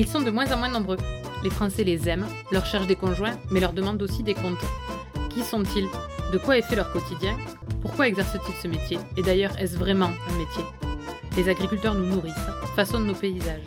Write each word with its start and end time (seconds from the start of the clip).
Ils 0.00 0.06
sont 0.06 0.20
de 0.20 0.30
moins 0.30 0.52
en 0.52 0.58
moins 0.58 0.68
nombreux. 0.68 0.96
Les 1.42 1.50
Français 1.50 1.82
les 1.82 2.08
aiment, 2.08 2.28
leur 2.52 2.64
cherchent 2.64 2.86
des 2.86 2.94
conjoints, 2.94 3.36
mais 3.50 3.58
leur 3.58 3.72
demandent 3.72 4.00
aussi 4.00 4.22
des 4.22 4.34
comptes. 4.34 4.64
Qui 5.28 5.42
sont-ils? 5.42 5.88
De 6.32 6.38
quoi 6.38 6.56
est 6.56 6.62
fait 6.62 6.76
leur 6.76 6.92
quotidien? 6.92 7.36
Pourquoi 7.82 8.06
exercent-ils 8.06 8.54
ce 8.62 8.68
métier? 8.68 9.00
Et 9.16 9.22
d'ailleurs, 9.22 9.58
est-ce 9.58 9.76
vraiment 9.76 10.06
un 10.06 10.38
métier? 10.38 10.62
Les 11.36 11.48
agriculteurs 11.48 11.96
nous 11.96 12.06
nourrissent, 12.06 12.32
façonnent 12.76 13.08
nos 13.08 13.14
paysages. 13.14 13.64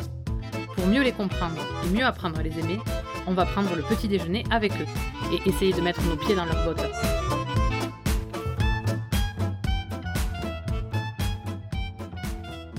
Pour 0.73 0.87
mieux 0.87 1.03
les 1.03 1.11
comprendre 1.11 1.57
et 1.83 1.89
mieux 1.89 2.05
apprendre 2.05 2.39
à 2.39 2.43
les 2.43 2.57
aimer, 2.57 2.79
on 3.27 3.33
va 3.33 3.45
prendre 3.45 3.75
le 3.75 3.81
petit 3.81 4.07
déjeuner 4.07 4.45
avec 4.51 4.71
eux 4.71 4.87
et 5.33 5.49
essayer 5.49 5.73
de 5.73 5.81
mettre 5.81 6.01
nos 6.03 6.15
pieds 6.15 6.35
dans 6.35 6.45
leurs 6.45 6.63
bottes. 6.63 6.89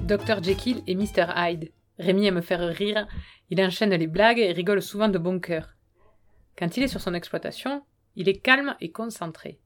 Dr 0.09 0.43
Jekyll 0.43 0.83
et 0.87 0.95
Mr 0.95 1.27
Hyde. 1.37 1.71
Rémi 1.99 2.27
aime 2.27 2.43
faire 2.43 2.75
rire, 2.75 3.07
il 3.53 3.61
enchaîne 3.61 3.91
les 3.91 4.07
blagues 4.07 4.39
et 4.39 4.51
rigole 4.51 4.81
souvent 4.81 5.11
de 5.11 5.19
bon 5.19 5.39
cœur. 5.39 5.77
Quand 6.57 6.79
il 6.79 6.85
est 6.85 6.89
sur 6.89 7.03
son 7.03 7.13
exploitation, 7.13 7.85
il 8.17 8.31
est 8.31 8.39
calme 8.39 8.75
et 8.81 8.91
concentré. 8.91 9.61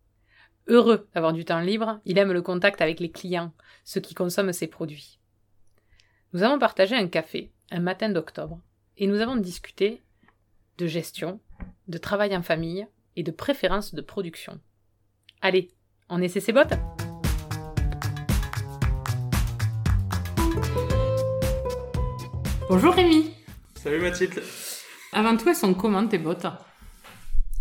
Heureux 0.66 1.08
d'avoir 1.14 1.32
du 1.32 1.44
temps 1.44 1.60
libre, 1.60 2.00
il 2.04 2.18
aime 2.18 2.32
le 2.32 2.42
contact 2.42 2.82
avec 2.82 2.98
les 2.98 3.12
clients, 3.12 3.52
ceux 3.84 4.00
qui 4.00 4.14
consomment 4.14 4.52
ses 4.52 4.66
produits. 4.66 5.20
Nous 6.32 6.42
avons 6.42 6.58
partagé 6.58 6.96
un 6.96 7.06
café, 7.06 7.52
un 7.70 7.78
matin 7.78 8.08
d'octobre, 8.08 8.60
et 8.96 9.06
nous 9.06 9.20
avons 9.20 9.36
discuté 9.36 10.02
de 10.78 10.88
gestion, 10.88 11.38
de 11.86 11.98
travail 11.98 12.36
en 12.36 12.42
famille 12.42 12.88
et 13.14 13.22
de 13.22 13.30
préférences 13.30 13.94
de 13.94 14.02
production. 14.02 14.58
Allez, 15.42 15.70
on 16.08 16.20
essaie 16.20 16.41
ses 16.41 16.52
bottes 16.52 16.74
Bonjour 22.68 22.92
Rémi 22.92 23.36
Salut 23.87 24.01
Mathilde 24.01 24.42
Avant 25.12 25.37
tout, 25.37 25.48
elles 25.48 25.55
sont 25.55 25.73
comment 25.73 26.05
tes 26.09 26.19
bottes? 26.19 26.45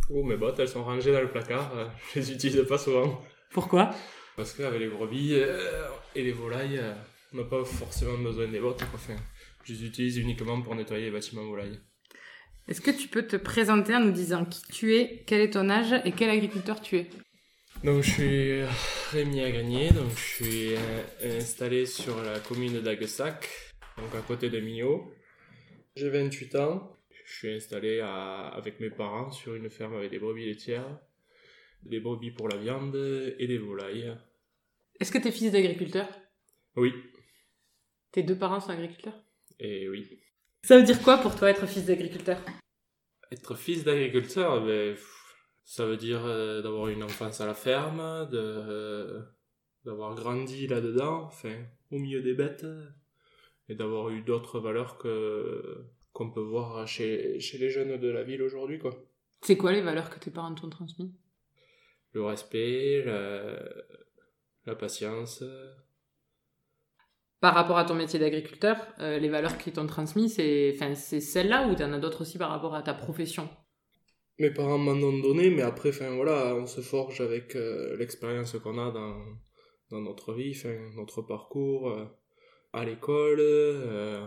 Oh, 0.09 0.23
mes 0.23 0.36
bottes, 0.36 0.58
elles 0.58 0.68
sont 0.68 0.84
rangées 0.84 1.12
dans 1.14 1.22
le 1.22 1.30
placard. 1.30 1.72
euh, 1.78 1.86
Je 2.16 2.20
les 2.20 2.31
utilise 2.31 2.66
pas 2.68 2.80
souvent. 2.80 3.23
Pourquoi? 3.52 3.92
Parce 4.36 4.53
qu'avec 4.53 4.80
les 4.80 4.88
brebis 4.88 5.36
euh, 5.36 5.86
et 6.16 6.23
les 6.23 6.31
volailles, 6.31 6.80
euh, 6.80 6.96
on 7.31 7.38
n'a 7.38 7.44
pas 7.44 7.64
forcément 7.64 8.18
besoin 8.18 8.48
des 8.48 8.59
bottes. 8.59 8.81
Enfin, 8.96 9.14
je 9.66 9.73
les 9.73 9.86
utilise 9.86 10.18
uniquement 10.18 10.59
pour 10.64 10.73
nettoyer 10.73 11.06
les 11.06 11.12
bâtiments 11.12 11.46
volailles. 11.46 11.80
Est-ce 12.68 12.81
que 12.81 12.90
tu 12.90 13.08
peux 13.08 13.28
te 13.28 13.36
présenter 13.36 13.96
en 13.96 14.00
nous 14.00 14.12
disant 14.12 14.46
qui 14.46 14.64
tu 14.64 14.96
es, 14.96 15.23
quel 15.28 15.42
est 15.42 15.52
ton 15.52 15.70
âge 15.70 15.94
et 16.06 16.12
quel 16.12 16.31
agriculteur 16.31 16.81
tu 16.81 16.98
es? 16.98 17.09
Donc, 17.84 18.02
je 18.02 18.09
suis 18.09 18.64
Rémi 19.12 19.44
Agranier, 19.44 19.92
donc 19.92 20.09
je 20.18 20.23
suis 20.23 20.70
installé 21.23 21.86
sur 21.86 22.20
la 22.23 22.40
commune 22.40 22.81
d'Aguessac, 22.81 23.48
donc 24.00 24.16
à 24.16 24.22
côté 24.22 24.50
de 24.50 24.59
Millau. 24.59 25.14
J'ai 25.95 26.09
28 26.09 26.55
ans. 26.55 26.91
Je 27.25 27.33
suis 27.33 27.53
installé 27.53 27.99
à- 28.01 28.47
avec 28.49 28.79
mes 28.79 28.89
parents 28.89 29.31
sur 29.31 29.55
une 29.55 29.69
ferme 29.69 29.95
avec 29.95 30.11
des 30.11 30.19
brebis 30.19 30.45
laitières, 30.45 30.99
des 31.83 31.99
brebis 31.99 32.31
pour 32.31 32.47
la 32.49 32.57
viande 32.57 32.95
et 33.39 33.47
des 33.47 33.57
volailles. 33.57 34.16
Est-ce 34.99 35.11
que 35.11 35.17
t'es 35.17 35.31
fils 35.31 35.51
d'agriculteur? 35.51 36.07
Oui, 36.75 36.93
Tes 38.11 38.23
deux 38.23 38.38
parents 38.38 38.59
sont 38.61 38.69
agriculteurs? 38.69 39.21
Et 39.59 39.89
oui. 39.89 40.21
Ça 40.63 40.77
veut 40.77 40.83
dire 40.83 41.01
quoi 41.01 41.17
pour 41.17 41.35
toi 41.35 41.49
être 41.49 41.66
fils 41.67 41.85
d'agriculteur? 41.85 42.39
Être 43.31 43.55
fils 43.55 43.83
d'agriculteur, 43.83 44.63
ben, 44.66 44.95
ça 45.66 45.85
veut 45.85 45.97
dire 45.97 46.23
euh, 46.25 46.61
d'avoir 46.61 46.88
une 46.89 47.03
enfance 47.03 47.41
à 47.41 47.45
la 47.45 47.53
ferme, 47.53 48.29
de, 48.29 48.38
euh, 48.38 49.21
d'avoir 49.83 50.16
grandi 50.16 50.67
là-dedans, 50.67 51.23
enfin, 51.25 51.55
au 51.91 51.97
milieu 51.99 52.21
des 52.21 52.33
bêtes, 52.33 52.66
et 53.69 53.75
d'avoir 53.75 54.09
eu 54.09 54.21
d'autres 54.21 54.59
valeurs 54.59 54.97
que 54.97 55.85
qu'on 56.13 56.31
peut 56.31 56.41
voir 56.41 56.88
chez, 56.88 57.39
chez 57.41 57.58
les 57.58 57.69
jeunes 57.69 57.97
de 57.97 58.07
la 58.07 58.23
ville 58.23 58.41
aujourd'hui, 58.41 58.79
quoi. 58.79 58.91
C'est 59.41 59.57
quoi 59.57 59.73
les 59.73 59.81
valeurs 59.81 60.09
que 60.09 60.17
tes 60.17 60.31
parents 60.31 60.56
t'ont 60.56 60.69
transmises? 60.69 61.13
Le 62.13 62.23
respect, 62.23 63.03
la, 63.06 63.59
la 64.66 64.75
patience. 64.75 65.44
Par 67.41 67.53
rapport 67.53 67.78
à 67.78 67.84
ton 67.84 67.95
métier 67.95 68.17
d'agriculteur, 68.17 68.78
euh, 69.00 69.19
les 69.19 69.28
valeurs 69.28 69.57
qui 69.57 69.72
t'ont 69.73 69.85
transmises, 69.85 70.35
c'est 70.35 70.72
enfin, 70.73 70.95
c'est 70.95 71.19
celles-là 71.19 71.67
ou 71.67 71.75
t'en 71.75 71.91
as 71.91 72.00
d'autres 72.00 72.22
aussi 72.22 72.38
par 72.38 72.50
rapport 72.50 72.75
à 72.75 72.81
ta 72.81 72.94
profession? 72.94 73.50
Mes 74.40 74.51
parents 74.51 74.78
m'en 74.78 74.94
ont 74.94 75.19
donné, 75.19 75.50
mais 75.50 75.61
après, 75.61 75.90
enfin 75.90 76.16
voilà, 76.16 76.56
on 76.56 76.66
se 76.66 76.81
forge 76.81 77.22
avec 77.22 77.56
euh, 77.56 77.95
l'expérience 77.97 78.57
qu'on 78.57 78.78
a 78.78 78.91
dans, 78.91 79.22
dans 79.91 80.01
notre 80.01 80.34
vie, 80.34 80.53
enfin, 80.56 80.75
notre 80.95 81.22
parcours, 81.22 81.90
euh, 81.90 82.06
à 82.75 82.86
l'école. 82.86 83.40
euh, 83.40 84.25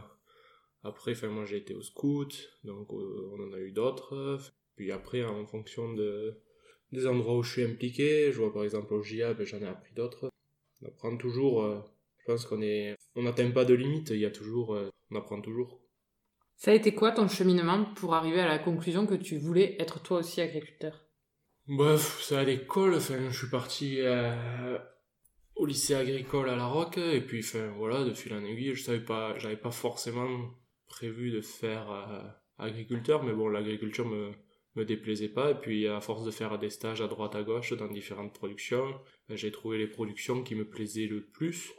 après, 0.83 1.13
enfin, 1.13 1.29
moi 1.29 1.45
j'ai 1.45 1.59
été 1.59 1.75
au 1.75 1.83
scout, 1.83 2.51
donc 2.65 2.93
euh, 2.93 3.31
on 3.33 3.43
en 3.49 3.53
a 3.53 3.59
eu 3.59 3.73
d'autres. 3.73 4.39
Puis 4.77 4.93
après, 4.93 5.25
en 5.25 5.47
fonction 5.47 5.93
de, 5.93 6.41
des 6.93 7.07
endroits 7.07 7.37
où 7.37 7.43
je 7.43 7.53
suis 7.53 7.65
impliqué, 7.65 8.33
je 8.33 8.39
vois 8.39 8.53
par 8.53 8.65
exemple 8.65 8.95
au 8.95 9.03
GIA, 9.03 9.35
ben, 9.35 9.47
j'en 9.47 9.59
ai 9.61 9.67
appris 9.67 9.93
d'autres. 9.95 10.31
On 10.81 10.87
apprend 10.87 11.17
toujours, 11.17 11.63
euh, 11.63 11.81
je 12.19 12.25
pense 12.25 12.47
qu'on 12.47 12.63
est, 12.63 12.97
on 13.17 13.23
n'atteint 13.23 13.51
pas 13.51 13.65
de 13.65 13.75
limite, 13.75 14.11
il 14.11 14.21
y 14.21 14.27
a 14.27 14.31
toujours, 14.31 14.79
on 15.11 15.17
apprend 15.17 15.41
toujours. 15.41 15.81
Ça 16.57 16.73
a 16.73 16.75
été 16.75 16.93
quoi 16.93 17.13
ton 17.13 17.29
cheminement 17.29 17.85
pour 17.97 18.15
arriver 18.15 18.41
à 18.41 18.49
la 18.49 18.59
conclusion 18.59 19.07
que 19.07 19.15
tu 19.15 19.39
voulais 19.39 19.77
être 19.81 20.03
toi 20.03 20.19
aussi 20.19 20.41
agriculteur? 20.41 21.05
Bref, 21.69 22.21
c'est 22.23 22.37
à 22.37 22.45
l'école, 22.45 22.95
enfin, 22.95 23.31
je 23.31 23.39
suis 23.39 23.51
parti 23.51 24.01
euh, 24.01 24.79
au 25.59 25.67
lycée 25.67 25.95
agricole 25.95 26.49
à 26.49 26.57
La 26.57 26.67
Roque, 26.67 26.99
et 26.99 27.21
puis, 27.21 27.41
enfin, 27.41 27.69
voilà, 27.77 28.05
de 28.05 28.15
fil 28.15 28.33
en 28.33 28.45
aiguille, 28.45 28.75
je 28.75 28.83
savais 28.83 29.05
pas, 29.05 29.37
j'avais 29.39 29.57
pas 29.57 29.73
forcément 29.73 30.55
prévu 30.87 31.33
de 31.33 31.41
faire 31.41 31.91
euh, 31.91 32.23
agriculteur, 32.59 33.25
mais 33.25 33.33
bon, 33.33 33.49
l'agriculture 33.49 34.07
me, 34.07 34.31
me 34.77 34.85
déplaisait 34.85 35.29
pas, 35.29 35.51
et 35.51 35.55
puis 35.57 35.89
à 35.89 36.01
force 36.01 36.25
de 36.25 36.31
faire 36.31 36.57
des 36.61 36.71
stages 36.71 37.01
à 37.01 37.09
droite 37.09 37.35
à 37.35 37.43
gauche 37.43 37.73
dans 37.73 37.89
différentes 37.89 38.33
productions, 38.33 39.01
ben, 39.29 39.37
j'ai 39.37 39.51
trouvé 39.51 39.79
les 39.79 39.89
productions 39.89 40.45
qui 40.45 40.55
me 40.55 40.65
plaisaient 40.65 41.07
le 41.07 41.27
plus, 41.27 41.73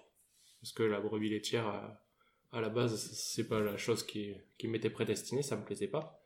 parce 0.61 0.73
que 0.73 0.84
la 0.84 1.00
brebis 1.00 1.29
laitière, 1.29 1.66
à, 1.66 2.03
à 2.51 2.59
la 2.59 2.69
base, 2.69 2.97
c'est 3.13 3.47
pas 3.47 3.61
la 3.61 3.78
chose 3.78 4.03
qui, 4.03 4.34
qui 4.57 4.67
m'était 4.67 4.90
prédestinée, 4.90 5.41
ça 5.41 5.56
me 5.56 5.63
plaisait 5.63 5.88
pas. 5.88 6.19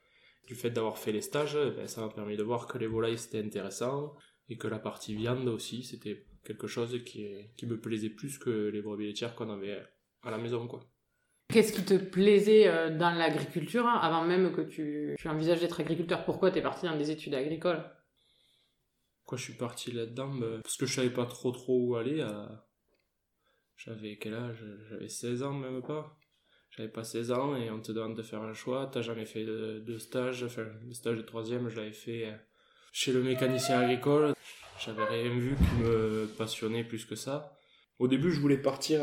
Du 0.48 0.56
fait 0.56 0.72
d'avoir 0.72 0.98
fait 0.98 1.12
les 1.12 1.22
stages, 1.22 1.54
ben, 1.54 1.88
ça 1.88 2.02
m'a 2.02 2.10
permis 2.10 2.36
de 2.36 2.44
voir 2.44 2.66
que 2.66 2.80
les 2.80 2.88
volailles 2.88 3.20
c'était 3.20 3.40
intéressant 3.40 4.16
et 4.50 4.58
que 4.58 4.68
la 4.68 4.80
partie 4.80 5.16
viande 5.16 5.48
aussi 5.48 5.84
c'était 5.84 6.26
quelque 6.44 6.68
chose 6.68 7.04
qui, 7.06 7.28
qui 7.58 7.66
me 7.66 7.80
plaisait 7.80 8.10
plus 8.10 8.38
que 8.38 8.68
les 8.70 8.82
brebis 8.82 9.06
laitières 9.08 9.36
qu'on 9.36 9.50
avait 9.50 9.82
à 10.24 10.32
la 10.32 10.38
maison 10.38 10.68
quoi. 10.68 10.82
Qu'est-ce 11.50 11.74
qui 11.74 11.84
te 11.84 11.94
plaisait 11.96 12.68
euh, 12.68 12.98
dans 12.98 13.12
l'agriculture 13.12 13.86
hein, 13.86 14.00
avant 14.02 14.24
même 14.24 14.54
que 14.54 14.62
tu, 14.62 15.16
tu 15.20 15.28
envisages 15.28 15.60
d'être 15.60 15.80
agriculteur? 15.82 16.26
Pourquoi 16.26 16.52
t'es 16.52 16.62
parti 16.62 16.86
dans 16.86 16.98
des 16.98 17.12
études 17.12 17.36
agricoles? 17.36 17.84
Pourquoi 19.20 19.38
je 19.38 19.44
suis 19.44 19.54
parti 19.54 19.92
là-dedans? 19.92 20.34
Ben, 20.36 20.62
Parce 20.62 20.78
que 20.78 20.86
je 20.86 20.94
savais 20.94 21.10
pas 21.12 21.26
trop 21.26 21.52
trop 21.52 21.80
où 21.80 21.96
aller. 21.96 22.22
à- 22.22 22.66
J'avais 23.78 24.18
quel 24.18 24.34
âge? 24.34 24.64
J'avais 24.90 25.10
16 25.10 25.44
ans 25.44 25.54
même 25.54 25.82
pas. 25.82 26.18
J'avais 26.72 26.90
pas 26.90 27.04
16 27.04 27.32
ans 27.32 27.56
et 27.56 27.70
on 27.70 27.80
te 27.80 27.92
demande 27.92 28.18
de 28.18 28.24
faire 28.24 28.42
un 28.42 28.54
choix. 28.54 28.90
T'as 28.92 29.02
jamais 29.02 29.26
fait 29.26 29.46
de, 29.46 29.80
de 29.80 29.98
stage. 29.98 30.44
Enfin, 30.44 30.66
le 30.86 30.94
stage 30.94 31.18
de 31.18 31.22
troisième, 31.22 31.70
je 31.70 31.76
l'avais 31.78 31.92
fait 31.94 32.26
euh, 32.28 32.36
chez 32.92 33.12
le 33.14 33.22
mécanicien 33.22 33.80
agricole. 33.80 34.34
J'avais 34.80 35.06
rien 35.06 35.30
vu 35.30 35.56
qui 35.56 35.84
me 35.84 36.28
passionnait 36.38 36.84
plus 36.84 37.06
que 37.06 37.16
ça. 37.16 37.58
Au 38.00 38.08
début, 38.08 38.32
je 38.32 38.40
voulais 38.40 38.58
partir 38.58 39.02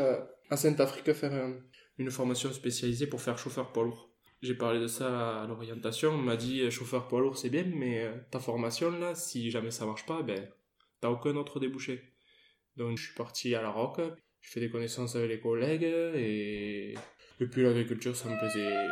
à- 0.49 0.57
Saint-Afrique 0.57 1.13
faire 1.13 1.33
un- 1.33 1.55
une 1.97 2.11
formation 2.11 2.51
spécialisée 2.51 3.07
pour 3.07 3.21
faire 3.21 3.37
chauffeur 3.37 3.71
poids 3.71 3.83
lourd. 3.85 4.09
J'ai 4.41 4.53
parlé 4.55 4.79
de 4.79 4.87
ça 4.87 5.41
à 5.43 5.47
l'orientation. 5.47 6.09
On 6.11 6.17
m'a 6.17 6.35
dit 6.35 6.61
euh, 6.61 6.69
chauffeur 6.71 7.07
poids 7.07 7.21
lourd, 7.21 7.37
c'est 7.37 7.49
bien, 7.49 7.63
mais 7.63 8.03
euh, 8.03 8.11
ta 8.31 8.39
formation 8.39 8.91
là, 8.91 9.15
si 9.15 9.49
jamais 9.51 9.71
ça 9.71 9.85
marche 9.85 10.05
pas, 10.05 10.21
ben 10.23 10.49
t'as 10.99 11.09
aucun 11.09 11.35
autre 11.35 11.59
débouché. 11.59 12.13
Donc 12.75 12.97
je 12.97 13.05
suis 13.05 13.13
parti 13.15 13.55
à 13.55 13.61
la 13.61 13.69
Roque, 13.69 14.01
je 14.41 14.51
fais 14.51 14.59
des 14.59 14.69
connaissances 14.69 15.15
avec 15.15 15.29
les 15.29 15.39
collègues 15.39 15.83
et, 15.83 16.95
et 17.39 17.45
puis 17.47 17.61
l'agriculture 17.63 18.15
ça 18.15 18.27
me 18.29 18.37
plaisait 18.39 18.87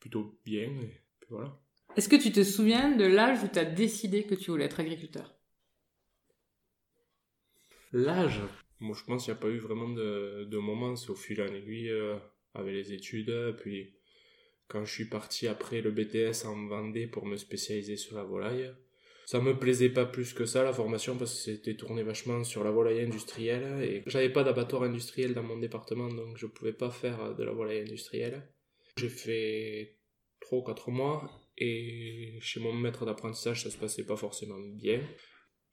plutôt 0.00 0.38
bien. 0.44 0.62
Et 0.82 1.02
voilà. 1.28 1.58
Est-ce 1.96 2.08
que 2.08 2.16
tu 2.16 2.32
te 2.32 2.42
souviens 2.42 2.96
de 2.96 3.04
l'âge 3.04 3.42
où 3.42 3.48
t'as 3.48 3.64
décidé 3.64 4.22
que 4.24 4.34
tu 4.34 4.50
voulais 4.50 4.64
être 4.66 4.80
agriculteur? 4.80 5.34
L'âge 7.92 8.40
Moi 8.80 8.96
je 8.98 9.04
pense 9.04 9.24
qu'il 9.24 9.32
n'y 9.32 9.38
a 9.38 9.40
pas 9.40 9.48
eu 9.48 9.58
vraiment 9.58 9.88
de, 9.88 10.44
de 10.44 10.58
moment, 10.58 10.96
c'est 10.96 11.10
au 11.10 11.14
fil 11.14 11.40
en 11.42 11.46
aiguille 11.46 11.92
avec 12.54 12.74
les 12.74 12.92
études. 12.92 13.54
Puis 13.58 13.94
quand 14.68 14.84
je 14.84 14.92
suis 14.92 15.04
parti 15.04 15.46
après 15.48 15.80
le 15.80 15.90
BTS 15.90 16.46
en 16.46 16.66
Vendée 16.66 17.06
pour 17.06 17.26
me 17.26 17.36
spécialiser 17.36 17.96
sur 17.96 18.16
la 18.16 18.24
volaille, 18.24 18.72
ça 19.26 19.40
me 19.40 19.58
plaisait 19.58 19.90
pas 19.90 20.06
plus 20.06 20.32
que 20.32 20.46
ça 20.46 20.64
la 20.64 20.72
formation 20.72 21.16
parce 21.16 21.34
que 21.34 21.40
c'était 21.52 21.74
tourné 21.74 22.02
vachement 22.02 22.42
sur 22.44 22.64
la 22.64 22.70
volaille 22.70 23.02
industrielle 23.02 23.82
et 23.82 24.02
j'avais 24.06 24.30
pas 24.30 24.44
d'abattoir 24.44 24.82
industriel 24.82 25.34
dans 25.34 25.42
mon 25.42 25.58
département 25.58 26.08
donc 26.08 26.36
je 26.36 26.46
pouvais 26.46 26.72
pas 26.72 26.90
faire 26.90 27.34
de 27.34 27.44
la 27.44 27.52
volaille 27.52 27.80
industrielle. 27.80 28.42
J'ai 28.96 29.08
fait 29.08 29.98
3 30.40 30.58
ou 30.58 30.62
4 30.62 30.90
mois 30.90 31.30
et 31.56 32.38
chez 32.40 32.60
mon 32.60 32.72
maître 32.72 33.06
d'apprentissage 33.06 33.62
ça 33.62 33.70
se 33.70 33.78
passait 33.78 34.04
pas 34.04 34.16
forcément 34.16 34.58
bien. 34.58 35.00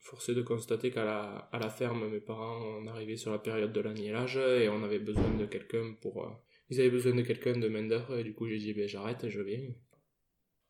Forcé 0.02 0.34
de 0.34 0.42
constater 0.42 0.92
qu'à 0.92 1.04
la, 1.04 1.50
à 1.52 1.60
la 1.60 1.70
ferme, 1.70 2.08
mes 2.10 2.22
parents, 2.22 2.58
on 2.62 2.88
arrivait 2.88 3.18
sur 3.18 3.32
la 3.32 3.38
période 3.40 3.74
de 3.74 3.82
l'agnellage 3.82 4.38
et 4.38 4.70
on 4.70 4.82
avait 4.84 5.00
besoin 5.00 5.30
de 5.38 5.46
quelqu'un 5.46 5.94
pour 6.02 6.24
euh, 6.26 6.30
Ils 6.70 6.80
avaient 6.80 6.90
besoin 6.90 7.14
de 7.14 7.22
quelqu'un 7.22 7.58
de 7.58 7.68
main 7.68 7.84
d'œuvre 7.86 8.18
et 8.18 8.24
du 8.24 8.34
coup 8.34 8.48
j'ai 8.48 8.58
dit 8.58 8.74
ben 8.74 8.88
j'arrête, 8.88 9.28
je 9.30 9.42
viens. 9.42 9.62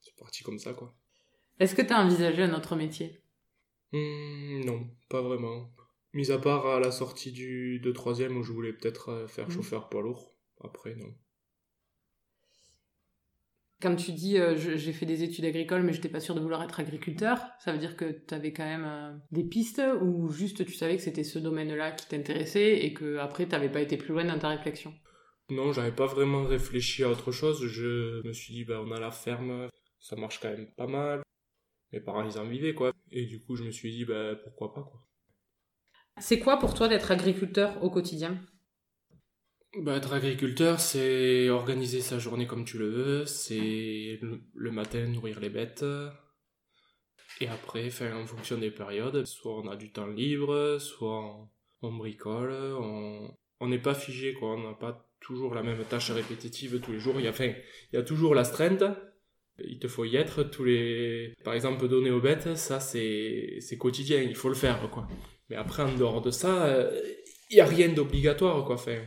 C'est 0.01 0.15
parti 0.17 0.43
comme 0.43 0.57
ça 0.59 0.73
quoi. 0.73 0.95
Est-ce 1.59 1.75
que 1.75 1.81
tu 1.81 1.93
as 1.93 1.99
envisagé 2.03 2.41
un 2.43 2.53
autre 2.55 2.75
métier? 2.75 3.21
Hmm, 3.91 4.61
non, 4.65 4.87
pas 5.09 5.21
vraiment. 5.21 5.71
Mis 6.13 6.31
à 6.31 6.39
part 6.39 6.65
à 6.67 6.79
la 6.79 6.91
sortie 6.91 7.31
du 7.31 7.79
de 7.79 7.91
troisième 7.91 8.35
où 8.37 8.43
je 8.43 8.51
voulais 8.51 8.73
peut-être 8.73 9.09
euh, 9.09 9.27
faire 9.27 9.47
Mhm. 9.47 9.53
chauffeur 9.55 9.89
poids 9.89 10.01
lourd. 10.01 10.35
Après 10.61 10.95
non. 10.95 11.13
Quand 13.81 13.95
tu 13.95 14.11
dis 14.11 14.37
euh, 14.37 14.55
j'ai 14.57 14.93
fait 14.93 15.05
des 15.05 15.23
études 15.23 15.45
agricoles 15.45 15.83
mais 15.83 15.93
j'étais 15.93 16.09
pas 16.09 16.19
sûr 16.19 16.35
de 16.35 16.41
vouloir 16.41 16.61
être 16.63 16.79
agriculteur, 16.79 17.39
ça 17.59 17.71
veut 17.71 17.77
dire 17.77 17.95
que 17.95 18.11
tu 18.27 18.33
avais 18.33 18.51
quand 18.51 18.65
même 18.65 18.85
euh, 18.85 19.17
des 19.31 19.43
pistes 19.45 19.81
ou 20.01 20.29
juste 20.29 20.65
tu 20.65 20.73
savais 20.73 20.97
que 20.97 21.01
c'était 21.01 21.23
ce 21.23 21.39
domaine-là 21.39 21.91
qui 21.91 22.07
t'intéressait 22.07 22.85
et 22.85 22.93
que 22.93 23.17
après 23.17 23.47
t'avais 23.47 23.69
pas 23.69 23.81
été 23.81 23.95
plus 23.97 24.13
loin 24.13 24.25
dans 24.25 24.37
ta 24.37 24.49
réflexion? 24.49 24.93
Non, 25.49 25.73
j'avais 25.73 25.91
pas 25.91 26.05
vraiment 26.05 26.43
réfléchi 26.45 27.03
à 27.03 27.09
autre 27.09 27.31
chose. 27.31 27.65
Je 27.67 28.25
me 28.25 28.33
suis 28.33 28.53
dit, 28.53 28.65
bah, 28.65 28.81
on 28.85 28.91
a 28.91 28.99
la 28.99 29.11
ferme, 29.11 29.69
ça 29.99 30.15
marche 30.15 30.39
quand 30.39 30.49
même 30.49 30.71
pas 30.75 30.87
mal. 30.87 31.21
Mes 31.93 32.01
parents, 32.01 32.23
ils 32.25 32.39
en 32.39 32.45
vivaient, 32.47 32.73
quoi. 32.75 32.93
Et 33.11 33.25
du 33.25 33.39
coup, 33.41 33.55
je 33.55 33.63
me 33.63 33.71
suis 33.71 33.91
dit, 33.91 34.05
bah, 34.05 34.35
pourquoi 34.43 34.73
pas, 34.73 34.83
quoi. 34.83 35.05
C'est 36.19 36.39
quoi 36.39 36.59
pour 36.59 36.75
toi 36.75 36.87
d'être 36.87 37.09
agriculteur 37.09 37.83
au 37.83 37.89
quotidien? 37.89 38.39
Bah, 39.77 39.97
être 39.97 40.13
agriculteur, 40.13 40.79
c'est 40.79 41.49
organiser 41.49 42.01
sa 42.01 42.17
journée 42.17 42.47
comme 42.47 42.65
tu 42.65 42.79
le 42.79 42.89
veux. 42.89 43.25
C'est 43.25 44.19
le, 44.21 44.71
matin 44.71 45.05
nourrir 45.05 45.39
les 45.39 45.49
bêtes. 45.49 45.85
Et 47.41 47.47
après, 47.47 47.89
en 48.11 48.25
fonction 48.25 48.57
des 48.57 48.71
périodes, 48.71 49.25
soit 49.25 49.55
on 49.55 49.69
a 49.69 49.75
du 49.75 49.91
temps 49.91 50.07
libre, 50.07 50.77
soit 50.79 51.49
on, 51.81 51.91
bricole, 51.93 52.51
on 53.59 53.67
n'est 53.67 53.79
pas 53.79 53.93
figé, 53.93 54.33
quoi. 54.33 54.55
On 54.55 54.69
n'a 54.69 54.73
pas 54.73 55.07
toujours 55.19 55.53
la 55.53 55.63
même 55.63 55.83
tâche 55.85 56.11
répétitive 56.11 56.79
tous 56.81 56.91
les 56.91 56.99
jours. 56.99 57.15
Il 57.19 57.25
y 57.25 57.27
a, 57.27 57.31
enfin, 57.31 57.53
il 57.93 57.99
y 57.99 58.03
toujours. 58.03 58.35
Il 59.61 59.79
te 59.79 59.87
faut 59.87 60.05
y 60.05 60.15
être 60.15 60.43
tous 60.43 60.63
les... 60.63 61.33
Par 61.43 61.53
exemple, 61.53 61.87
donner 61.87 62.11
aux 62.11 62.21
bêtes, 62.21 62.55
ça, 62.55 62.79
c'est 62.79 63.57
c'est 63.59 63.77
quotidien. 63.77 64.21
Il 64.21 64.35
faut 64.35 64.49
le 64.49 64.55
faire, 64.55 64.89
quoi. 64.89 65.07
Mais 65.49 65.57
après, 65.57 65.83
en 65.83 65.93
dehors 65.95 66.21
de 66.21 66.31
ça, 66.31 66.65
euh, 66.65 67.01
il 67.49 67.55
n'y 67.55 67.61
a 67.61 67.65
rien 67.65 67.89
d'obligatoire, 67.89 68.65
quoi. 68.65 68.75
Enfin, 68.75 68.97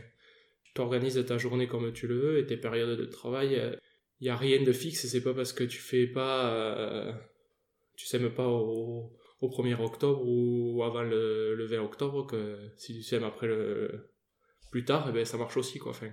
tu 0.75 0.81
organises 0.81 1.23
ta 1.25 1.37
journée 1.37 1.67
comme 1.67 1.91
tu 1.93 2.07
le 2.07 2.17
veux 2.19 2.39
et 2.39 2.45
tes 2.45 2.57
périodes 2.57 2.97
de 2.99 3.05
travail, 3.05 3.55
euh, 3.55 3.75
il 4.19 4.25
n'y 4.25 4.29
a 4.29 4.37
rien 4.37 4.61
de 4.63 4.71
fixe. 4.73 5.05
C'est 5.07 5.23
pas 5.23 5.33
parce 5.33 5.53
que 5.53 5.63
tu 5.63 5.79
fais 5.79 6.07
pas... 6.07 6.53
euh, 6.53 7.13
tu 7.95 8.05
sèmes 8.07 8.31
pas 8.33 8.47
au, 8.47 9.13
au 9.41 9.49
1er 9.49 9.75
octobre 9.75 10.21
ou 10.25 10.83
avant 10.83 11.03
le, 11.03 11.55
le 11.55 11.65
20 11.65 11.81
octobre 11.83 12.27
que 12.27 12.59
si 12.77 12.93
tu 12.95 13.03
sèmes 13.03 13.23
après 13.23 13.47
le... 13.47 14.09
plus 14.71 14.85
tard, 14.85 15.07
eh 15.09 15.13
ben, 15.13 15.25
ça 15.25 15.37
marche 15.37 15.57
aussi, 15.57 15.79
quoi. 15.79 15.91
Enfin, 15.91 16.11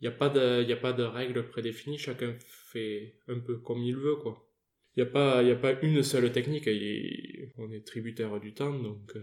il 0.00 0.08
n'y 0.08 0.14
a, 0.14 0.16
pas 0.16 0.28
de- 0.28 0.64
y 0.64 0.72
a 0.72 0.76
pas 0.76 0.92
de 0.92 1.02
règles 1.02 1.44
prédéfinies, 1.48 1.98
chacun 1.98 2.34
fait 2.72 3.14
un 3.28 3.38
peu 3.38 3.58
comme 3.58 3.82
il 3.82 3.96
veut, 3.96 4.16
quoi. 4.16 4.46
Il 4.96 5.02
n'y 5.02 5.08
a, 5.08 5.12
pas- 5.12 5.42
y 5.42 5.50
a 5.52 5.56
pas 5.56 5.72
une 5.82 6.02
seule 6.02 6.32
technique, 6.32 6.68
on 7.58 7.70
est 7.72 7.86
tributaire 7.86 8.40
du 8.40 8.54
temps, 8.54 8.76
donc 8.78 9.12
il 9.14 9.22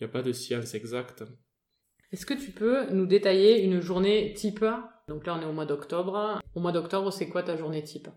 n'y 0.00 0.06
a 0.06 0.08
pas 0.08 0.22
de 0.22 0.32
science 0.32 0.74
exacte. 0.74 1.24
Est-ce 2.12 2.26
que 2.26 2.34
tu 2.34 2.50
peux 2.50 2.90
nous 2.90 3.06
détailler 3.06 3.62
une 3.62 3.80
journée 3.80 4.32
type 4.34 4.64
Donc 5.08 5.26
là 5.26 5.36
on 5.38 5.42
est 5.42 5.46
au 5.46 5.52
mois 5.52 5.66
d'octobre. 5.66 6.40
Au 6.54 6.60
mois 6.60 6.72
d'octobre 6.72 7.12
c'est 7.12 7.28
quoi 7.28 7.42
ta 7.42 7.56
journée 7.56 7.82
type? 7.82 8.08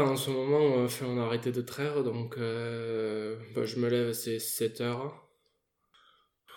En 0.00 0.14
ce 0.14 0.30
moment, 0.30 0.86
on 1.02 1.18
a 1.18 1.24
arrêté 1.24 1.50
de 1.50 1.60
traire, 1.60 2.04
donc 2.04 2.38
euh, 2.38 3.36
bah, 3.56 3.64
je 3.64 3.80
me 3.80 3.88
lève, 3.88 4.12
c'est 4.12 4.36
7h. 4.36 5.10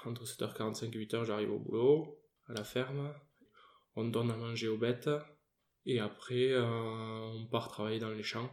Entre 0.05 0.25
7h45 0.25 0.85
et 0.85 1.05
8h, 1.05 1.25
j'arrive 1.25 1.51
au 1.51 1.57
boulot, 1.57 2.19
à 2.47 2.53
la 2.53 2.63
ferme. 2.63 3.11
On 3.95 4.05
donne 4.05 4.29
à 4.29 4.37
manger 4.37 4.67
aux 4.67 4.77
bêtes. 4.77 5.09
Et 5.87 5.99
après, 5.99 6.51
euh, 6.51 6.63
on 6.63 7.47
part 7.47 7.69
travailler 7.69 7.97
dans 7.97 8.11
les 8.11 8.21
champs. 8.21 8.51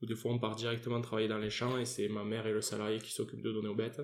Ou 0.00 0.06
des 0.06 0.14
fois, 0.14 0.30
on 0.30 0.38
part 0.38 0.54
directement 0.54 1.00
travailler 1.00 1.26
dans 1.26 1.38
les 1.38 1.50
champs 1.50 1.78
et 1.78 1.84
c'est 1.84 2.08
ma 2.08 2.22
mère 2.22 2.46
et 2.46 2.52
le 2.52 2.60
salarié 2.60 2.98
qui 2.98 3.12
s'occupent 3.12 3.42
de 3.42 3.52
donner 3.52 3.68
aux 3.68 3.74
bêtes. 3.74 4.00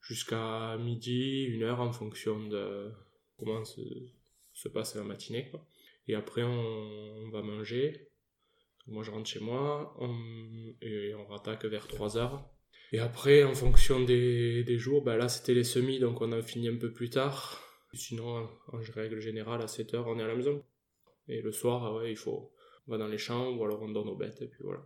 Jusqu'à 0.00 0.76
midi, 0.78 1.44
une 1.44 1.62
heure 1.62 1.80
en 1.80 1.92
fonction 1.92 2.46
de 2.48 2.90
comment 3.38 3.64
se, 3.64 3.80
se 4.52 4.68
passe 4.68 4.94
la 4.96 5.04
matinée. 5.04 5.50
Et 6.08 6.14
après, 6.14 6.42
on, 6.42 7.30
va 7.30 7.42
manger. 7.42 8.08
Moi, 8.86 9.04
je 9.04 9.10
rentre 9.10 9.28
chez 9.28 9.40
moi 9.40 9.96
et 10.82 11.14
on 11.14 11.26
rattaque 11.26 11.64
vers 11.64 11.86
3 11.86 12.16
heures. 12.16 12.50
Et 12.92 12.98
après, 12.98 13.44
en 13.44 13.54
fonction 13.54 14.00
des, 14.00 14.64
des 14.64 14.78
jours, 14.78 15.02
bah 15.02 15.16
là, 15.16 15.28
c'était 15.28 15.54
les 15.54 15.64
semis, 15.64 16.00
donc 16.00 16.20
on 16.20 16.32
a 16.32 16.42
fini 16.42 16.68
un 16.68 16.76
peu 16.76 16.92
plus 16.92 17.10
tard. 17.10 17.62
Sinon, 17.92 18.48
en 18.72 18.78
règle 18.94 19.20
générale, 19.20 19.62
à 19.62 19.68
7 19.68 19.94
heures, 19.94 20.08
on 20.08 20.18
est 20.18 20.22
à 20.22 20.26
la 20.26 20.34
maison. 20.34 20.64
Et 21.28 21.40
le 21.40 21.52
soir, 21.52 21.94
ouais, 21.94 22.10
il 22.10 22.16
faut, 22.16 22.52
on 22.88 22.92
va 22.92 22.98
dans 22.98 23.06
les 23.06 23.18
champs 23.18 23.50
ou 23.52 23.64
alors 23.64 23.82
on 23.82 23.88
donne 23.88 24.08
aux 24.08 24.16
bêtes, 24.16 24.42
et 24.42 24.48
puis 24.48 24.64
voilà. 24.64 24.80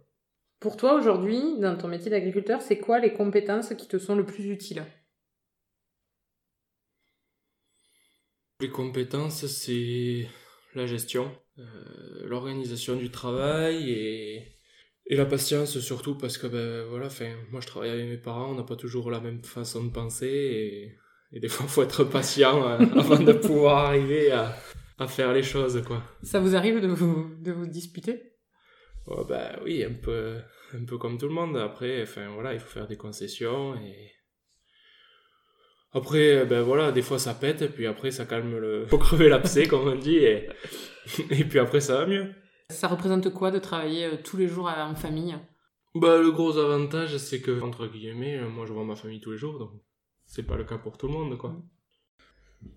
Pour 0.61 0.77
toi 0.77 0.95
aujourd'hui, 0.95 1.59
dans 1.59 1.77
ton 1.77 1.89
métier 1.89 2.11
d'agriculteur, 2.11 2.61
c'est 2.63 2.79
quoi 2.79 2.99
les 2.99 3.13
compétences 3.13 3.75
qui 3.75 3.89
te 3.89 3.99
sont 3.99 4.15
le 4.15 4.27
plus 4.27 4.47
utiles? 4.47 4.85
Les 8.65 8.71
compétences, 8.71 9.45
c'est 9.45 10.27
la 10.75 10.87
gestion, 10.87 11.31
euh, 11.59 11.63
l'organisation 12.25 12.97
du 12.97 13.11
travail 13.11 13.91
et, 13.91 14.57
et 15.05 15.17
la 15.17 15.27
patience 15.27 15.79
surtout 15.81 16.17
parce 16.17 16.39
que 16.39 16.47
ben 16.47 16.87
voilà, 16.89 17.09
enfin 17.09 17.31
moi 17.51 17.61
je 17.61 17.67
travaille 17.67 17.91
avec 17.91 18.09
mes 18.09 18.17
parents, 18.17 18.53
on 18.53 18.55
n'a 18.55 18.63
pas 18.63 18.77
toujours 18.77 19.11
la 19.11 19.21
même 19.21 19.45
façon 19.45 19.85
de 19.85 19.91
penser 19.91 20.27
et, 20.27 20.97
et 21.37 21.41
des 21.41 21.49
fois 21.51 21.67
il 21.67 21.73
faut 21.73 21.83
être 21.83 22.05
patient 22.05 22.67
euh, 22.67 22.79
avant 22.99 23.19
de 23.19 23.35
pouvoir 23.35 23.89
arriver 23.89 24.33
à, 24.33 24.57
à 24.99 25.09
faire 25.09 25.35
les 25.35 25.43
choses 25.43 25.83
quoi. 25.87 26.03
Ça 26.23 26.41
vous 26.41 26.57
arrive 26.57 26.81
de 26.81 26.89
vous, 26.89 27.37
de 27.43 27.53
vous 27.53 27.67
disputer? 27.67 28.33
Ouais, 29.07 29.25
bah 29.29 29.61
oui, 29.63 29.85
un 29.85 29.93
peu, 29.93 30.39
un 30.73 30.87
peu 30.87 30.97
comme 30.97 31.19
tout 31.19 31.29
le 31.29 31.35
monde. 31.35 31.59
Après, 31.59 32.01
enfin 32.03 32.29
voilà, 32.33 32.55
il 32.55 32.61
faut 32.61 32.71
faire 32.71 32.89
des 32.89 32.97
concessions 32.97 33.75
et 33.75 34.11
après, 35.95 36.45
ben 36.47 36.63
voilà, 36.63 36.93
des 36.93 37.03
fois 37.03 37.19
ça 37.19 37.35
pète, 37.35 37.67
puis 37.75 37.87
après 37.87 38.11
ça 38.11 38.25
calme 38.27 38.59
le, 38.59 38.87
faut 38.89 38.99
crever 38.99 39.29
l'abcès 39.29 39.67
comme 39.67 39.87
on 39.89 39.95
dit 39.97 40.17
et 40.17 40.49
et 41.31 41.45
puis 41.45 41.59
après 41.59 41.81
ça 41.81 41.99
va 41.99 42.07
mieux. 42.07 42.33
Ça 42.71 42.89
représente 42.89 43.33
quoi 43.33 43.51
de 43.51 43.59
travailler 43.59 44.05
euh, 44.07 44.17
tous 44.23 44.37
les 44.37 44.49
jours 44.49 44.69
à- 44.69 44.87
en 44.89 44.95
famille? 44.95 45.37
Bah 45.95 46.19
le 46.19 46.33
gros 46.33 46.59
avantage 46.59 47.17
c'est 47.19 47.41
que 47.41 47.61
entre 47.61 47.87
guillemets, 47.87 48.39
euh, 48.39 48.49
moi 48.49 48.67
je 48.67 48.73
vois 48.73 48.85
ma 48.85 48.97
famille 48.97 49.21
tous 49.21 49.33
les 49.33 49.39
jours, 49.39 49.59
donc 49.59 49.71
c'est 50.27 50.43
pas 50.43 50.57
le 50.57 50.65
cas 50.65 50.79
pour 50.79 50.99
tout 50.99 51.07
le 51.07 51.13
monde 51.13 51.39
quoi. 51.39 51.55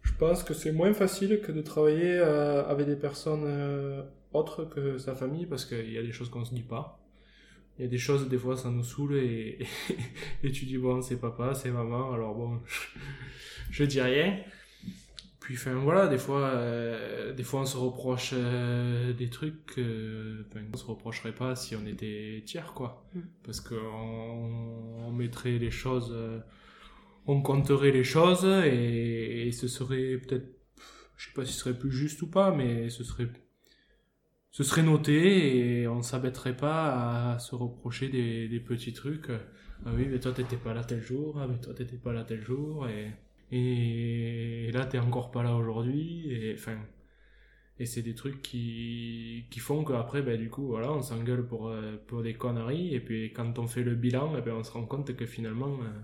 Je 0.03 0.11
pense 0.19 0.43
que 0.43 0.53
c'est 0.53 0.71
moins 0.73 0.93
facile 0.93 1.39
que 1.41 1.51
de 1.51 1.61
travailler 1.61 2.17
euh, 2.19 2.65
avec 2.67 2.85
des 2.87 2.95
personnes 2.97 3.45
euh, 3.45 4.03
autres 4.33 4.65
que 4.65 4.97
sa 4.97 5.15
famille 5.15 5.45
parce 5.45 5.65
qu'il 5.65 5.91
y 5.91 5.97
a 5.97 6.01
des 6.03 6.11
choses 6.11 6.29
qu'on 6.29 6.43
se 6.45 6.53
dit 6.53 6.63
pas. 6.63 6.99
Il 7.77 7.83
y 7.83 7.85
a 7.85 7.89
des 7.89 7.97
choses, 7.97 8.27
des 8.27 8.37
fois, 8.37 8.57
ça 8.57 8.69
nous 8.69 8.83
saoule 8.83 9.17
et, 9.17 9.59
et 10.43 10.51
tu 10.51 10.65
dis, 10.65 10.77
bon, 10.77 11.01
c'est 11.01 11.17
papa, 11.19 11.53
c'est 11.53 11.71
maman, 11.71 12.11
alors 12.13 12.35
bon, 12.35 12.59
je, 12.65 12.99
je 13.71 13.83
dis 13.83 14.01
rien. 14.01 14.39
Puis, 15.47 15.55
enfin, 15.55 15.75
voilà, 15.75 16.07
des 16.07 16.17
fois, 16.17 16.49
euh, 16.49 17.33
des 17.33 17.43
fois, 17.43 17.61
on 17.61 17.65
se 17.65 17.77
reproche 17.77 18.31
euh, 18.33 19.13
des 19.13 19.29
trucs 19.29 19.65
que, 19.65 20.43
enfin, 20.49 20.59
on 20.73 20.75
se 20.75 20.83
reprocherait 20.83 21.31
pas 21.31 21.55
si 21.55 21.73
on 21.73 21.85
était 21.85 22.43
tiers, 22.45 22.73
quoi. 22.73 23.07
Mm. 23.13 23.19
Parce 23.43 23.61
qu'on 23.61 23.75
on 23.77 25.11
mettrait 25.13 25.57
les 25.57 25.71
choses, 25.71 26.11
euh, 26.11 26.39
on 27.27 27.41
compterait 27.41 27.91
les 27.91 28.03
choses 28.03 28.43
et, 28.43 29.47
et 29.47 29.51
ce 29.53 29.69
serait 29.69 30.17
peut-être, 30.17 30.47
je 31.15 31.27
sais 31.27 31.33
pas 31.33 31.45
si 31.45 31.53
ce 31.53 31.59
serait 31.59 31.79
plus 31.79 31.91
juste 31.93 32.21
ou 32.23 32.27
pas, 32.27 32.53
mais 32.53 32.89
ce 32.89 33.05
serait 33.05 33.29
ce 34.57 34.63
serait 34.63 34.81
noté 34.81 35.81
et 35.81 35.87
on 35.87 36.01
s'abaitterait 36.01 36.57
pas 36.57 37.33
à 37.33 37.37
se 37.37 37.53
reprocher 37.53 38.09
des, 38.09 38.59
petits 38.59 38.91
trucs. 38.91 39.29
Ah 39.85 39.91
oui, 39.95 40.07
mais 40.09 40.19
toi 40.19 40.31
t'étais 40.31 40.57
pas 40.57 40.73
là 40.73 40.83
tel 40.83 40.99
jour, 40.99 41.37
ah 41.39 41.45
mais 41.47 41.59
toi 41.59 41.75
t'étais 41.75 41.97
pas 41.97 42.11
là 42.11 42.23
tel 42.23 42.41
jour, 42.41 42.87
et, 42.89 43.11
et, 43.55 44.71
là 44.71 44.87
t'es 44.87 44.97
encore 44.97 45.29
pas 45.29 45.43
là 45.43 45.55
aujourd'hui, 45.55 46.31
et 46.31 46.55
enfin. 46.55 46.75
Et 47.79 47.85
c'est 47.85 48.01
des 48.01 48.15
trucs 48.15 48.41
qui, 48.41 49.45
qui 49.51 49.59
font 49.59 49.83
qu'après, 49.83 50.23
ben, 50.23 50.39
du 50.39 50.49
coup, 50.49 50.65
voilà, 50.65 50.91
on 50.91 51.03
s'engueule 51.03 51.45
pour, 51.45 51.71
pour 52.07 52.23
des 52.23 52.33
conneries, 52.33 52.95
et 52.95 52.99
puis 52.99 53.31
quand 53.33 53.59
on 53.59 53.67
fait 53.67 53.83
le 53.83 53.93
bilan, 53.93 54.33
eh 54.39 54.41
ben, 54.41 54.55
on 54.55 54.63
se 54.63 54.71
rend 54.71 54.85
compte 54.85 55.15
que 55.15 55.27
finalement, 55.27 55.77
euh, 55.83 56.01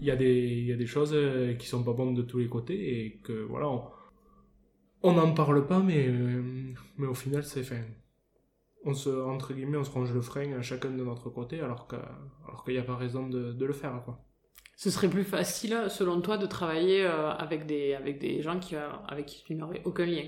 il 0.00 0.04
y, 0.06 0.12
a 0.12 0.16
des- 0.16 0.62
y 0.62 0.72
a 0.72 0.76
des 0.76 0.86
choses 0.86 1.10
euh, 1.12 1.54
qui 1.54 1.66
sont 1.66 1.82
pas 1.82 1.92
bonnes 1.92 2.14
de 2.14 2.22
tous 2.22 2.38
les 2.38 2.46
côtés, 2.48 3.04
et 3.06 3.20
que 3.24 3.32
voilà, 3.32 3.66
on 5.02 5.12
n'en 5.12 5.32
parle 5.32 5.66
pas, 5.66 5.80
mais, 5.80 6.06
euh, 6.08 6.42
mais 6.96 7.06
au 7.06 7.14
final, 7.14 7.44
c'est 7.44 7.62
fin. 7.62 7.82
On 8.84 8.94
se, 8.94 9.08
entre 9.10 9.52
guillemets, 9.54 9.78
on 9.78 9.84
se 9.84 9.90
range 9.90 10.12
le 10.12 10.20
frein 10.20 10.52
à 10.52 10.62
chacun 10.62 10.90
de 10.90 11.04
notre 11.04 11.30
côté, 11.30 11.60
alors 11.60 11.86
que, 11.86 11.96
alors 12.46 12.64
qu'il 12.64 12.74
n'y 12.74 12.80
a 12.80 12.84
pas 12.84 12.96
raison 12.96 13.28
de, 13.28 13.52
de 13.52 13.64
le 13.66 13.72
faire, 13.72 14.02
quoi. 14.04 14.24
Ce 14.76 14.90
serait 14.90 15.10
plus 15.10 15.24
facile, 15.24 15.86
selon 15.88 16.20
toi, 16.20 16.38
de 16.38 16.46
travailler 16.46 17.04
euh, 17.04 17.32
avec, 17.32 17.66
des, 17.66 17.94
avec 17.94 18.20
des 18.20 18.42
gens 18.42 18.60
qui, 18.60 18.76
euh, 18.76 18.88
avec 19.08 19.26
qui 19.26 19.42
tu 19.44 19.54
n'aurais 19.56 19.82
aucun 19.84 20.06
lien 20.06 20.24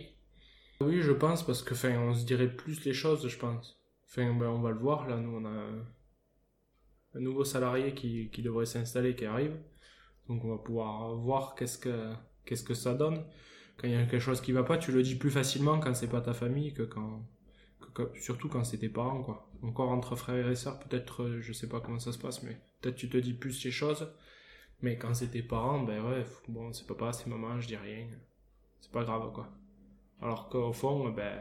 Oui, 0.80 1.00
je 1.02 1.12
pense, 1.12 1.46
parce 1.46 1.62
que, 1.62 1.74
enfin, 1.74 1.96
on 2.00 2.14
se 2.14 2.24
dirait 2.24 2.48
plus 2.48 2.84
les 2.84 2.92
choses, 2.92 3.28
je 3.28 3.38
pense. 3.38 3.80
Enfin, 4.08 4.34
ben, 4.34 4.48
on 4.48 4.60
va 4.60 4.70
le 4.70 4.78
voir, 4.78 5.08
là, 5.08 5.16
nous, 5.16 5.36
on 5.36 5.44
a 5.44 5.48
un, 5.48 5.84
un 7.14 7.20
nouveau 7.20 7.44
salarié 7.44 7.94
qui, 7.94 8.28
qui 8.30 8.42
devrait 8.42 8.66
s'installer, 8.66 9.14
qui 9.14 9.24
arrive. 9.24 9.56
Donc, 10.28 10.44
on 10.44 10.50
va 10.50 10.58
pouvoir 10.58 11.14
voir 11.14 11.54
qu'est-ce 11.54 11.78
que, 11.78 12.12
qu'est-ce 12.44 12.64
que 12.64 12.74
ça 12.74 12.94
donne. 12.94 13.24
Quand 13.80 13.88
il 13.88 13.94
y 13.94 13.96
a 13.96 14.04
quelque 14.04 14.20
chose 14.20 14.42
qui 14.42 14.52
va 14.52 14.62
pas, 14.62 14.76
tu 14.76 14.92
le 14.92 15.02
dis 15.02 15.14
plus 15.14 15.30
facilement 15.30 15.80
quand 15.80 15.94
c'est 15.94 16.10
pas 16.10 16.20
ta 16.20 16.34
famille 16.34 16.74
que 16.74 16.82
quand, 16.82 17.24
surtout 18.20 18.48
quand 18.50 18.62
c'est 18.62 18.76
tes 18.76 18.90
parents, 18.90 19.22
quoi. 19.22 19.50
Encore 19.62 19.88
entre 19.88 20.16
frères 20.16 20.50
et 20.50 20.54
sœurs, 20.54 20.78
peut-être, 20.80 21.22
euh, 21.22 21.40
je 21.40 21.52
sais 21.54 21.68
pas 21.68 21.80
comment 21.80 21.98
ça 21.98 22.12
se 22.12 22.18
passe, 22.18 22.42
mais 22.42 22.60
peut-être 22.80 22.96
tu 22.96 23.08
te 23.08 23.16
dis 23.16 23.32
plus 23.32 23.52
ces 23.52 23.70
choses. 23.70 24.12
Mais 24.82 24.98
quand 24.98 25.14
c'est 25.14 25.28
tes 25.28 25.42
parents, 25.42 25.82
ben 25.82 26.02
ouais, 26.04 26.26
bon, 26.48 26.72
c'est 26.74 26.86
papa, 26.86 27.12
c'est 27.12 27.26
maman, 27.26 27.58
je 27.58 27.68
dis 27.68 27.76
rien. 27.76 28.06
C'est 28.80 28.92
pas 28.92 29.04
grave, 29.04 29.32
quoi. 29.32 29.48
Alors 30.20 30.50
qu'au 30.50 30.72
fond, 30.72 31.08
ben. 31.10 31.40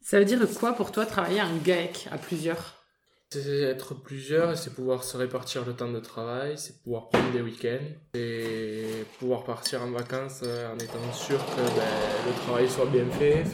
Ça 0.00 0.18
veut 0.18 0.24
dire 0.24 0.40
quoi 0.58 0.72
pour 0.72 0.90
toi 0.90 1.04
travailler 1.04 1.40
un 1.40 1.56
GAEC 1.58 2.08
à 2.10 2.18
plusieurs? 2.18 2.83
C'est 3.42 3.62
être 3.62 3.94
plusieurs, 3.94 4.56
c'est 4.56 4.72
pouvoir 4.72 5.02
se 5.02 5.16
répartir 5.16 5.64
le 5.64 5.74
temps 5.74 5.90
de 5.90 5.98
travail, 5.98 6.56
c'est 6.56 6.82
pouvoir 6.82 7.08
prendre 7.08 7.32
des 7.32 7.40
week-ends, 7.40 7.84
et 8.14 9.04
pouvoir 9.18 9.42
partir 9.44 9.82
en 9.82 9.90
vacances 9.90 10.42
euh, 10.44 10.72
en 10.72 10.78
étant 10.78 11.12
sûr 11.12 11.38
que 11.38 11.56
ben, 11.56 12.26
le 12.26 12.32
travail 12.44 12.68
soit 12.68 12.86
bien 12.86 13.10
fait. 13.10 13.44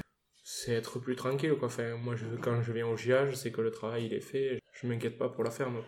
C'est 0.42 0.72
être 0.72 0.98
plus 0.98 1.16
tranquille, 1.16 1.54
quoi. 1.58 1.68
Enfin, 1.68 1.96
moi, 1.96 2.14
je, 2.14 2.26
quand 2.42 2.60
je 2.60 2.72
viens 2.72 2.86
au 2.86 2.96
GIA, 2.96 3.30
je 3.30 3.34
sais 3.34 3.50
que 3.52 3.62
le 3.62 3.70
travail, 3.70 4.06
il 4.06 4.12
est 4.12 4.20
fait, 4.20 4.60
je 4.72 4.86
m'inquiète 4.86 5.16
pas 5.16 5.30
pour 5.30 5.44
la 5.44 5.50
ferme. 5.50 5.82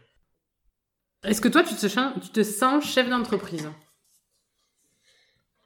Est-ce 1.25 1.41
que 1.41 1.49
toi, 1.49 1.63
tu 1.63 1.75
te, 1.75 2.21
tu 2.21 2.31
te 2.31 2.43
sens 2.43 2.85
chef 2.85 3.11
d'entreprise? 3.11 3.69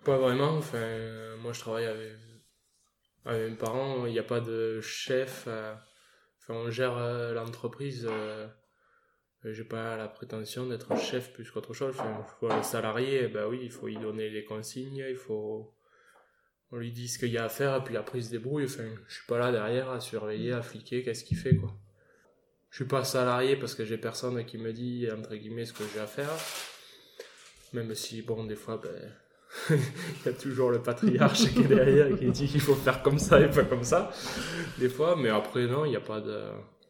Pas 0.05 0.19
vraiment, 0.19 0.57
enfin, 0.57 1.37
moi, 1.39 1.53
je 1.53 1.61
travaille 1.61 1.87
avec, 1.87 2.13
avec 3.25 3.51
mes 3.51 3.57
parents, 3.57 4.07
il 4.07 4.13
n'y 4.13 4.19
a 4.19 4.25
pas 4.25 4.41
de 4.41 4.81
chef... 4.81 5.49
Euh, 6.51 6.55
on 6.55 6.71
gère 6.71 6.97
euh, 6.97 7.33
l'entreprise. 7.35 8.07
Euh, 8.11 8.47
j'ai 9.45 9.65
pas 9.65 9.97
la 9.97 10.09
prétention 10.09 10.67
d'être 10.67 10.97
chef 10.99 11.33
plus 11.33 11.51
qu'autre 11.51 11.73
chose. 11.73 11.95
Enfin, 11.99 12.25
le 12.57 12.63
salarié, 12.63 13.29
ben 13.29 13.47
oui, 13.47 13.61
il 13.63 13.71
faut 13.71 13.87
lui 13.87 13.97
donner 13.97 14.29
les 14.29 14.45
consignes, 14.45 15.05
il 15.09 15.17
faut. 15.17 15.73
On 16.73 16.79
lui 16.79 16.91
dit 16.91 17.07
ce 17.07 17.19
qu'il 17.21 17.31
y 17.31 17.39
a 17.39 17.45
à 17.45 17.49
faire, 17.49 17.77
et 17.77 17.85
puis 17.85 17.97
après 17.97 18.19
il 18.19 18.25
se 18.25 18.31
débrouille. 18.31 18.65
Enfin, 18.65 18.83
je 19.07 19.15
suis 19.15 19.27
pas 19.27 19.39
là 19.39 19.53
derrière 19.53 19.91
à 19.91 20.01
surveiller, 20.01 20.53
à 20.53 20.63
fliquer, 20.63 21.05
qu'est-ce 21.05 21.23
qu'il 21.23 21.37
fait, 21.37 21.55
quoi. 21.55 21.73
Je 22.71 22.77
suis 22.83 22.89
pas 22.89 23.05
salarié 23.05 23.57
parce 23.57 23.75
que 23.75 23.85
j'ai 23.85 23.99
personne 23.99 24.45
qui 24.45 24.59
me 24.59 24.73
dit, 24.73 25.09
entre 25.11 25.37
guillemets, 25.37 25.65
ce 25.65 25.73
que 25.73 25.85
j'ai 25.95 26.01
à 26.01 26.07
faire. 26.07 26.31
Même 27.73 27.95
si, 27.95 28.23
bon, 28.23 28.45
des 28.45 28.57
fois, 28.57 28.79
ben, 28.79 29.13
il 29.71 30.27
y 30.27 30.29
a 30.29 30.33
toujours 30.33 30.71
le 30.71 30.81
patriarche 30.81 31.53
qui 31.53 31.61
est 31.61 31.69
derrière 31.69 32.17
qui 32.19 32.27
dit 32.27 32.47
qu'il 32.47 32.61
faut 32.61 32.75
faire 32.75 33.03
comme 33.03 33.19
ça 33.19 33.41
et 33.41 33.49
pas 33.49 33.65
comme 33.65 33.85
ça, 33.85 34.11
des 34.79 34.89
fois, 34.89 35.17
mais 35.17 35.29
après, 35.29 35.67
non, 35.67 35.85
il 35.85 35.91
n'y 35.91 35.97
a 35.97 36.01
pas 36.01 36.21
de. 36.21 36.41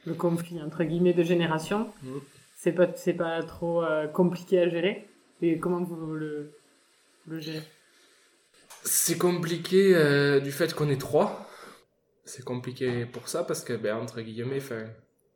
Le 0.04 0.14
conflit, 0.14 0.60
entre 0.62 0.84
guillemets, 0.84 1.14
de 1.14 1.22
génération, 1.22 1.90
mm. 2.02 2.18
c'est 2.56 2.72
pas, 2.72 2.88
c'est 2.94 3.14
pas 3.14 3.42
trop 3.42 3.82
euh, 3.82 4.06
compliqué 4.06 4.60
à 4.60 4.68
gérer? 4.68 5.08
Et 5.42 5.58
comment 5.58 5.82
vous 5.82 6.14
le, 6.14 6.52
le 7.26 7.40
gérez? 7.40 7.62
C'est 8.84 9.18
compliqué 9.18 9.94
euh, 9.94 10.40
du 10.40 10.52
fait 10.52 10.72
qu'on 10.74 10.88
est 10.88 11.00
trois. 11.00 11.48
C'est 12.24 12.44
compliqué 12.44 13.04
pour 13.06 13.28
ça 13.28 13.44
parce 13.44 13.62
que, 13.62 13.72
ben, 13.72 13.96
entre 13.96 14.20
guillemets, 14.20 14.60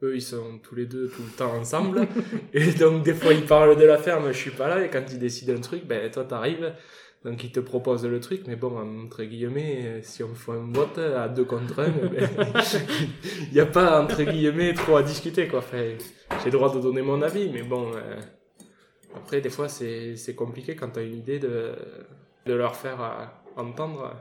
eux 0.02 0.14
ils 0.14 0.22
sont 0.22 0.58
tous 0.62 0.74
les 0.74 0.86
deux 0.86 1.08
tout 1.08 1.22
le 1.22 1.30
temps 1.30 1.54
ensemble 1.54 2.06
et 2.54 2.72
donc 2.72 3.02
des 3.02 3.14
fois 3.14 3.32
ils 3.32 3.44
parlent 3.44 3.76
de 3.76 3.84
la 3.84 3.98
ferme 3.98 4.32
je 4.32 4.36
suis 4.36 4.50
pas 4.50 4.68
là 4.68 4.84
et 4.84 4.88
quand 4.88 5.04
ils 5.10 5.18
décident 5.18 5.54
un 5.54 5.60
truc 5.60 5.86
ben 5.86 6.10
toi 6.10 6.24
t'arrives 6.24 6.72
donc 7.24 7.44
il 7.44 7.52
te 7.52 7.60
propose 7.60 8.06
le 8.06 8.18
truc, 8.18 8.42
mais 8.46 8.56
bon, 8.56 8.78
entre 9.04 9.24
guillemets, 9.24 10.00
si 10.02 10.22
on 10.22 10.34
fait 10.34 10.52
un 10.52 10.72
vote 10.72 10.96
à 10.96 11.28
deux 11.28 11.44
contre 11.44 11.80
un, 11.80 11.90
ben, 11.90 12.28
il 13.48 13.52
n'y 13.52 13.60
a 13.60 13.66
pas, 13.66 14.02
entre 14.02 14.22
guillemets, 14.22 14.72
trop 14.72 14.96
à 14.96 15.02
discuter, 15.02 15.46
quoi. 15.46 15.62
J'ai 15.72 15.96
le 16.46 16.50
droit 16.50 16.74
de 16.74 16.80
donner 16.80 17.02
mon 17.02 17.20
avis, 17.20 17.50
mais 17.50 17.62
bon, 17.62 17.92
euh, 17.94 18.16
après, 19.14 19.42
des 19.42 19.50
fois, 19.50 19.68
c'est 19.68 20.34
compliqué 20.34 20.74
quand 20.74 20.90
tu 20.90 21.00
as 21.00 21.02
une 21.02 21.18
idée 21.18 21.38
de, 21.38 21.74
de 22.46 22.54
leur 22.54 22.74
faire 22.74 23.02
euh, 23.02 23.60
entendre. 23.60 24.16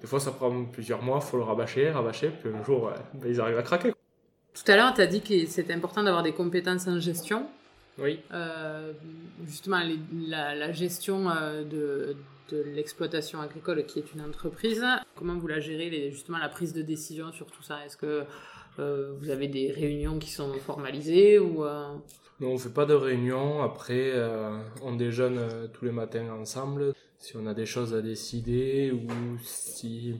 Des 0.00 0.06
fois, 0.06 0.20
ça 0.20 0.30
prend 0.30 0.64
plusieurs 0.66 1.02
mois, 1.02 1.20
faut 1.20 1.38
le 1.38 1.42
rabâcher, 1.42 1.90
rabâcher, 1.90 2.30
puis 2.30 2.50
un 2.54 2.62
jour, 2.62 2.92
ben, 3.14 3.28
ils 3.28 3.40
arrivent 3.40 3.58
à 3.58 3.62
craquer. 3.62 3.92
Tout 4.54 4.72
à 4.72 4.76
l'heure, 4.76 4.94
tu 4.94 5.00
as 5.00 5.06
dit 5.08 5.22
que 5.22 5.46
c'était 5.46 5.72
important 5.72 6.04
d'avoir 6.04 6.22
des 6.22 6.32
compétences 6.32 6.86
en 6.86 7.00
gestion. 7.00 7.46
Oui. 7.98 8.20
Euh, 8.32 8.92
justement, 9.44 9.80
la, 10.28 10.54
la, 10.54 10.72
gestion 10.72 11.28
euh, 11.30 11.64
de, 11.64 12.16
de 12.50 12.62
l'exploitation 12.62 13.40
agricole 13.40 13.84
qui 13.86 13.98
est 13.98 14.14
une 14.14 14.22
entreprise, 14.22 14.84
comment 15.16 15.36
vous 15.36 15.48
la 15.48 15.60
gérez, 15.60 15.90
les, 15.90 16.10
justement 16.12 16.38
la 16.38 16.48
prise 16.48 16.72
de 16.72 16.82
décision 16.82 17.32
sur 17.32 17.46
tout 17.46 17.62
ça? 17.62 17.84
Est-ce 17.84 17.96
que 17.96 18.24
euh, 18.78 19.12
vous 19.18 19.30
avez 19.30 19.48
des 19.48 19.72
réunions 19.72 20.18
qui 20.18 20.30
sont 20.30 20.52
formalisées 20.54 21.38
ou 21.38 21.64
Non, 22.40 22.52
on 22.52 22.58
fait 22.58 22.72
pas 22.72 22.86
de 22.86 22.94
réunions. 22.94 23.62
Après, 23.62 24.12
on 24.82 24.94
déjeune 24.94 25.68
tous 25.72 25.84
les 25.84 25.92
matins 25.92 26.30
ensemble. 26.32 26.94
Si 27.18 27.36
on 27.36 27.46
a 27.46 27.54
des 27.54 27.66
choses 27.66 27.94
à 27.94 28.00
décider 28.00 28.92
ou 28.92 29.08
si, 29.42 30.14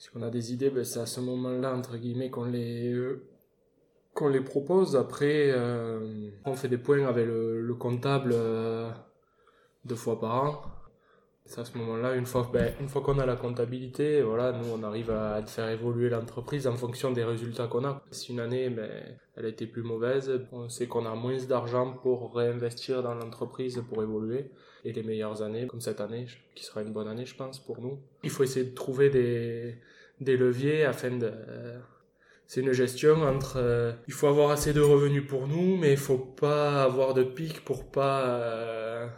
si 0.00 0.08
on 0.16 0.22
a 0.22 0.30
des 0.30 0.52
idées, 0.52 0.70
ben 0.70 0.82
c'est 0.82 0.98
à 0.98 1.06
ce 1.06 1.20
moment-là, 1.20 1.72
entre 1.72 1.96
guillemets, 1.98 2.30
qu'on 2.30 2.46
les 2.46 2.92
qu'on 4.16 4.28
les 4.28 4.40
propose. 4.40 4.96
Après, 4.96 5.50
euh, 5.50 6.30
on 6.44 6.54
fait 6.54 6.68
des 6.68 6.78
points 6.78 7.06
avec 7.06 7.26
le, 7.26 7.74
comptable 7.78 8.32
euh, 8.34 8.90
deux 9.84 9.94
fois 9.94 10.18
par 10.18 10.44
an. 10.44 10.62
C'est 11.44 11.60
à 11.60 11.64
ce 11.64 11.78
moment-là, 11.78 12.16
une 12.16 12.26
fois, 12.26 12.50
ben, 12.52 12.72
fois 12.88 13.02
qu'on 13.02 13.20
a 13.20 13.26
la 13.26 13.36
comptabilité, 13.36 14.20
voilà, 14.20 14.50
nous 14.50 14.66
on 14.72 14.82
arrive 14.82 15.12
à 15.12 15.40
faire 15.46 15.68
évoluer 15.68 16.08
l'entreprise 16.08 16.66
en 16.66 16.74
fonction 16.74 17.12
des 17.12 17.22
résultats 17.22 17.68
qu'on 17.68 17.84
a. 17.84 18.02
Si 18.10 18.32
une 18.32 18.40
année, 18.40 18.68
ben, 18.68 18.90
elle 19.36 19.44
a 19.44 19.48
été 19.48 19.66
plus 19.66 19.82
mauvaise, 19.82 20.40
on 20.50 20.68
sait 20.68 20.88
qu'on 20.88 21.06
a 21.06 21.14
moins 21.14 21.36
d'argent 21.44 21.92
pour 21.92 22.34
réinvestir 22.34 23.04
dans 23.04 23.14
l'entreprise 23.14 23.80
pour 23.88 24.02
évoluer. 24.02 24.50
Et 24.84 24.92
les 24.92 25.04
meilleures 25.04 25.42
années, 25.42 25.68
comme 25.68 25.80
cette 25.80 26.00
année, 26.00 26.26
qui 26.56 26.64
sera 26.64 26.82
une 26.82 26.92
bonne 26.92 27.06
année, 27.06 27.26
je 27.26 27.36
pense, 27.36 27.60
pour 27.60 27.80
nous. 27.80 27.98
Il 28.24 28.30
faut 28.30 28.42
essayer 28.42 28.66
de 28.66 28.74
trouver 28.74 29.10
des 29.10 30.36
leviers 30.36 30.84
afin 30.84 31.16
de, 31.16 31.30
c'est 32.46 32.60
une 32.60 32.72
gestion 32.72 33.22
entre 33.22 33.56
euh, 33.56 33.92
il 34.06 34.12
faut 34.14 34.28
avoir 34.28 34.50
assez 34.50 34.72
de 34.72 34.80
revenus 34.80 35.26
pour 35.26 35.48
nous 35.48 35.76
mais 35.76 35.92
il 35.92 35.96
faut 35.96 36.18
pas 36.18 36.84
avoir 36.84 37.12
de 37.14 37.24
pic 37.24 37.64
pour 37.64 37.90
pas 37.90 38.26
euh, 38.26 39.08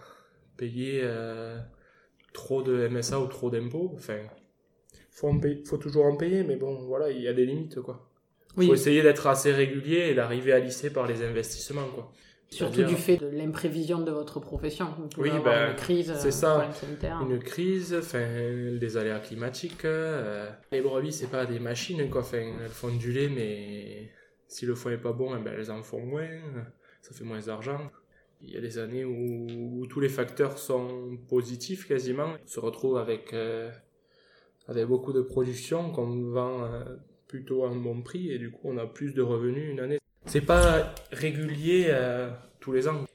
payer 0.57 1.01
euh, 1.03 1.59
trop 2.33 2.63
de 2.63 2.89
MSA 2.89 3.21
ou 3.21 3.27
trop 3.27 3.51
d'impôts. 3.51 3.93
Enfin 3.95 4.19
faut 5.11 5.33
faut 5.67 5.79
toujours 5.79 6.07
en 6.07 6.17
payer 6.17 6.43
mais 6.43 6.57
bon 6.57 6.79
voilà 6.87 7.11
il 7.11 7.21
y 7.21 7.29
a 7.29 7.33
des 7.33 7.45
limites 7.45 7.81
quoi. 7.81 8.09
Il 8.57 8.67
faut 8.67 8.75
essayer 8.75 9.03
d'être 9.03 9.27
assez 9.27 9.53
régulier 9.53 10.09
et 10.11 10.15
d'arriver 10.15 10.53
à 10.53 10.59
lisser 10.59 10.91
par 10.91 11.07
les 11.07 11.23
investissements 11.23 11.89
quoi 11.95 12.13
Surtout 12.51 12.85
du 12.85 12.97
fait 12.97 13.19
de 13.19 13.27
l'imprévision 13.27 14.01
de 14.01 14.11
votre 14.11 14.41
profession. 14.41 14.87
Vous 14.97 15.23
oui, 15.23 15.31
ben, 15.45 15.71
une 15.71 15.77
crise, 15.77 16.15
c'est 16.17 16.31
ça. 16.31 16.71
Une 17.21 17.39
crise, 17.41 17.95
enfin, 17.95 18.27
des 18.79 18.97
aléas 18.97 19.21
climatiques. 19.21 19.85
Euh, 19.85 20.49
les 20.73 20.81
brebis, 20.81 21.13
c'est 21.13 21.31
pas 21.31 21.45
des 21.45 21.59
machines, 21.59 22.09
quoi. 22.09 22.23
Enfin, 22.23 22.39
elles 22.63 22.71
font 22.71 22.89
du 22.89 23.13
lait, 23.13 23.29
mais 23.29 24.11
si 24.47 24.65
le 24.65 24.75
foin 24.75 24.93
est 24.93 24.99
pas 24.99 25.13
bon, 25.13 25.37
eh 25.37 25.43
ben, 25.43 25.55
elles 25.57 25.71
en 25.71 25.83
font 25.83 26.01
moins. 26.01 26.29
Ça 27.03 27.15
fait 27.15 27.25
moins 27.25 27.41
d'argent. 27.41 27.91
Il 28.41 28.51
y 28.51 28.57
a 28.57 28.61
des 28.61 28.79
années 28.79 29.05
où, 29.05 29.87
tous 29.89 30.01
les 30.01 30.09
facteurs 30.09 30.59
sont 30.59 31.19
positifs 31.29 31.87
quasiment. 31.87 32.35
On 32.43 32.47
se 32.47 32.61
retrouve 32.61 32.97
avec, 32.97 33.33
euh, 33.33 33.71
avec 34.69 34.87
beaucoup 34.87 35.13
de 35.13 35.23
production 35.23 35.91
qu'on 35.91 36.31
vend 36.31 36.65
euh, 36.65 36.85
plutôt 37.27 37.65
à 37.65 37.69
un 37.69 37.77
bon 37.77 38.03
prix 38.03 38.31
et 38.31 38.39
du 38.39 38.51
coup 38.51 38.61
on 38.65 38.79
a 38.79 38.87
plus 38.87 39.13
de 39.13 39.23
revenus 39.23 39.71
une 39.71 39.81
année. 39.81 39.99
C'est 40.29 40.43
pas 40.43 40.95
régulier 41.11 41.87
euh, 41.89 42.31
tous 42.61 42.73
les 42.73 42.87
ans. 42.87 43.07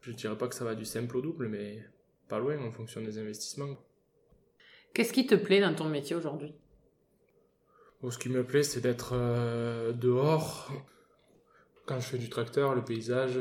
Je 0.00 0.12
dirais 0.12 0.38
pas 0.38 0.48
que 0.48 0.54
ça 0.54 0.64
va 0.64 0.74
du 0.74 0.86
simple 0.86 1.18
au 1.18 1.20
double, 1.20 1.46
mais 1.48 1.84
pas 2.26 2.38
loin 2.38 2.58
en 2.64 2.72
fonction 2.72 3.02
des 3.02 3.18
investissements. 3.18 3.76
Qu'est-ce 4.94 5.12
qui 5.12 5.26
te 5.26 5.34
plaît 5.34 5.60
dans 5.60 5.74
ton 5.74 5.84
métier 5.84 6.16
aujourd'hui? 6.16 6.54
Ce 8.08 8.18
qui 8.18 8.30
me 8.30 8.44
plaît, 8.44 8.62
c'est 8.62 8.80
d'être 8.80 9.10
euh, 9.12 9.92
dehors. 9.92 10.72
Quand 11.84 12.00
je 12.00 12.06
fais 12.06 12.18
du 12.18 12.30
tracteur, 12.30 12.74
le 12.74 12.82
paysage. 12.82 13.40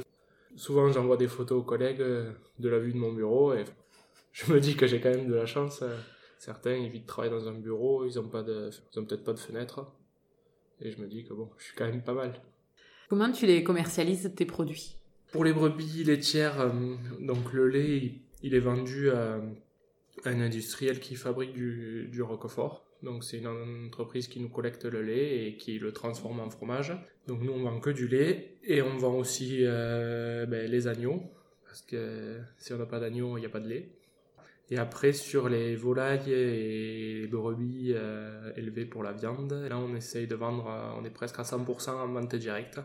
Souvent, 0.58 0.92
j'envoie 0.92 1.16
des 1.16 1.30
photos 1.30 1.62
aux 1.62 1.66
collègues 1.66 2.02
euh, 2.02 2.34
de 2.60 2.68
la 2.68 2.80
vue 2.80 2.92
de 2.92 2.98
mon 2.98 3.14
bureau 3.14 3.54
et 3.54 3.64
je 4.34 4.52
me 4.52 4.60
dis 4.60 4.76
que 4.76 4.86
j'ai 4.86 5.00
quand 5.00 5.12
même 5.12 5.30
de 5.30 5.36
la 5.36 5.46
chance. 5.46 5.82
Certains 6.40 6.74
évitent 6.74 7.04
de 7.04 7.08
travailler 7.08 7.34
dans 7.34 7.48
un 7.48 7.54
bureau, 7.54 8.04
ils 8.04 8.20
ont 8.20 8.28
pas 8.28 8.44
de, 8.44 8.70
ils 8.92 9.00
ont 9.00 9.06
peut-être 9.06 9.24
pas 9.24 9.34
de 9.34 9.40
fenêtre. 9.40 9.94
Et 10.82 10.92
je 10.92 11.00
me 11.02 11.08
dis 11.08 11.24
que 11.24 11.34
bon, 11.34 11.50
je 11.58 11.64
suis 11.64 11.76
quand 11.78 11.86
même 11.86 12.04
pas 12.04 12.14
mal. 12.14 12.34
Comment 13.18 13.32
tu 13.32 13.46
les 13.46 13.64
commercialises, 13.64 14.30
tes 14.36 14.44
produits? 14.44 14.98
Pour 15.32 15.46
les 15.46 15.54
brebis 15.54 16.04
laitières, 16.04 16.60
euh, 16.60 16.96
donc 17.22 17.54
le 17.54 17.70
lait, 17.70 18.12
il 18.44 18.54
est 18.54 18.60
vendu 18.60 19.10
à, 19.10 19.40
un 20.26 20.42
industriel 20.42 21.00
qui 21.00 21.16
fabrique 21.16 21.54
du, 21.54 22.10
du 22.12 22.22
roquefort. 22.22 22.86
Donc 23.04 23.24
c'est 23.24 23.38
une 23.38 23.48
entreprise 23.48 24.28
qui 24.28 24.42
nous 24.42 24.50
collecte 24.50 24.84
le 24.84 25.02
lait 25.02 25.48
et 25.48 25.56
qui 25.56 25.80
le 25.80 25.94
transforme 25.94 26.42
en 26.42 26.50
fromage. 26.50 26.92
Donc 27.26 27.42
nous 27.42 27.54
on 27.54 27.64
vend 27.64 27.80
que 27.80 27.90
du 27.90 28.10
lait 28.10 28.58
et 28.66 28.82
on 28.82 28.98
vend 28.98 29.14
aussi 29.16 29.60
euh, 29.62 30.46
ben, 30.46 30.70
les 30.70 30.88
agneaux 30.90 31.24
parce 31.66 31.84
que 31.84 32.42
si 32.58 32.74
on 32.74 32.78
n'a 32.78 32.86
pas 32.86 33.00
d'agneaux 33.00 33.38
il 33.38 33.40
n'y 33.40 33.46
a 33.46 33.50
pas 33.50 33.62
de 33.62 33.70
lait. 33.70 33.92
Et 34.72 34.78
après 34.78 35.14
sur 35.14 35.48
les 35.48 35.78
volailles 35.78 36.34
et 36.34 37.22
les 37.22 37.28
brebis 37.28 37.94
euh, 37.96 38.52
élevées 38.58 38.86
pour 38.86 39.04
la 39.04 39.14
viande, 39.14 39.54
là 39.54 39.78
on 39.78 39.96
essaye 39.96 40.28
de 40.28 40.36
vendre, 40.36 40.68
on 41.00 41.06
est 41.06 41.10
presque 41.10 41.40
à 41.40 41.44
100% 41.44 41.92
en 41.92 42.08
vente 42.10 42.36
directe. 42.36 42.82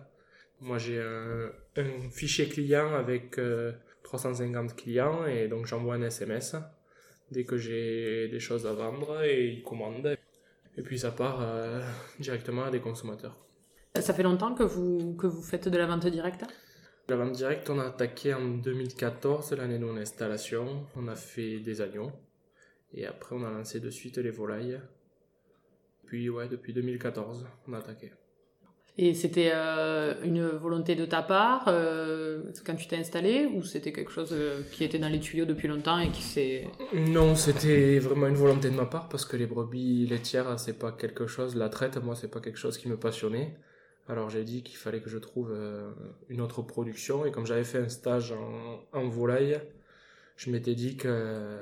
Moi, 0.60 0.78
j'ai 0.78 1.00
un, 1.00 1.50
fichier 2.10 2.48
client 2.48 2.94
avec 2.94 3.40
350 4.02 4.70
euh, 4.70 4.74
clients 4.74 5.26
et 5.26 5.48
donc 5.48 5.66
j'envoie 5.66 5.94
un 5.94 6.02
SMS. 6.02 6.56
dès 7.30 7.44
que 7.44 7.56
j'ai 7.56 8.28
des 8.28 8.40
choses 8.40 8.66
à 8.66 8.72
vendre 8.72 9.22
et 9.22 9.48
ils 9.48 9.62
commandent. 9.62 10.16
Et 10.76 10.82
puis 10.82 10.98
ça 10.98 11.10
part 11.10 11.40
euh, 11.40 11.80
directement 12.18 12.64
à 12.64 12.70
des 12.70 12.80
consommateurs. 12.80 13.36
Ça 13.98 14.14
fait 14.14 14.22
longtemps 14.22 14.54
que 14.54 14.62
vous, 14.62 15.14
que 15.16 15.26
vous 15.26 15.42
faites 15.42 15.68
de 15.68 15.76
la 15.76 15.86
vente 15.86 16.06
directe? 16.06 16.44
La 17.08 17.16
vente 17.16 17.32
directe, 17.32 17.68
on 17.70 17.78
a 17.80 17.86
attaqué 17.86 18.34
en 18.34 18.46
2014, 18.46 19.52
l'année 19.54 19.78
de 19.78 19.84
mon 19.84 19.96
installation. 19.96 20.86
On 20.94 21.08
a 21.08 21.16
fait 21.16 21.58
des 21.58 21.80
agneaux. 21.80 22.12
Et 22.92 23.06
après, 23.06 23.34
on 23.34 23.44
a 23.44 23.50
lancé 23.50 23.80
de 23.80 23.90
suite 23.90 24.18
les 24.18 24.30
volailles. 24.30 24.80
Puis, 26.06 26.28
ouais, 26.28 26.48
depuis 26.48 26.72
2014, 26.72 27.46
on 27.66 27.72
a 27.72 27.78
attaqué. 27.78 28.12
Et 28.98 29.14
c'était 29.14 29.50
euh, 29.54 30.14
une 30.24 30.46
volonté 30.46 30.94
de 30.94 31.06
ta 31.06 31.22
part 31.22 31.64
euh, 31.68 32.42
quand 32.66 32.74
tu 32.74 32.86
t'es 32.86 32.96
installé 32.96 33.46
ou 33.46 33.62
c'était 33.62 33.92
quelque 33.92 34.10
chose 34.10 34.30
euh, 34.32 34.62
qui 34.72 34.84
était 34.84 34.98
dans 34.98 35.08
les 35.08 35.20
tuyaux 35.20 35.46
depuis 35.46 35.68
longtemps 35.68 35.98
et 35.98 36.10
qui 36.10 36.22
s'est... 36.22 36.68
Non, 36.92 37.34
c'était 37.34 37.98
vraiment 37.98 38.26
une 38.26 38.34
volonté 38.34 38.68
de 38.68 38.74
ma 38.74 38.86
part 38.86 39.08
parce 39.08 39.24
que 39.24 39.36
les 39.36 39.46
brebis 39.46 40.06
laitières, 40.06 40.58
c'est 40.58 40.78
pas 40.78 40.92
quelque 40.92 41.26
chose, 41.26 41.56
la 41.56 41.68
traite, 41.68 41.96
moi, 42.02 42.14
c'est 42.14 42.30
pas 42.30 42.40
quelque 42.40 42.58
chose 42.58 42.76
qui 42.76 42.88
me 42.88 42.96
passionnait. 42.96 43.56
Alors 44.08 44.28
j'ai 44.28 44.44
dit 44.44 44.62
qu'il 44.62 44.76
fallait 44.76 45.00
que 45.00 45.08
je 45.08 45.18
trouve 45.18 45.54
une 46.28 46.40
autre 46.40 46.62
production 46.62 47.24
et 47.24 47.30
comme 47.30 47.46
j'avais 47.46 47.64
fait 47.64 47.78
un 47.78 47.88
stage 47.88 48.32
en, 48.32 48.98
en 48.98 49.08
volaille, 49.08 49.60
je 50.36 50.50
m'étais 50.50 50.74
dit 50.74 50.96
que 50.96 51.58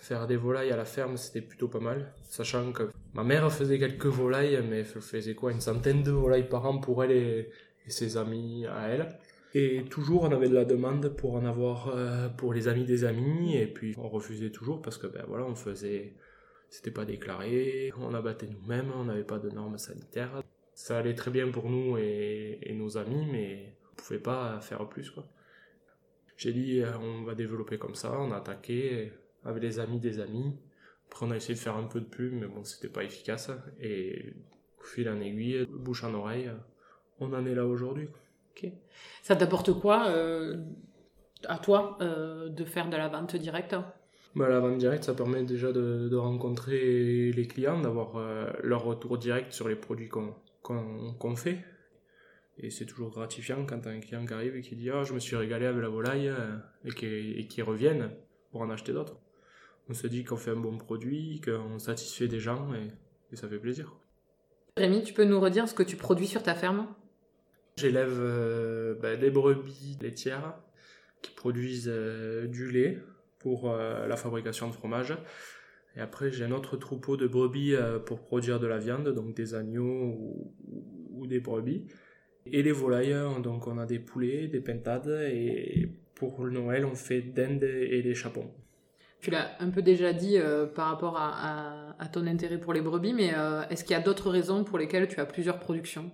faire 0.00 0.26
des 0.26 0.36
volailles 0.36 0.72
à 0.72 0.76
la 0.76 0.84
ferme, 0.84 1.16
c'était 1.16 1.40
plutôt 1.40 1.68
pas 1.68 1.80
mal. 1.80 2.12
Sachant 2.22 2.70
que 2.72 2.90
ma 3.16 3.24
mère 3.24 3.50
faisait 3.50 3.78
quelques 3.78 4.06
volailles, 4.06 4.62
mais 4.68 4.80
elle 4.80 4.84
faisait 4.84 5.34
quoi 5.34 5.50
Une 5.50 5.60
centaine 5.60 6.02
de 6.02 6.10
volailles 6.12 6.48
par 6.48 6.66
an 6.66 6.78
pour 6.78 7.02
elle 7.02 7.12
et, 7.12 7.50
ses 7.88 8.16
amis 8.16 8.66
à 8.66 8.88
elle. 8.88 9.08
Et 9.54 9.84
toujours, 9.84 10.24
on 10.24 10.32
avait 10.32 10.48
de 10.48 10.54
la 10.54 10.64
demande 10.64 11.08
pour 11.16 11.34
en 11.34 11.46
avoir 11.46 11.88
euh, 11.88 12.28
pour 12.28 12.52
les 12.52 12.68
amis 12.68 12.84
des 12.84 13.04
amis. 13.04 13.56
Et 13.56 13.66
puis, 13.66 13.94
on 13.96 14.08
refusait 14.08 14.50
toujours 14.50 14.82
parce 14.82 14.98
que, 14.98 15.06
ben 15.06 15.24
voilà, 15.26 15.46
on 15.46 15.54
faisait. 15.54 16.14
C'était 16.68 16.90
pas 16.90 17.04
déclaré, 17.04 17.92
on 17.98 18.12
abattait 18.12 18.48
nous-mêmes, 18.48 18.90
on 18.94 19.04
n'avait 19.04 19.24
pas 19.24 19.38
de 19.38 19.48
normes 19.50 19.78
sanitaires. 19.78 20.42
Ça 20.74 20.98
allait 20.98 21.14
très 21.14 21.30
bien 21.30 21.48
pour 21.50 21.70
nous 21.70 21.96
et, 21.96 22.58
et 22.60 22.74
nos 22.74 22.98
amis, 22.98 23.26
mais 23.30 23.76
on 23.92 23.94
pouvait 23.94 24.18
pas 24.18 24.60
faire 24.60 24.86
plus, 24.88 25.10
quoi. 25.10 25.26
J'ai 26.36 26.52
dit, 26.52 26.82
euh, 26.82 26.98
on 26.98 27.22
va 27.22 27.34
développer 27.34 27.78
comme 27.78 27.94
ça, 27.94 28.20
on 28.20 28.32
a 28.32 28.38
attaqué 28.38 29.12
avec 29.44 29.62
les 29.62 29.78
amis 29.78 30.00
des 30.00 30.20
amis. 30.20 30.58
Après, 31.08 31.26
on 31.26 31.30
a 31.30 31.36
essayé 31.36 31.54
de 31.54 31.58
faire 31.58 31.76
un 31.76 31.84
peu 31.84 32.00
de 32.00 32.06
pub, 32.06 32.32
mais 32.32 32.46
bon, 32.46 32.64
c'était 32.64 32.88
pas 32.88 33.04
efficace. 33.04 33.50
Et 33.80 34.34
au 34.80 34.84
fil 34.84 35.08
en 35.08 35.20
aiguille, 35.20 35.66
bouche 35.70 36.04
en 36.04 36.14
oreille, 36.14 36.50
on 37.20 37.32
en 37.32 37.46
est 37.46 37.54
là 37.54 37.66
aujourd'hui. 37.66 38.08
Ok. 38.50 38.70
Ça 39.22 39.36
t'apporte 39.36 39.72
quoi 39.72 40.08
euh, 40.08 40.56
à 41.46 41.58
toi 41.58 41.98
euh, 42.00 42.48
de 42.48 42.64
faire 42.64 42.88
de 42.88 42.96
la 42.96 43.08
vente 43.08 43.36
directe? 43.36 43.76
Bah, 44.34 44.48
La 44.48 44.60
vente 44.60 44.78
directe, 44.78 45.04
ça 45.04 45.14
permet 45.14 45.42
déjà 45.44 45.72
de, 45.72 46.14
rencontrer 46.16 47.32
les 47.32 47.46
clients, 47.46 47.80
d'avoir 47.80 48.22
leur 48.62 48.84
retour 48.84 49.16
direct 49.16 49.52
sur 49.52 49.68
les 49.68 49.76
produits 49.76 50.08
qu'on 50.08 51.36
fait. 51.36 51.64
Et 52.58 52.70
c'est 52.70 52.86
toujours 52.86 53.10
gratifiant 53.10 53.66
quand 53.66 53.86
un 53.86 54.00
client 54.00 54.24
qui 54.24 54.32
arrive 54.32 54.56
et 54.56 54.62
qui 54.62 54.76
dit 54.76 54.90
Ah, 54.90 55.04
je 55.04 55.12
me 55.12 55.18
suis 55.18 55.36
régalé 55.36 55.66
avec 55.66 55.82
la 55.82 55.88
volaille 55.88 56.28
euh, 56.28 56.56
et 56.84 56.90
qui, 56.90 57.06
et 57.06 57.46
qui 57.46 57.62
reviennent 57.62 58.10
pour 58.50 58.62
en 58.62 58.70
acheter 58.70 58.92
d'autres. 58.92 59.16
On 59.88 59.94
se 59.94 60.06
dit 60.06 60.24
qu'on 60.24 60.36
fait 60.36 60.50
un 60.50 60.56
bon 60.56 60.78
produit, 60.78 61.40
qu'on 61.40 61.78
satisfait 61.78 62.28
des 62.28 62.40
gens 62.40 62.72
et, 62.74 63.36
ça 63.36 63.48
fait 63.48 63.58
plaisir. 63.58 63.94
Rémi, 64.76 65.02
tu 65.02 65.12
peux 65.12 65.24
nous 65.24 65.40
redire 65.40 65.68
ce 65.68 65.74
que 65.74 65.82
tu 65.82 65.96
produis 65.96 66.26
sur 66.26 66.42
ta 66.42 66.54
ferme? 66.54 66.86
J'élève 67.76 68.18
euh, 68.18 68.94
ben, 68.94 69.18
des 69.18 69.30
brebis 69.30 69.98
laitières 70.00 70.54
qui 71.22 71.32
produisent 71.32 71.90
euh, 71.92 72.46
du 72.46 72.70
lait 72.70 72.98
pour 73.38 73.72
la 73.72 74.16
fabrication 74.16 74.66
de 74.66 74.72
fromage. 74.72 75.16
Et 75.94 76.00
après, 76.00 76.32
j'ai 76.32 76.44
un 76.44 76.50
autre 76.50 76.76
troupeau 76.76 77.16
de 77.16 77.28
brebis 77.28 77.76
pour 78.04 78.20
produire 78.20 78.58
de 78.58 78.66
la 78.66 78.78
viande, 78.78 79.08
donc 79.10 79.36
des 79.36 79.54
agneaux 79.54 80.50
ou 81.12 81.26
des 81.28 81.38
brebis. 81.38 81.86
Et 82.46 82.62
les 82.62 82.72
volailles, 82.72 83.12
hein, 83.12 83.40
donc 83.40 83.66
on 83.66 83.78
a 83.78 83.86
des 83.86 83.98
poulets, 83.98 84.46
des 84.46 84.60
pintades, 84.60 85.28
et 85.30 85.88
pour 86.14 86.44
le 86.44 86.50
Noël, 86.50 86.84
on 86.84 86.94
fait 86.94 87.20
dinde 87.20 87.64
et 87.64 88.02
des 88.02 88.14
chapons. 88.14 88.50
Tu 89.26 89.32
l'as 89.32 89.60
un 89.60 89.70
peu 89.70 89.82
déjà 89.82 90.12
dit 90.12 90.38
euh, 90.38 90.66
par 90.66 90.86
rapport 90.86 91.16
à, 91.18 92.06
ton 92.12 92.28
intérêt 92.28 92.60
pour 92.60 92.72
les 92.72 92.80
brebis, 92.80 93.12
mais 93.12 93.32
euh, 93.34 93.66
est-ce 93.70 93.82
qu'il 93.82 93.90
y 93.90 93.98
a 93.98 94.00
d'autres 94.00 94.30
raisons 94.30 94.62
pour 94.62 94.78
lesquelles 94.78 95.08
tu 95.08 95.18
as 95.18 95.26
plusieurs 95.26 95.58
productions? 95.58 96.12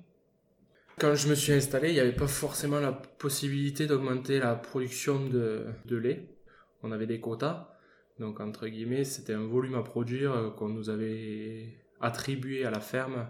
Quand 0.99 1.15
je 1.15 1.29
me 1.29 1.35
suis 1.35 1.53
installé, 1.53 1.91
il 1.91 1.93
n'y 1.93 2.01
avait 2.01 2.17
pas 2.17 2.27
forcément 2.27 2.81
la 2.81 2.93
possibilité 2.93 3.87
d'augmenter 3.87 4.39
la 4.39 4.55
production 4.55 5.27
de, 5.27 5.75
lait. 5.91 6.27
On 6.83 6.91
avait 6.91 7.05
des 7.05 7.21
quotas, 7.21 7.77
donc 8.19 8.41
entre 8.41 8.67
guillemets, 8.67 9.05
c'était 9.05 9.35
un 9.35 9.47
volume 9.47 9.75
à 9.75 9.83
produire 9.83 10.33
euh, 10.33 10.49
qu'on 10.49 10.71
nous 10.71 10.89
avait 10.89 11.67
attribué 12.01 12.65
à 12.65 12.71
la 12.71 12.81
ferme. 12.81 13.27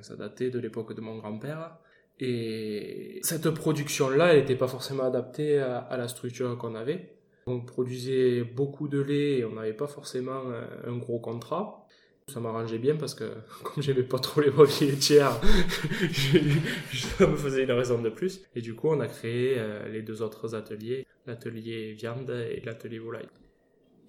Ça 0.00 0.14
datait 0.14 0.50
de 0.50 0.60
l'époque 0.60 0.94
de 0.94 1.00
mon 1.00 1.18
grand-père. 1.18 1.78
Et 2.20 3.18
cette 3.24 3.50
production-là, 3.50 4.32
elle 4.32 4.42
n'était 4.42 4.54
pas 4.54 4.68
forcément 4.68 5.02
adaptée 5.02 5.58
à, 5.58 5.96
la 5.96 6.06
structure 6.06 6.56
qu'on 6.56 6.76
avait. 6.76 7.14
On 7.46 7.60
produisait 7.60 8.42
beaucoup 8.42 8.88
de 8.88 9.00
lait 9.00 9.38
et 9.38 9.44
on 9.44 9.54
n'avait 9.54 9.72
pas 9.72 9.86
forcément 9.86 10.42
un, 10.86 10.96
gros 10.96 11.18
contrat. 11.18 11.86
Ça 12.28 12.40
m'arrangeait 12.40 12.78
bien 12.78 12.96
parce 12.96 13.14
que 13.14 13.24
comme 13.62 13.82
j'aimais 13.82 14.02
pas 14.02 14.18
trop 14.18 14.40
les 14.40 14.50
brebis 14.50 14.86
laitières, 14.86 15.40
ça 16.92 17.26
me 17.26 17.36
faisait 17.36 17.64
une 17.64 17.72
raison 17.72 18.00
de 18.00 18.08
plus. 18.08 18.42
Et 18.54 18.62
du 18.62 18.74
coup, 18.74 18.88
on 18.88 19.00
a 19.00 19.06
créé 19.06 19.56
euh, 19.58 19.88
les 19.88 20.02
deux 20.02 20.22
autres 20.22 20.54
ateliers, 20.54 21.06
l'atelier 21.26 21.92
viande 21.92 22.30
et 22.30 22.62
l'atelier 22.64 22.98
volaille. 22.98 23.28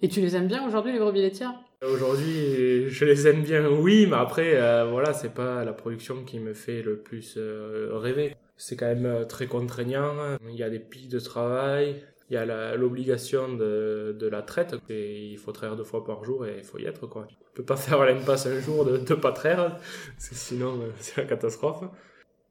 Et 0.02 0.08
tu 0.08 0.20
les 0.20 0.36
aimes 0.36 0.48
bien 0.48 0.66
aujourd'hui, 0.66 0.92
les 0.92 0.98
brebis 0.98 1.22
laitières 1.22 1.54
Aujourd'hui, 1.82 2.88
je 2.88 3.04
les 3.04 3.28
aime 3.28 3.42
bien, 3.42 3.68
oui, 3.68 4.06
mais 4.06 4.16
après, 4.16 4.56
euh, 4.56 4.86
voilà, 4.90 5.12
c'est 5.12 5.34
pas 5.34 5.62
la 5.64 5.74
production 5.74 6.24
qui 6.24 6.38
me 6.38 6.54
fait 6.54 6.82
le 6.82 6.96
plus 6.96 7.34
euh, 7.36 7.90
rêver. 7.92 8.34
C'est 8.56 8.76
quand 8.76 8.86
même 8.86 9.04
euh, 9.04 9.24
très 9.24 9.46
contraignant. 9.46 10.14
Il 10.48 10.56
y 10.56 10.62
a 10.62 10.70
des 10.70 10.78
pics 10.78 11.10
de 11.10 11.18
travail, 11.18 12.02
il 12.28 12.34
y 12.34 12.36
a 12.36 12.76
l'obligation 12.76 13.54
de, 13.54 14.16
de, 14.18 14.26
la 14.26 14.42
traite. 14.42 14.74
Et 14.88 15.26
il 15.26 15.38
faut 15.38 15.52
traire 15.52 15.76
deux 15.76 15.84
fois 15.84 16.04
par 16.04 16.24
jour 16.24 16.46
et 16.46 16.58
il 16.58 16.64
faut 16.64 16.78
y 16.78 16.84
être, 16.84 17.06
quoi. 17.06 17.26
On 17.30 17.54
peut 17.54 17.64
pas 17.64 17.76
faire 17.76 18.04
l'impasse 18.04 18.46
un 18.46 18.60
jour 18.60 18.84
de, 18.84 18.98
de 18.98 19.14
pas 19.14 19.32
traire, 19.32 19.78
sinon 20.18 20.80
c'est 20.98 21.18
la 21.18 21.24
catastrophe. 21.24 21.84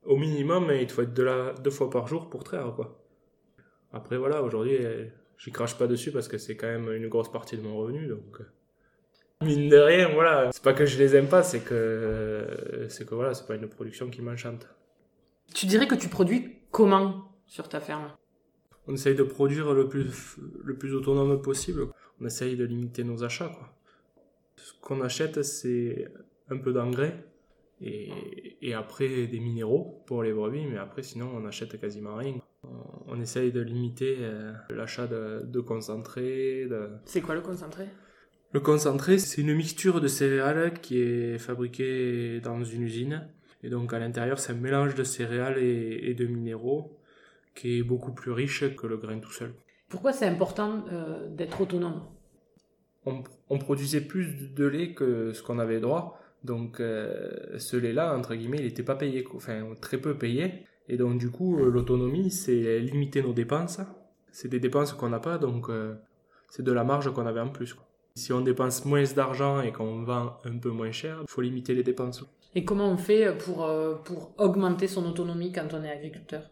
Au 0.03 0.17
minimum, 0.17 0.71
il 0.71 0.89
faut 0.89 1.01
être 1.01 1.13
de 1.13 1.23
là 1.23 1.53
deux 1.63 1.71
fois 1.71 1.89
par 1.89 2.07
jour 2.07 2.29
pour 2.29 2.43
traire, 2.43 2.73
quoi. 2.75 3.01
Après, 3.91 4.17
voilà, 4.17 4.43
aujourd'hui, 4.43 4.77
j'y 5.38 5.51
crache 5.51 5.77
pas 5.77 5.88
dessus 5.88 6.11
parce 6.11 6.27
que 6.27 6.38
c'est 6.38 6.55
quand 6.55 6.67
même 6.67 6.91
une 6.91 7.07
grosse 7.07 7.31
partie 7.31 7.57
de 7.57 7.61
mon 7.61 7.77
revenu, 7.77 8.07
donc. 8.07 8.41
Euh, 8.41 9.45
mine 9.45 9.69
de 9.69 9.77
rien, 9.77 10.09
voilà. 10.09 10.51
C'est 10.53 10.63
pas 10.63 10.73
que 10.73 10.85
je 10.85 10.97
les 10.97 11.15
aime 11.15 11.27
pas, 11.27 11.43
c'est 11.43 11.61
que, 11.61 12.85
c'est 12.89 13.07
que 13.07 13.15
voilà, 13.15 13.33
c'est 13.33 13.47
pas 13.47 13.55
une 13.55 13.67
production 13.67 14.09
qui 14.09 14.21
m'enchante. 14.21 14.67
Tu 15.53 15.65
dirais 15.65 15.88
que 15.88 15.95
tu 15.95 16.07
produis 16.07 16.59
comment 16.71 17.31
sur 17.47 17.69
ta 17.69 17.79
ferme? 17.79 18.11
On 18.87 18.93
essaye 18.93 19.15
de 19.15 19.23
produire 19.23 19.73
le 19.73 19.87
plus, 19.87 20.37
le 20.63 20.77
plus 20.77 20.93
autonome 20.93 21.41
possible. 21.41 21.87
On 22.21 22.25
essaye 22.25 22.55
de 22.55 22.63
limiter 22.63 23.03
nos 23.03 23.23
achats, 23.23 23.49
quoi. 23.49 23.71
Ce 24.57 24.73
qu'on 24.81 25.01
achète, 25.01 25.43
c'est 25.43 26.07
un 26.49 26.57
peu 26.57 26.71
d'engrais 26.73 27.25
et, 27.81 28.09
et 28.61 28.73
après 28.73 29.27
des 29.27 29.39
minéraux 29.39 30.03
pour 30.07 30.23
les 30.23 30.33
brebis, 30.33 30.65
mais 30.65 30.77
après, 30.77 31.03
sinon, 31.03 31.29
on 31.35 31.45
achète 31.45 31.79
quasiment 31.79 32.15
rien 32.15 32.39
on 33.07 33.21
essaye 33.21 33.51
de 33.51 33.61
limiter 33.61 34.17
euh, 34.19 34.53
l'achat 34.69 35.07
de, 35.07 35.59
concentré. 35.59 36.67
C'est 37.05 37.21
quoi 37.21 37.35
le 37.35 37.41
concentré? 37.41 37.85
Le 38.51 38.59
concentré, 38.59 39.17
c'est 39.17 39.41
une 39.41 39.53
mixture 39.53 40.01
de 40.01 40.07
céréales 40.07 40.79
qui 40.79 40.99
est 40.99 41.37
fabriquée 41.37 42.39
dans 42.41 42.63
une 42.63 42.83
usine. 42.83 43.27
Et 43.63 43.69
donc 43.69 43.93
à 43.93 43.99
l'intérieur, 43.99 44.39
c'est 44.39 44.53
un 44.53 44.57
mélange 44.57 44.95
de 44.95 45.03
céréales 45.03 45.57
et, 45.57 46.13
de 46.13 46.25
minéraux 46.25 46.97
qui 47.55 47.79
est 47.79 47.83
beaucoup 47.83 48.13
plus 48.13 48.31
riche 48.31 48.75
que 48.75 48.87
le 48.87 48.97
grain 48.97 49.19
tout 49.19 49.31
seul. 49.31 49.53
Pourquoi 49.89 50.13
c'est 50.13 50.27
important 50.27 50.83
euh, 50.91 51.29
d'être 51.29 51.61
autonome? 51.61 52.01
On, 53.49 53.59
produisait 53.59 54.01
plus 54.01 54.53
de 54.53 54.65
lait 54.65 54.93
que 54.93 55.31
ce 55.33 55.43
qu'on 55.43 55.59
avait 55.59 55.79
droit. 55.79 56.19
Donc 56.43 56.79
euh, 56.79 57.57
ce 57.57 57.77
lait-là, 57.77 58.15
entre 58.15 58.35
guillemets, 58.35 58.57
il 58.57 58.65
n'était 58.65 58.83
pas 58.83 58.95
payé, 58.95 59.25
enfin 59.35 59.63
très 59.81 59.97
peu 59.97 60.17
payé. 60.17 60.65
Et 60.87 60.97
donc 60.97 61.17
du 61.17 61.29
coup, 61.29 61.59
euh, 61.59 61.69
l'autonomie, 61.69 62.31
c'est 62.31 62.79
limiter 62.79 63.21
nos 63.21 63.33
dépenses. 63.33 63.79
C'est 64.31 64.47
des 64.47 64.59
dépenses 64.59 64.93
qu'on 64.93 65.09
n'a 65.09 65.19
pas, 65.19 65.37
donc 65.37 65.69
euh, 65.69 65.95
c'est 66.49 66.63
de 66.63 66.71
la 66.71 66.83
marge 66.83 67.11
qu'on 67.13 67.25
avait 67.25 67.39
en 67.39 67.49
plus. 67.49 67.75
Si 68.15 68.33
on 68.33 68.41
dépense 68.41 68.85
moins 68.85 69.03
d'argent 69.15 69.61
et 69.61 69.71
qu'on 69.71 70.03
vend 70.03 70.37
un 70.45 70.57
peu 70.57 70.69
moins 70.69 70.91
cher, 70.91 71.19
il 71.21 71.29
faut 71.29 71.41
limiter 71.41 71.73
les 71.73 71.83
dépenses. 71.83 72.23
Et 72.53 72.63
comment 72.63 72.89
on 72.89 72.97
fait 72.97 73.37
pour, 73.37 73.69
pour 74.05 74.33
augmenter 74.37 74.87
son 74.87 75.05
autonomie 75.05 75.51
quand 75.51 75.73
on 75.73 75.83
est 75.83 75.91
agriculteur? 75.91 76.43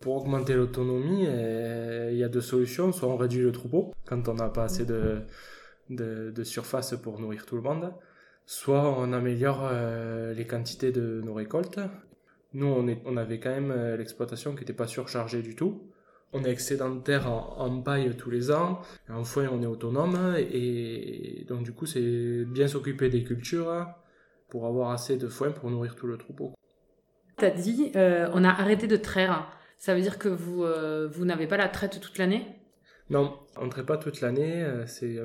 Pour 0.00 0.16
augmenter 0.16 0.54
l'autonomie, 0.54 1.24
il 1.24 2.16
y 2.16 2.24
a 2.24 2.28
deux 2.28 2.40
solutions. 2.40 2.92
Soit 2.92 3.08
on 3.08 3.16
réduit 3.16 3.42
le 3.42 3.52
troupeau 3.52 3.92
quand 4.06 4.28
on 4.28 4.34
n'a 4.34 4.48
pas 4.48 4.64
assez 4.64 4.84
de, 4.84 5.22
de, 5.90 6.44
surface 6.44 6.94
pour 7.02 7.18
nourrir 7.20 7.46
tout 7.46 7.56
le 7.56 7.62
monde. 7.62 7.92
Soit 8.46 8.96
on 8.98 9.12
améliore 9.12 9.70
les 10.36 10.46
quantités 10.46 10.92
de 10.92 11.20
nos 11.24 11.34
récoltes 11.34 11.80
nous, 12.54 12.66
on, 12.66 12.88
est, 12.88 13.00
on 13.04 13.16
avait 13.16 13.38
quand 13.38 13.50
même 13.50 13.70
euh, 13.70 13.96
l'exploitation 13.96 14.54
qui 14.54 14.60
n'était 14.60 14.72
pas 14.72 14.86
surchargée 14.86 15.42
du 15.42 15.54
tout. 15.54 15.82
On 16.32 16.44
est 16.44 16.50
excédentaire 16.50 17.30
en, 17.30 17.56
en 17.58 17.80
paille 17.80 18.14
tous 18.16 18.30
les 18.30 18.50
ans, 18.50 18.80
en 19.08 19.24
foin 19.24 19.48
on 19.50 19.62
est 19.62 19.66
autonome, 19.66 20.36
et 20.36 21.46
donc 21.48 21.62
du 21.62 21.72
coup 21.72 21.86
c'est 21.86 22.44
bien 22.44 22.68
s'occuper 22.68 23.08
des 23.08 23.24
cultures 23.24 23.86
pour 24.50 24.66
avoir 24.66 24.90
assez 24.90 25.16
de 25.16 25.28
foin 25.28 25.52
pour 25.52 25.70
nourrir 25.70 25.96
tout 25.96 26.06
le 26.06 26.18
troupeau. 26.18 26.52
T'as 27.38 27.50
dit, 27.50 27.92
euh, 27.96 28.28
on 28.34 28.44
a 28.44 28.50
arrêté 28.50 28.86
de 28.86 28.96
traire. 28.96 29.50
Ça 29.78 29.94
veut 29.94 30.00
dire 30.00 30.18
que 30.18 30.28
vous, 30.28 30.64
euh, 30.64 31.08
vous 31.10 31.24
n'avez 31.24 31.46
pas 31.46 31.56
la 31.56 31.68
traite 31.68 32.00
toute 32.00 32.18
l'année? 32.18 32.44
Non, 33.10 33.38
on 33.56 33.66
ne 33.66 33.70
traite 33.70 33.86
pas 33.86 33.96
toute 33.96 34.20
l'année. 34.20 34.62
euh, 34.64 34.86
C'est 34.86 35.18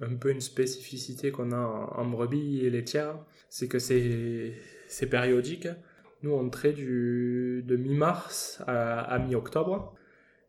un, 0.00 0.16
peu 0.16 0.30
une 0.30 0.40
spécificité 0.40 1.30
qu'on 1.30 1.52
a 1.52 1.92
en, 1.96 2.04
brebis 2.06 2.66
et 2.66 2.70
laitière. 2.70 3.16
C'est 3.48 3.68
que 3.68 3.78
c'est 3.78 5.06
périodique. 5.08 5.68
Nous, 6.22 6.32
on 6.32 6.48
traite 6.50 6.74
du, 6.74 7.64
de 7.66 7.76
mi-mars 7.76 8.60
à, 8.66 9.18
mi-octobre. 9.20 9.94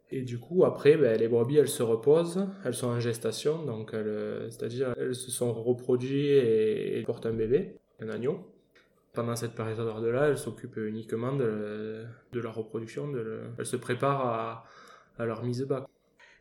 Et 0.10 0.22
du 0.22 0.40
coup, 0.40 0.66
après, 0.66 0.98
ben, 0.98 1.20
les 1.20 1.28
brebis, 1.28 1.58
elles 1.58 1.68
se 1.68 1.84
reposent, 1.84 2.48
elles 2.66 2.76
sont 2.76 2.88
en 2.88 3.00
gestation, 3.00 3.66
donc 3.66 3.96
c'est-à-dire 4.50 4.94
elles 4.98 5.16
se 5.16 5.32
sont 5.32 5.52
reproduites 5.52 6.44
et 6.44 7.02
portent 7.04 7.26
un 7.26 7.34
bébé, 7.34 7.80
un 8.00 8.10
agneau. 8.10 8.53
Pendant 9.14 9.36
cette 9.36 9.56
période-là, 9.56 10.28
elles 10.30 10.38
s'occupent 10.38 10.78
uniquement 10.78 11.34
de, 11.34 12.06
de 12.32 12.40
la 12.42 12.50
reproduction, 12.52 13.08
de 13.12 13.20
le- 13.20 13.42
elles 13.58 13.66
se 13.66 13.76
préparent 13.78 14.26
à, 14.26 14.66
à 15.20 15.26
leur 15.26 15.44
mise 15.44 15.62
bas. 15.64 15.88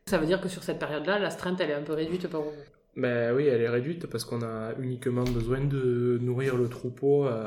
Ça 0.06 0.18
veut 0.18 0.26
dire 0.26 0.40
que 0.40 0.48
sur 0.48 0.62
cette 0.62 0.78
période-là, 0.78 1.18
l'astreinte, 1.18 1.60
elle 1.60 1.70
est 1.70 1.74
un 1.74 1.82
peu 1.82 1.92
réduite 1.94 2.28
pour 2.28 2.42
vous? 2.44 2.52
Ben 2.96 3.34
oui, 3.34 3.46
elle 3.46 3.60
est 3.62 3.68
réduite 3.68 4.06
parce 4.06 4.24
qu'on 4.24 4.42
a 4.42 4.74
uniquement 4.78 5.24
besoin 5.24 5.60
de 5.64 6.18
nourrir 6.22 6.56
le 6.56 6.68
troupeau 6.68 7.26
euh, 7.26 7.46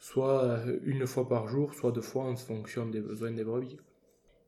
soit 0.00 0.60
une 0.84 1.06
fois 1.06 1.28
par 1.28 1.48
jour, 1.48 1.74
soit 1.74 1.92
deux 1.92 2.02
fois 2.02 2.24
en 2.24 2.36
fonction 2.36 2.86
des 2.86 3.00
besoins 3.00 3.32
des 3.32 3.44
brebis. 3.44 3.78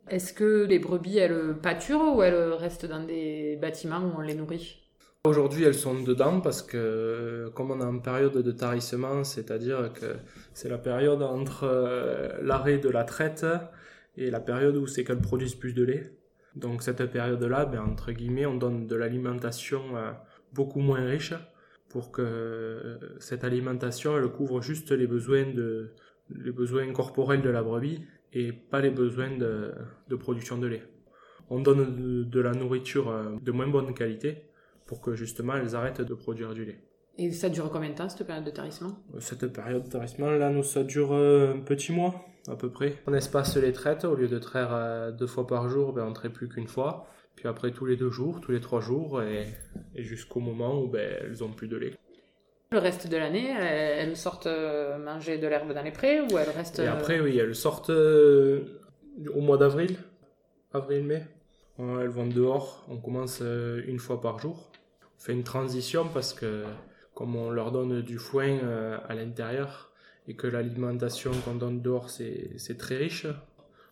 Est-ce 0.08 0.32
que 0.32 0.64
les 0.64 0.80
brebis, 0.80 1.18
elles 1.18 1.60
pâturent 1.62 2.16
ou 2.16 2.22
elles 2.24 2.52
restent 2.54 2.86
dans 2.86 3.04
des 3.04 3.56
bâtiments 3.56 4.00
où 4.00 4.14
on 4.16 4.20
les 4.20 4.34
nourrit? 4.34 4.85
Aujourd'hui, 5.26 5.64
elles 5.64 5.74
sont 5.74 6.00
dedans 6.04 6.40
parce 6.40 6.62
que 6.62 7.50
comme 7.52 7.72
on 7.72 7.80
est 7.80 7.84
en 7.84 7.98
période 7.98 8.32
de 8.32 8.52
tarissement, 8.52 9.24
c'est-à-dire 9.24 9.92
que 9.92 10.14
c'est 10.54 10.68
la 10.68 10.78
période 10.78 11.20
entre 11.20 11.64
euh, 11.64 12.28
l'arrêt 12.42 12.78
de 12.78 12.88
la 12.88 13.02
traite 13.02 13.44
et 14.16 14.30
la 14.30 14.38
période 14.38 14.76
où 14.76 14.86
c'est 14.86 15.02
qu'elles 15.02 15.20
produisent 15.20 15.56
plus 15.56 15.72
de 15.72 15.82
lait. 15.82 16.12
Donc 16.54 16.84
cette 16.84 17.04
période-là, 17.06 17.64
ben, 17.64 17.80
entre 17.80 18.12
guillemets, 18.12 18.46
on 18.46 18.54
donne 18.56 18.86
de 18.86 18.94
l'alimentation 18.94 19.96
euh, 19.96 20.12
beaucoup 20.52 20.78
moins 20.78 21.04
riche 21.04 21.34
pour 21.88 22.12
que 22.12 22.22
euh, 22.22 22.98
cette 23.18 23.42
alimentation 23.42 24.16
elle 24.16 24.28
couvre 24.28 24.62
juste 24.62 24.92
les 24.92 25.08
besoins 25.08 25.46
de 25.46 25.90
les 26.30 26.52
besoins 26.52 26.92
corporels 26.92 27.42
de 27.42 27.50
la 27.50 27.64
brebis 27.64 28.00
et 28.32 28.52
pas 28.52 28.80
les 28.80 28.90
besoins 28.90 29.36
de, 29.36 29.74
production 30.16 30.56
de 30.56 30.68
lait. 30.68 30.84
On 31.50 31.58
donne 31.60 32.28
de, 32.28 32.40
la 32.40 32.52
nourriture 32.52 33.12
de 33.40 33.52
moins 33.52 33.68
bonne 33.68 33.92
qualité 33.92 34.45
pour 34.86 35.00
que 35.00 35.14
justement 35.14 35.54
elles 35.56 35.74
arrêtent 35.74 36.02
de 36.02 36.14
produire 36.14 36.54
du 36.54 36.64
lait. 36.64 36.78
Et 37.18 37.32
ça 37.32 37.48
dure 37.48 37.70
combien 37.70 37.90
de 37.90 37.94
temps, 37.94 38.08
cette 38.08 38.26
période 38.26 38.44
de 38.44 38.50
tarissement? 38.50 38.92
Cette 39.20 39.46
période 39.52 39.84
de 39.84 39.88
tarissement, 39.88 40.30
là, 40.30 40.50
nous, 40.50 40.62
ça 40.62 40.82
dure 40.84 41.14
euh, 41.14 41.54
un 41.54 41.60
petit 41.60 41.92
mois, 41.92 42.26
à 42.46 42.56
peu 42.56 42.70
près. 42.70 42.96
On 43.06 43.14
espace 43.14 43.56
les 43.56 43.72
traites, 43.72 44.04
au 44.04 44.14
lieu 44.14 44.28
de 44.28 44.38
traire 44.38 44.68
euh, 44.72 45.10
deux 45.12 45.26
fois 45.26 45.46
par 45.46 45.68
jour, 45.68 45.92
ben, 45.94 46.04
on 46.06 46.12
traite 46.12 46.32
plus 46.32 46.48
qu'une 46.48 46.68
fois. 46.68 47.06
Puis 47.34 47.48
après, 47.48 47.70
tous 47.70 47.86
les 47.86 47.96
deux 47.96 48.10
jours, 48.10 48.40
tous 48.40 48.52
les 48.52 48.60
trois 48.60 48.80
jours, 48.80 49.22
et, 49.22 49.46
et 49.94 50.02
jusqu'au 50.02 50.40
moment 50.40 50.78
où 50.80 50.88
ben, 50.88 51.16
elles 51.22 51.42
ont 51.42 51.48
plus 51.50 51.68
de 51.68 51.76
lait. 51.78 51.94
Le 52.72 52.78
reste 52.78 53.08
de 53.08 53.16
l'année, 53.16 53.48
elles, 53.48 54.16
sortent 54.16 54.46
euh, 54.46 54.98
manger 54.98 55.38
de 55.38 55.46
l'herbe 55.46 55.72
dans 55.72 55.82
les 55.82 55.92
prés 55.92 56.20
ou 56.20 56.36
elles 56.36 56.50
restent... 56.50 56.80
Et 56.80 56.88
euh, 56.88 56.92
après, 56.92 57.20
oui, 57.20 57.38
elles 57.38 57.54
sortent 57.54 57.90
euh, 57.90 58.80
au 59.34 59.40
mois 59.40 59.56
d'avril, 59.56 59.96
avril-mai. 60.74 61.22
Euh, 61.78 62.02
Elles 62.02 62.08
vont 62.08 62.26
dehors, 62.26 62.84
on 62.88 62.96
commence 62.96 63.40
euh, 63.42 63.82
une 63.86 63.98
fois 63.98 64.20
par 64.20 64.38
jour. 64.38 64.70
Fait 65.18 65.32
une 65.32 65.44
transition 65.44 66.08
parce 66.12 66.32
que 66.34 66.64
comme 67.14 67.34
on 67.36 67.50
leur 67.50 67.72
donne 67.72 68.02
du 68.02 68.18
foin 68.18 68.58
euh, 68.62 68.98
à 69.08 69.14
l'intérieur 69.14 69.90
et 70.28 70.34
que 70.34 70.46
l'alimentation 70.46 71.32
qu'on 71.44 71.54
donne 71.54 71.80
dehors 71.80 72.10
c'est 72.10 72.50
c'est 72.58 72.76
très 72.76 72.96
riche, 72.96 73.26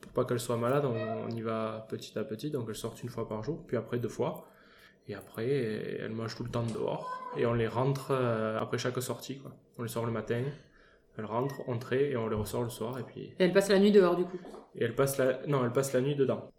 pour 0.01 0.13
pas 0.13 0.25
qu'elles 0.25 0.41
soient 0.41 0.57
malades, 0.57 0.85
on, 0.85 1.27
on 1.27 1.31
y 1.31 1.41
va 1.41 1.87
petit 1.89 2.19
à 2.19 2.25
petit, 2.25 2.51
donc 2.51 2.67
elles 2.69 2.75
sortent 2.75 3.03
une 3.03 3.09
fois 3.09 3.29
par 3.29 3.43
jour, 3.43 3.65
puis 3.67 3.77
après 3.77 3.99
deux 3.99 4.09
fois. 4.09 4.49
Et 5.07 5.15
après, 5.15 5.47
elles 6.01 6.13
mangent 6.13 6.35
tout 6.35 6.45
le 6.45 6.51
temps 6.51 6.63
dehors 6.63 7.23
et 7.37 7.45
on 7.45 7.53
les 7.53 7.69
rentre 7.69 8.11
euh, 8.11 8.59
après 8.59 8.79
chaque 8.79 9.01
sortie. 9.03 9.39
Quoi. 9.39 9.53
On 9.77 9.83
les 9.83 9.89
sort 9.89 10.07
le 10.07 10.13
matin, 10.13 10.43
elles 11.19 11.25
rentrent, 11.27 11.61
traite 11.79 12.13
et 12.13 12.17
on 12.17 12.29
les 12.29 12.37
ressort 12.37 12.63
le 12.63 12.71
soir 12.71 12.99
et 12.99 13.03
puis 13.03 13.35
Et 13.39 13.45
elles 13.45 13.53
passent 13.53 13.69
la 13.69 13.79
nuit 13.79 13.93
dehors, 13.93 14.17
du 14.17 14.25
coup? 14.25 14.39
Et 14.75 14.85
elles 14.85 14.95
passent 14.95 15.19
la 15.19 15.47
non, 15.47 15.65
elles 15.65 15.73
passent 15.73 15.93
la 15.93 16.01
nuit 16.01 16.17
dedans. 16.17 16.51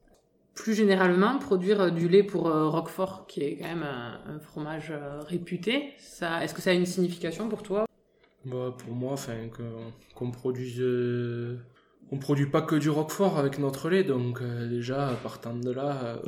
Plus 0.55 0.73
généralement, 0.73 1.37
produire 1.37 1.81
euh, 1.81 1.89
du 1.89 2.07
lait 2.07 2.23
pour 2.23 2.47
euh, 2.47 2.69
Roquefort, 2.69 3.27
qui 3.27 3.41
est 3.41 3.57
quand 3.57 3.67
même 3.67 3.83
un, 3.83 4.39
fromage 4.39 4.89
euh, 4.89 5.19
réputé, 5.21 5.91
ça, 5.99 6.43
est-ce 6.43 6.53
que 6.53 6.61
ça 6.61 6.69
a 6.69 6.73
une 6.73 6.85
signification 6.85 7.49
pour 7.49 7.61
toi? 7.61 7.85
Bah, 8.45 8.73
pour 8.77 8.93
moi, 8.93 9.15
qu'on 10.15 10.31
produise. 10.31 10.79
euh, 10.79 11.57
on 12.11 12.17
produit 12.19 12.45
pas 12.45 12.61
que 12.61 12.75
du 12.75 12.89
roquefort 12.89 13.37
avec 13.37 13.59
notre 13.59 13.89
lait, 13.89 14.03
donc 14.03 14.41
déjà, 14.69 15.17
partant 15.23 15.55
de 15.55 15.71
là. 15.71 16.21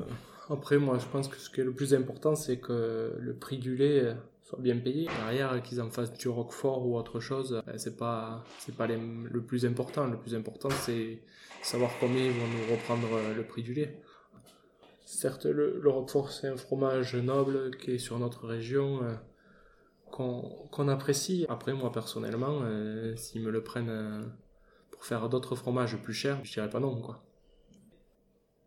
après, 0.50 0.80
moi, 0.80 0.98
je 0.98 1.06
pense 1.06 1.28
que 1.28 1.38
ce 1.38 1.52
qui 1.52 1.62
est 1.62 1.64
le 1.64 1.72
plus 1.72 1.94
important, 1.94 2.36
c'est 2.36 2.58
que 2.58 3.14
le 3.20 3.36
prix 3.36 3.60
du 3.60 3.76
lait 3.76 4.16
soit 4.44 4.60
bien 4.60 4.78
payé. 4.78 5.08
Derrière, 5.20 5.62
qu'ils 5.62 5.80
en 5.80 5.92
fassent 5.92 6.14
du 6.14 6.30
roquefort 6.30 6.86
ou 6.88 6.98
autre 6.98 7.20
chose, 7.20 7.62
c'est 7.78 7.96
pas, 7.96 8.44
pas 8.76 8.88
le 8.88 9.42
plus 9.42 9.68
important. 9.68 10.08
Le 10.08 10.18
plus 10.18 10.34
important, 10.34 10.70
c'est 10.82 11.20
savoir 11.62 11.92
combien 12.00 12.26
ils 12.26 12.32
vont 12.32 12.48
nous 12.48 12.74
reprendre 12.76 13.08
le 13.38 13.44
prix 13.44 13.62
du 13.62 13.76
lait. 13.76 14.02
Certes, 15.08 15.46
le, 15.46 15.80
le 15.82 15.90
roquefort, 15.90 16.32
c'est 16.32 16.48
un 16.48 16.58
fromage 16.58 17.16
noble 17.16 17.72
qui 17.78 17.92
est 17.92 17.98
sur 17.98 18.20
notre 18.20 18.46
région. 18.46 19.04
euh, 19.04 19.16
qu'on 20.12 20.88
apprécie. 20.90 21.46
Après, 21.50 21.74
moi 21.74 21.92
personnellement, 21.92 22.62
euh, 22.64 23.16
s'ils 23.16 23.42
me 23.42 23.52
le 23.52 23.64
prennent 23.64 23.90
euh, 23.90 24.26
pour 24.92 25.06
faire 25.06 25.30
d'autres 25.30 25.56
fromages 25.56 25.98
plus 25.98 26.14
chers, 26.14 26.44
je 26.44 26.54
dirais 26.54 26.70
pas 26.70 26.80
non, 26.80 27.02
quoi. 27.02 27.24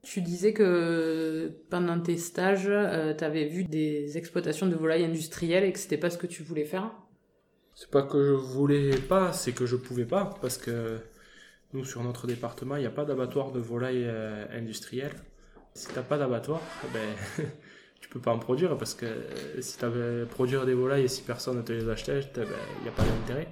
Tu 0.02 0.22
disais 0.22 0.54
que 0.54 1.52
pendant 1.68 2.00
tes 2.00 2.16
stages, 2.16 2.70
tu 3.18 3.24
avais 3.24 3.46
vu 3.46 3.64
des 3.64 4.16
exploitations 4.16 4.66
de 4.66 4.74
volailles 4.74 5.04
industrielles 5.04 5.64
et 5.64 5.72
que 5.72 5.78
c'était 5.78 5.98
pas 5.98 6.10
ce 6.10 6.16
que 6.18 6.26
tu 6.26 6.42
voulais 6.42 6.64
faire 6.64 6.90
C'est 7.74 7.90
pas 7.90 8.02
que 8.02 8.24
je 8.24 8.32
voulais 8.32 8.96
pas, 8.96 9.32
c'est 9.32 9.52
que 9.52 9.66
je 9.66 9.76
pouvais 9.76 10.06
pas, 10.06 10.34
parce 10.40 10.56
que 10.58 10.98
nous, 11.72 11.84
sur 11.84 12.02
notre 12.02 12.26
département, 12.26 12.76
il 12.76 12.80
n'y 12.80 12.86
a 12.86 12.90
pas 12.90 13.04
d'abattoir 13.04 13.52
de 13.52 13.60
volailles 13.60 14.08
industrielles. 14.52 15.16
Si 15.74 15.88
t'as 15.88 16.02
pas 16.02 16.18
d'abattoir, 16.18 16.60
ben, 16.92 17.44
tu 18.00 18.08
peux 18.08 18.20
pas 18.20 18.32
en 18.32 18.38
produire, 18.38 18.76
parce 18.76 18.94
que 18.94 19.06
euh, 19.06 19.60
si 19.60 19.78
t'avais 19.78 20.26
produire 20.26 20.66
des 20.66 20.74
volailles 20.74 21.04
et 21.04 21.08
si 21.08 21.22
personne 21.22 21.56
ne 21.56 21.62
te 21.62 21.72
les 21.72 21.88
achetait, 21.88 22.20
il 22.36 22.82
n'y 22.82 22.88
a 22.88 22.92
pas 22.92 23.04
d'intérêt. 23.04 23.48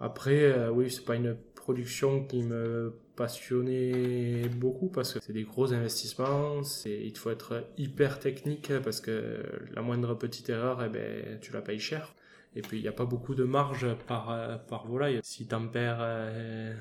Après, 0.00 0.44
euh, 0.44 0.70
oui, 0.70 0.90
c'est 0.90 1.04
pas 1.04 1.16
une 1.16 1.36
production 1.54 2.24
qui 2.24 2.42
me 2.42 2.94
passionnait 3.16 4.48
beaucoup 4.48 4.88
parce 4.88 5.12
que 5.12 5.18
c'est 5.20 5.32
des 5.32 5.42
gros 5.42 5.72
investissements, 5.74 6.62
il 6.86 7.18
faut 7.18 7.30
être 7.30 7.64
hyper 7.76 8.20
technique 8.20 8.72
parce 8.84 9.00
que 9.00 9.42
la 9.74 9.82
moindre 9.82 10.14
petite 10.14 10.48
erreur, 10.48 10.82
eh 10.84 10.88
ben, 10.88 11.38
tu 11.40 11.52
la 11.52 11.60
payes 11.60 11.80
cher. 11.80 12.14
Et 12.54 12.62
puis 12.62 12.78
il 12.78 12.82
n'y 12.82 12.88
a 12.88 12.92
pas 12.92 13.04
beaucoup 13.04 13.34
de 13.34 13.44
marge 13.44 13.86
par, 14.06 14.30
euh, 14.30 14.56
par 14.56 14.86
volaille. 14.86 15.20
Si 15.22 15.46
t'en 15.46 15.68
perds 15.68 15.98
euh, 16.00 16.74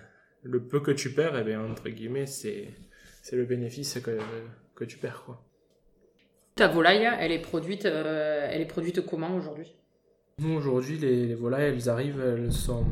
le 0.43 0.63
peu 0.63 0.79
que 0.79 0.91
tu 0.91 1.11
perds, 1.11 1.37
eh 1.37 1.43
ben, 1.43 1.59
entre 1.59 1.89
guillemets, 1.89 2.27
c'est 2.27 2.69
c'est 3.21 3.35
le 3.35 3.45
bénéfice 3.45 3.99
que, 3.99 4.17
que 4.77 4.85
tu 4.85 4.97
perds. 4.97 5.23
Quoi. 5.25 5.43
Ta 6.55 6.67
volaille, 6.67 7.07
elle 7.19 7.31
est 7.31 7.41
produite, 7.41 7.85
euh, 7.85 8.47
elle 8.49 8.61
est 8.61 8.65
produite 8.65 9.05
comment 9.05 9.35
aujourd'hui? 9.35 9.75
Nous, 10.39 10.53
aujourd'hui, 10.55 10.97
les, 10.97 11.25
les 11.25 11.35
volailles, 11.35 11.73
elles 11.73 11.89
arrivent, 11.89 12.21
elles 12.21 12.53
sont 12.53 12.85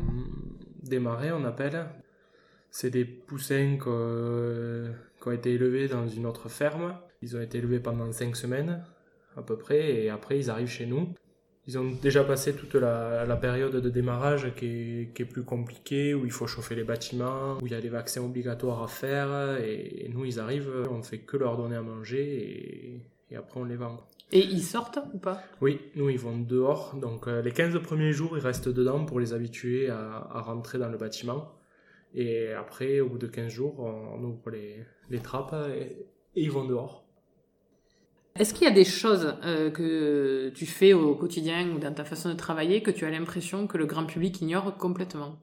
démarrées, 0.82 1.32
on 1.32 1.44
appelle. 1.44 1.86
C'est 2.70 2.90
des 2.90 3.04
poussins 3.04 3.78
que- 3.78 4.90
qui 5.22 5.28
ont 5.28 5.32
été 5.32 5.52
élevés 5.54 5.88
dans 5.88 6.06
une 6.08 6.26
autre 6.26 6.48
ferme. 6.48 6.98
Ils 7.22 7.36
ont 7.36 7.40
été 7.40 7.58
élevés 7.58 7.80
pendant 7.80 8.10
5 8.12 8.36
semaines, 8.36 8.84
à 9.36 9.42
peu 9.42 9.56
près, 9.56 10.02
et 10.02 10.10
après, 10.10 10.38
ils 10.38 10.50
arrivent 10.50 10.68
chez 10.68 10.86
nous. 10.86 11.14
Ils 11.68 11.78
ont 11.78 11.90
déjà 12.00 12.22
passé 12.22 12.54
toute 12.54 12.74
la, 12.74 13.24
la 13.26 13.36
période 13.36 13.74
de 13.74 13.90
démarrage 13.90 14.54
qui 14.54 14.66
est, 14.66 15.14
qui 15.14 15.22
est 15.22 15.26
plus 15.26 15.42
compliquée, 15.42 16.14
où 16.14 16.24
il 16.24 16.30
faut 16.30 16.46
chauffer 16.46 16.76
les 16.76 16.84
bâtiments, 16.84 17.58
où 17.60 17.66
il 17.66 17.72
y 17.72 17.74
a 17.74 17.80
des 17.80 17.88
vaccins 17.88 18.22
obligatoires 18.22 18.82
à 18.82 18.88
faire, 18.88 19.58
et, 19.60 20.04
et 20.04 20.08
nous, 20.08 20.24
ils 20.24 20.38
arrivent, 20.38 20.84
on 20.90 21.02
fait 21.02 21.18
que 21.18 21.36
leur 21.36 21.56
donner 21.56 21.76
à 21.76 21.82
manger, 21.82 22.22
et, 22.22 23.34
et 23.34 23.36
après, 23.36 23.58
on 23.58 23.64
les 23.64 23.76
vend. 23.76 24.06
Et 24.32 24.40
ils 24.40 24.62
sortent 24.62 24.98
ou 25.12 25.18
pas? 25.18 25.40
Oui, 25.60 25.80
nous 25.94 26.10
ils 26.10 26.18
vont 26.18 26.36
dehors, 26.36 26.96
donc 26.96 27.28
euh, 27.28 27.42
les 27.42 27.52
15 27.52 27.80
premiers 27.80 28.12
jours 28.12 28.36
ils 28.36 28.42
restent 28.42 28.68
dedans 28.68 29.04
pour 29.04 29.20
les 29.20 29.32
habituer 29.32 29.88
à, 29.88 30.28
à 30.32 30.40
rentrer 30.40 30.78
dans 30.78 30.88
le 30.88 30.98
bâtiment. 30.98 31.52
Et 32.12 32.52
après, 32.52 32.98
au 33.00 33.08
bout 33.08 33.18
de 33.18 33.28
15 33.28 33.48
jours, 33.48 33.78
on, 33.78 34.18
on 34.18 34.24
ouvre 34.24 34.50
les, 34.50 34.84
les 35.10 35.20
trappes 35.20 35.54
et, 35.68 36.06
et 36.34 36.42
ils 36.42 36.50
vont 36.50 36.64
dehors. 36.64 37.05
Est-ce 38.38 38.52
qu'il 38.52 38.64
y 38.64 38.70
a 38.70 38.74
des 38.74 38.84
choses 38.84 39.34
euh, 39.44 39.70
que 39.70 40.50
tu 40.50 40.66
fais 40.66 40.92
au 40.92 41.14
quotidien 41.14 41.68
ou 41.70 41.78
dans 41.78 41.92
ta 41.92 42.04
façon 42.04 42.28
de 42.28 42.34
travailler 42.34 42.82
que 42.82 42.90
tu 42.90 43.04
as 43.04 43.10
l'impression 43.10 43.66
que 43.66 43.78
le 43.78 43.86
grand 43.86 44.04
public 44.04 44.40
ignore 44.40 44.76
complètement? 44.76 45.38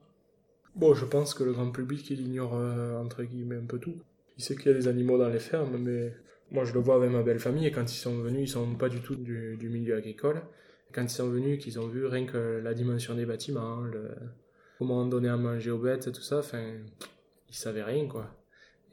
Bon, 0.76 0.94
je 0.94 1.04
pense 1.04 1.34
que 1.34 1.44
le 1.44 1.52
grand 1.52 1.70
public 1.70 2.08
il 2.10 2.20
ignore 2.20 2.54
euh, 2.54 3.00
entre 3.00 3.22
guillemets 3.24 3.56
un 3.56 3.66
peu 3.66 3.78
tout. 3.78 3.94
Il 4.38 4.44
sait 4.44 4.56
qu'il 4.56 4.66
y 4.66 4.74
a 4.74 4.78
des 4.78 4.88
animaux 4.88 5.18
dans 5.18 5.28
les 5.28 5.38
fermes, 5.38 5.76
mais 5.78 6.12
moi 6.50 6.64
je 6.64 6.72
le 6.72 6.80
vois 6.80 6.96
avec 6.96 7.10
ma 7.10 7.22
belle 7.22 7.38
famille, 7.38 7.66
et 7.66 7.72
quand 7.72 7.90
ils 7.90 7.96
sont 7.96 8.18
venus, 8.18 8.48
ils 8.48 8.52
sont 8.52 8.74
pas 8.74 8.88
du 8.88 9.00
tout 9.00 9.14
du, 9.14 9.58
milieu 9.62 9.96
agricole. 9.96 10.42
Quand 10.92 11.02
ils 11.02 11.08
sont 11.08 11.28
venus, 11.28 11.62
qu'ils 11.62 11.80
ont 11.80 11.88
vu 11.88 12.06
rien 12.06 12.26
que 12.26 12.60
la 12.62 12.74
dimension 12.74 13.14
des 13.14 13.26
bâtiments, 13.26 13.80
le, 13.80 14.10
comment 14.78 15.02
on 15.02 15.06
donnait 15.06 15.28
à 15.28 15.36
manger 15.36 15.70
aux 15.70 15.78
bêtes, 15.78 16.12
tout 16.12 16.22
ça, 16.22 16.38
enfin, 16.38 16.62
ils 17.48 17.54
savaient 17.54 17.82
rien, 17.82 18.06
quoi. 18.06 18.30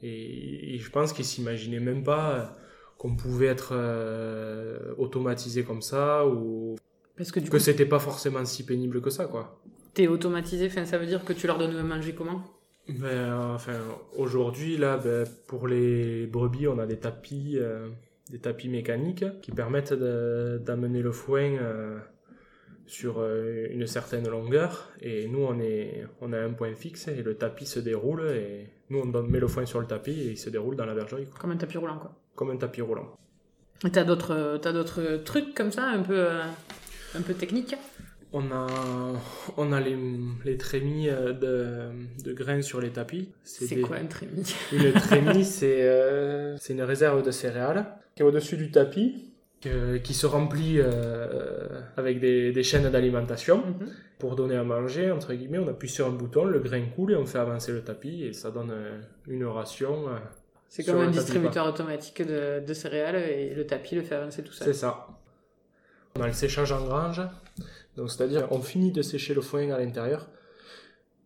Et, 0.02 0.74
et 0.74 0.78
je 0.78 0.90
pense 0.90 1.12
qu'ils 1.12 1.24
s'imaginaient 1.24 1.80
même 1.80 2.02
pas 2.02 2.56
qu'on 3.02 3.16
pouvait 3.16 3.46
être 3.46 3.70
euh, 3.72 4.94
automatisé 4.96 5.64
comme 5.64 5.82
ça, 5.82 6.24
ou 6.26 6.76
Parce 7.16 7.32
que 7.32 7.40
du 7.40 7.50
que 7.50 7.56
coup, 7.56 7.58
c'était 7.58 7.86
pas 7.86 7.98
forcément 7.98 8.44
si 8.44 8.64
pénible 8.64 9.00
que 9.02 9.10
ça, 9.10 9.24
quoi. 9.26 9.60
t'es 9.94 10.06
automatisé, 10.06 10.66
enfin, 10.66 10.84
ça 10.84 10.98
veut 10.98 11.06
dire 11.06 11.24
que 11.24 11.32
tu 11.32 11.46
leur 11.46 11.58
donnes 11.58 11.76
à 11.76 11.82
manger 11.82 12.14
comment? 12.14 12.42
Ben, 12.88 13.04
euh, 13.06 13.54
enfin, 13.54 13.78
aujourd'hui, 14.16 14.76
là, 14.76 14.96
ben, 14.98 15.26
pour 15.46 15.66
les 15.68 16.26
brebis, 16.26 16.68
on 16.68 16.78
a 16.78 16.86
des 16.86 16.98
tapis, 16.98 17.56
euh, 17.58 17.88
des 18.30 18.38
tapis 18.38 18.68
mécaniques 18.68 19.24
qui 19.42 19.50
permettent 19.52 19.92
de- 19.92 20.60
d'amener 20.64 21.02
le 21.02 21.12
foin 21.12 21.58
sur 22.86 23.22
une 23.24 23.86
certaine 23.86 24.28
longueur. 24.28 24.90
Et 25.00 25.28
nous, 25.28 25.40
on, 25.44 25.58
est, 25.60 26.04
on 26.20 26.32
a 26.32 26.38
un 26.40 26.52
point 26.52 26.74
fixe 26.74 27.08
et 27.08 27.22
le 27.22 27.34
tapis 27.36 27.66
se 27.66 27.80
déroule. 27.80 28.22
Et 28.30 28.66
nous, 28.90 29.00
on 29.00 29.22
met 29.22 29.40
le 29.40 29.48
foin 29.48 29.64
sur 29.66 29.80
le 29.80 29.86
tapis 29.86 30.12
et 30.20 30.30
il 30.32 30.38
se 30.38 30.50
déroule 30.50 30.76
dans 30.76 30.86
la 30.86 30.94
bergerie, 30.94 31.26
quoi. 31.26 31.38
Comme 31.40 31.52
un 31.52 31.56
tapis 31.56 31.78
roulant, 31.78 31.98
quoi. 31.98 32.14
Comme 32.34 32.50
un 32.50 32.56
tapis 32.56 32.80
roulant. 32.82 33.16
Et 33.84 33.90
t'as 33.90 34.04
d'autres, 34.04 34.32
euh, 34.34 34.58
t'as 34.58 34.72
d'autres 34.72 35.16
trucs 35.24 35.54
comme 35.54 35.70
ça, 35.72 35.84
un 35.86 36.02
peu, 36.02 36.14
euh, 36.16 36.42
un 37.16 37.20
peu 37.22 37.34
techniques? 37.34 37.74
On 38.34 38.50
a, 38.50 38.66
on 39.58 39.72
a 39.72 39.80
les, 39.80 39.96
les 40.44 40.56
trémies 40.56 41.10
euh, 41.10 41.32
de, 41.34 41.90
de 42.24 42.32
grains 42.32 42.62
sur 42.62 42.80
les 42.80 42.90
tapis. 42.90 43.28
C'est 43.44 43.74
des- 43.74 43.82
quoi 43.82 43.96
un 43.96 44.06
trémie 44.06 44.54
Une 44.72 44.92
trémie, 44.92 45.44
c'est 45.44 45.82
euh, 45.82 46.56
c'est 46.58 46.72
une 46.72 46.82
réserve 46.82 47.22
de 47.22 47.30
céréales 47.30 47.84
qui 48.16 48.22
est 48.22 48.24
au-dessus 48.24 48.56
du 48.56 48.70
tapis, 48.70 49.32
que- 49.60 49.98
qui 49.98 50.14
se 50.14 50.24
remplit 50.26 50.76
euh, 50.78 51.80
avec 51.98 52.20
des, 52.20 52.52
des 52.52 52.62
chaînes 52.62 52.88
d'alimentation 52.90 53.58
Mhm. 53.66 53.88
pour 54.18 54.34
donner 54.36 54.56
à 54.56 54.64
manger, 54.64 55.10
entre 55.10 55.34
guillemets. 55.34 55.58
On 55.58 55.68
appuie 55.68 55.88
sur 55.90 56.06
un 56.06 56.12
bouton, 56.12 56.44
le 56.46 56.60
grain 56.60 56.82
coule 56.96 57.12
et 57.12 57.16
on 57.16 57.26
fait 57.26 57.38
avancer 57.38 57.72
le 57.72 57.82
tapis 57.82 58.22
et 58.24 58.32
ça 58.32 58.50
donne 58.50 58.72
une 59.26 59.44
ration. 59.44 60.08
euh, 60.08 60.12
C'est 60.74 60.84
comme 60.84 61.00
un 61.00 61.10
distributeur 61.10 61.66
automatique 61.66 62.22
de, 62.26 62.60
de 62.66 62.72
céréales 62.74 63.16
et 63.16 63.54
le 63.54 63.66
tapis 63.66 63.94
le 63.94 64.02
fait 64.02 64.14
avancer 64.14 64.42
tout 64.42 64.52
C'est 64.54 64.64
seul. 64.64 64.74
ça. 64.74 65.08
On 66.16 66.22
a 66.22 66.26
le 66.28 66.32
séchage 66.32 66.72
en 66.72 66.82
grange, 66.84 67.20
donc 67.96 68.10
c'est-à-dire 68.10 68.46
on 68.50 68.60
finit 68.60 68.90
de 68.92 69.02
sécher 69.02 69.34
le 69.34 69.42
foin 69.42 69.68
à 69.70 69.78
l'intérieur. 69.78 70.28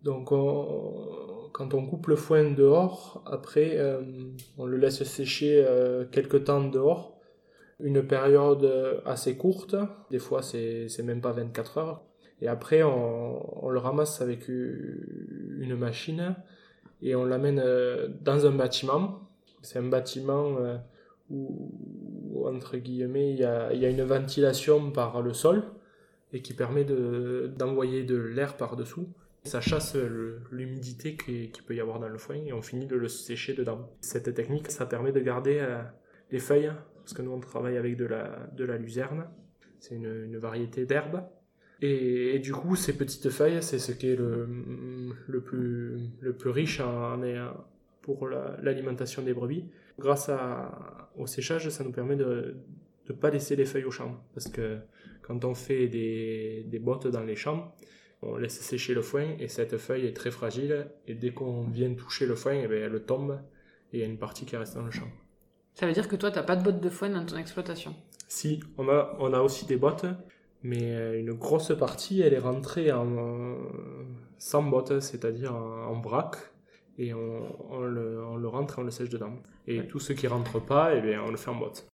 Donc 0.03 0.33
on- 0.33 1.49
quand 1.53 1.75
on 1.75 1.87
coupe 1.87 2.09
le 2.09 2.17
foin 2.17 2.51
dehors, 2.51 3.23
après 3.27 3.79
euh, 3.79 4.03
on 4.59 4.67
le 4.67 4.77
laisse 4.79 5.03
sécher 5.05 5.65
euh, 5.67 6.05
quelques 6.11 6.45
temps 6.45 6.63
dehors, 6.65 7.17
une 7.81 8.03
période 8.07 8.65
assez 9.05 9.37
courte, 9.37 9.77
des 10.11 10.19
fois 10.19 10.43
c'est 10.43 10.89
c'est 10.89 11.03
même 11.05 11.21
pas 11.21 11.33
24 11.33 11.79
heures. 11.79 12.03
Et 12.41 12.49
après 12.49 12.83
on, 12.83 13.65
on 13.65 13.71
le 13.71 13.79
ramasse 13.79 14.21
avec 14.21 14.49
une 14.49 15.77
machine 15.77 16.35
et 17.03 17.15
on 17.15 17.25
l'amène 17.25 17.61
euh, 17.65 18.09
dans 18.23 18.45
un 18.47 18.51
bâtiment. 18.53 19.21
C'est 19.66 19.81
un 19.81 19.88
bâtiment 19.88 20.59
euh, 20.59 20.76
où, 21.29 22.46
entre 22.46 22.76
guillemets, 22.76 23.33
il 23.33 23.38
y 23.38 23.44
a, 23.44 23.90
une 23.90 24.05
ventilation 24.05 24.92
par 24.92 25.22
le 25.22 25.33
sol 25.33 25.64
et 26.33 26.40
qui 26.40 26.55
permet 26.55 26.85
de- 26.85 27.52
d'envoyer 27.59 28.05
de, 28.05 28.16
l'air 28.16 28.57
par-dessous. 28.57 29.09
Ça 29.42 29.61
chasse 29.61 29.96
l'humidité 30.52 31.16
qu'il 31.16 31.50
qui 31.50 31.62
peut 31.62 31.74
y 31.74 31.81
avoir 31.81 31.98
dans 31.98 32.09
le 32.09 32.18
foin 32.18 32.37
et 32.37 32.52
on 32.52 32.62
finit 32.62 32.87
de 32.87 32.94
le 32.94 33.09
sécher 33.09 33.55
dedans. 33.55 33.90
Cette 34.00 34.33
technique, 34.35 34.70
ça 34.70 34.87
permet 34.87 35.11
de 35.11 35.20
garder 35.20 35.59
euh, 35.61 35.83
les 36.31 36.38
feuilles, 36.38 36.70
parce 36.98 37.12
que 37.12 37.22
nous 37.22 37.33
on 37.33 37.40
travaille 37.40 37.76
avec 37.76 37.96
de 37.96 38.07
la, 38.07 38.76
luzerne, 38.79 39.26
c'est 39.81 39.96
une, 39.96 40.37
variété 40.37 40.87
d'herbe. 40.87 41.24
Et, 41.83 42.38
du 42.38 42.52
coup, 42.52 42.76
ces 42.76 42.96
petites 42.96 43.31
feuilles, 43.31 43.62
c'est 43.62 43.81
ce 43.81 43.92
qui 43.92 44.09
est 44.09 44.16
le, 44.16 44.48
le, 45.26 45.40
plus, 45.40 45.98
le 46.20 46.33
plus 46.33 46.50
riche 46.50 46.81
en, 46.81 47.22
en- 47.22 47.64
pour 48.07 48.29
la- 48.29 48.57
l'alimentation 48.62 49.23
des 49.23 49.35
brebis. 49.35 49.64
Grâce 49.99 50.29
à, 50.29 51.11
au 51.16 51.27
séchage, 51.27 51.69
ça 51.69 51.83
nous 51.85 51.92
permet 51.92 52.16
de 52.16 52.57
ne 53.09 53.14
pas 53.14 53.31
laisser 53.31 53.57
les 53.57 53.66
feuilles 53.66 53.85
au 53.85 53.90
champ. 53.90 54.12
Parce 54.35 54.49
que 54.49 54.79
quand 55.23 55.45
on 55.45 55.55
fait 55.55 55.88
des, 55.88 56.64
des 56.73 56.79
bottes 56.79 57.09
dans 57.09 57.25
les 57.25 57.37
champs, 57.37 57.75
on 58.23 58.37
laisse 58.37 58.59
sécher 58.61 58.95
le 58.95 59.03
foin 59.03 59.27
et 59.38 59.49
cette 59.49 59.77
feuille 59.77 60.07
est 60.07 60.16
très 60.16 60.31
fragile. 60.31 60.87
Et 61.07 61.14
dès 61.14 61.33
qu'on 61.33 61.64
vient 61.79 61.92
toucher 61.95 62.27
le 62.27 62.35
foin, 62.35 62.55
eh 62.64 62.69
bien, 62.69 62.79
elle 62.79 63.03
tombe 63.05 63.38
et 63.92 63.99
il 63.99 64.01
y 64.01 64.03
a 64.03 64.07
une 64.07 64.19
partie 64.19 64.45
qui 64.47 64.57
reste 64.57 64.75
dans 64.77 64.85
le 64.85 64.90
champ. 64.90 65.09
Ça 65.75 65.87
veut 65.87 65.92
dire 65.92 66.09
que 66.09 66.16
toi, 66.16 66.31
t'as 66.31 66.42
pas 66.42 66.57
de 66.57 66.64
botte 66.64 66.81
de 66.81 66.90
foin 66.90 67.11
dans 67.11 67.25
ton 67.27 67.37
exploitation? 67.37 67.95
Si, 68.29 68.61
on 68.79 68.88
a, 68.88 69.16
on 69.21 69.33
a 69.35 69.40
aussi 69.40 69.66
des 69.66 69.77
bottes, 69.77 70.07
mais 70.62 70.95
euh, 70.97 71.21
une 71.21 71.35
grosse 71.35 71.73
partie, 71.79 72.23
elle 72.23 72.33
est 72.33 72.38
rentrée 72.38 72.90
en, 72.90 73.57
sans 74.38 74.62
bottes, 74.64 75.01
c'est-à-dire 75.01 75.55
en, 75.55 75.85
en 75.92 76.01
vrac, 76.01 76.37
et 76.99 77.13
on, 77.15 77.73
on 77.73 77.81
le, 77.83 78.23
on 78.25 78.37
le 78.37 78.49
rentre 78.49 78.79
et 78.79 78.83
on 78.83 78.85
le 78.85 78.91
sèche 78.91 79.09
dedans. 79.11 79.35
Et 79.67 79.81
Ouais. 79.81 79.87
tout 79.87 80.01
ce 80.01 80.13
qui 80.13 80.27
rentre 80.27 80.59
pas, 80.61 80.95
eh 80.95 81.01
bien, 81.01 81.23
on 81.23 81.31
le 81.31 81.37
fait 81.37 81.51
en 81.51 81.57
botte. 81.57 81.87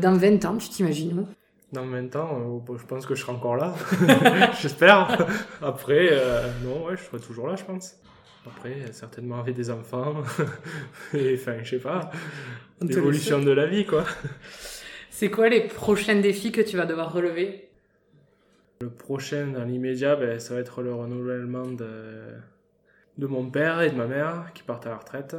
Dans 0.00 0.14
20 0.16 0.44
ans, 0.44 0.56
tu 0.56 0.68
t'imagines 0.68 1.18
où? 1.20 1.28
Dans 1.72 1.86
20 1.86 2.14
ans, 2.16 2.62
euh, 2.68 2.76
je 2.78 2.84
pense 2.84 3.04
que 3.06 3.14
je 3.14 3.22
serai 3.22 3.32
encore 3.32 3.56
là, 3.56 3.74
j'espère. 4.60 5.26
Après, 5.62 6.08
euh, 6.12 6.46
non, 6.64 6.84
ouais, 6.86 6.96
je 6.96 7.02
serai 7.02 7.18
toujours 7.20 7.48
là, 7.48 7.56
je 7.56 7.64
pense. 7.64 7.96
Après, 8.46 8.92
certainement 8.92 9.40
avec 9.40 9.54
des 9.56 9.70
enfants, 9.70 10.22
et 11.14 11.34
enfin, 11.34 11.56
je 11.62 11.70
sais 11.70 11.78
pas, 11.78 12.10
l'évolution 12.82 13.40
de 13.42 13.50
la 13.50 13.66
vie, 13.66 13.86
quoi. 13.86 14.04
C'est 15.10 15.30
quoi 15.30 15.48
les 15.48 15.66
prochains 15.66 16.20
défis 16.20 16.52
que 16.52 16.60
tu 16.60 16.76
vas 16.76 16.86
devoir 16.86 17.12
relever? 17.12 17.68
Le 18.82 18.90
prochain, 18.90 19.46
dans 19.46 19.64
l'immédiat, 19.64 20.16
ben, 20.16 20.38
ça 20.40 20.54
va 20.54 20.60
être 20.60 20.82
le 20.82 20.92
renouvellement 20.92 21.66
de, 21.66 22.34
de 23.18 23.26
mon 23.26 23.50
père 23.50 23.80
et 23.82 23.90
de 23.90 23.96
ma 23.96 24.06
mère 24.06 24.52
qui 24.54 24.62
partent 24.62 24.86
à 24.86 24.90
la 24.90 24.96
retraite. 24.96 25.36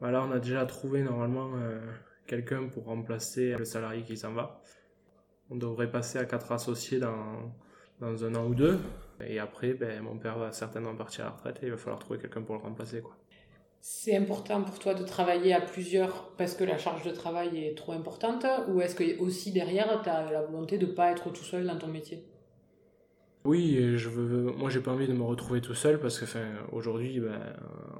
Ben 0.00 0.10
là, 0.10 0.24
on 0.28 0.32
a 0.32 0.38
déjà 0.38 0.66
trouvé 0.66 1.02
normalement 1.02 1.50
euh, 1.56 1.80
quelqu'un 2.26 2.68
pour 2.68 2.84
remplacer 2.86 3.54
le 3.56 3.64
salarié 3.64 4.02
qui 4.02 4.16
s'en 4.16 4.32
va. 4.32 4.60
On 5.50 5.56
devrait 5.56 5.90
passer 5.90 6.18
à 6.18 6.24
quatre 6.24 6.52
associés 6.52 6.98
dans, 6.98 7.52
dans 8.00 8.24
un 8.24 8.34
an 8.34 8.46
ou 8.46 8.54
deux. 8.54 8.78
Et 9.24 9.38
après, 9.38 9.74
ben, 9.74 10.02
mon 10.02 10.18
père 10.18 10.38
va 10.38 10.52
certainement 10.52 10.94
partir 10.96 11.24
à 11.24 11.28
la 11.28 11.34
retraite 11.34 11.58
et 11.62 11.66
il 11.66 11.70
va 11.70 11.76
falloir 11.76 11.98
trouver 11.98 12.18
quelqu'un 12.18 12.42
pour 12.42 12.56
le 12.56 12.60
remplacer. 12.60 13.00
Quoi. 13.00 13.16
C'est 13.80 14.16
important 14.16 14.62
pour 14.62 14.78
toi 14.78 14.94
de 14.94 15.04
travailler 15.04 15.52
à 15.54 15.60
plusieurs 15.60 16.30
parce 16.36 16.54
que 16.54 16.64
la 16.64 16.78
charge 16.78 17.04
de 17.04 17.10
travail 17.10 17.64
est 17.64 17.76
trop 17.76 17.92
importante 17.92 18.46
ou 18.68 18.80
est-ce 18.80 18.94
que 18.94 19.18
aussi 19.18 19.52
derrière 19.52 20.02
tu 20.02 20.08
as 20.08 20.30
la 20.30 20.42
volonté 20.42 20.78
de 20.78 20.86
pas 20.86 21.10
être 21.10 21.30
tout 21.32 21.44
seul 21.44 21.66
dans 21.66 21.78
ton 21.78 21.88
métier? 21.88 22.24
Oui, 23.44 23.98
je 23.98 24.08
veux, 24.08 24.52
moi 24.52 24.70
j'ai 24.70 24.80
pas 24.80 24.92
envie 24.92 25.08
de 25.08 25.12
me 25.12 25.22
retrouver 25.24 25.60
tout 25.60 25.74
seul 25.74 25.98
parce 25.98 26.18
que 26.20 26.24
enfin, 26.24 26.46
aujourd'hui, 26.70 27.18
ben, 27.18 27.40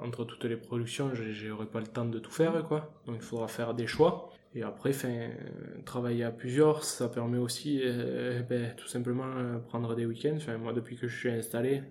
entre 0.01 0.25
toutes 0.25 0.45
les 0.45 0.57
productions, 0.57 1.11
j'aurai 1.15 1.67
pas 1.67 1.81
le 1.81 1.89
temps 1.89 2.05
de 2.05 2.19
tout 2.21 2.31
faire, 2.31 2.65
quoi. 2.69 2.95
Donc 3.07 3.17
il 3.17 3.23
faudra 3.23 3.49
faire 3.49 3.75
des 3.75 3.89
choix. 3.89 4.31
Et 4.55 4.63
après, 4.63 4.93
travailler 5.85 6.25
à 6.25 6.31
plusieurs, 6.31 6.85
ça 6.85 7.09
permet 7.09 7.39
aussi 7.39 7.81
euh, 7.83 8.43
ben, 8.43 8.75
tout 8.77 8.87
simplement 8.87 9.25
euh, 9.37 9.59
prendre 9.59 9.97
des 9.97 10.07
week-ends. 10.07 10.39
Moi, 10.61 10.73
depuis 10.73 10.97
que 10.97 11.09
je 11.09 11.17
suis 11.17 11.31
installé, 11.31 11.83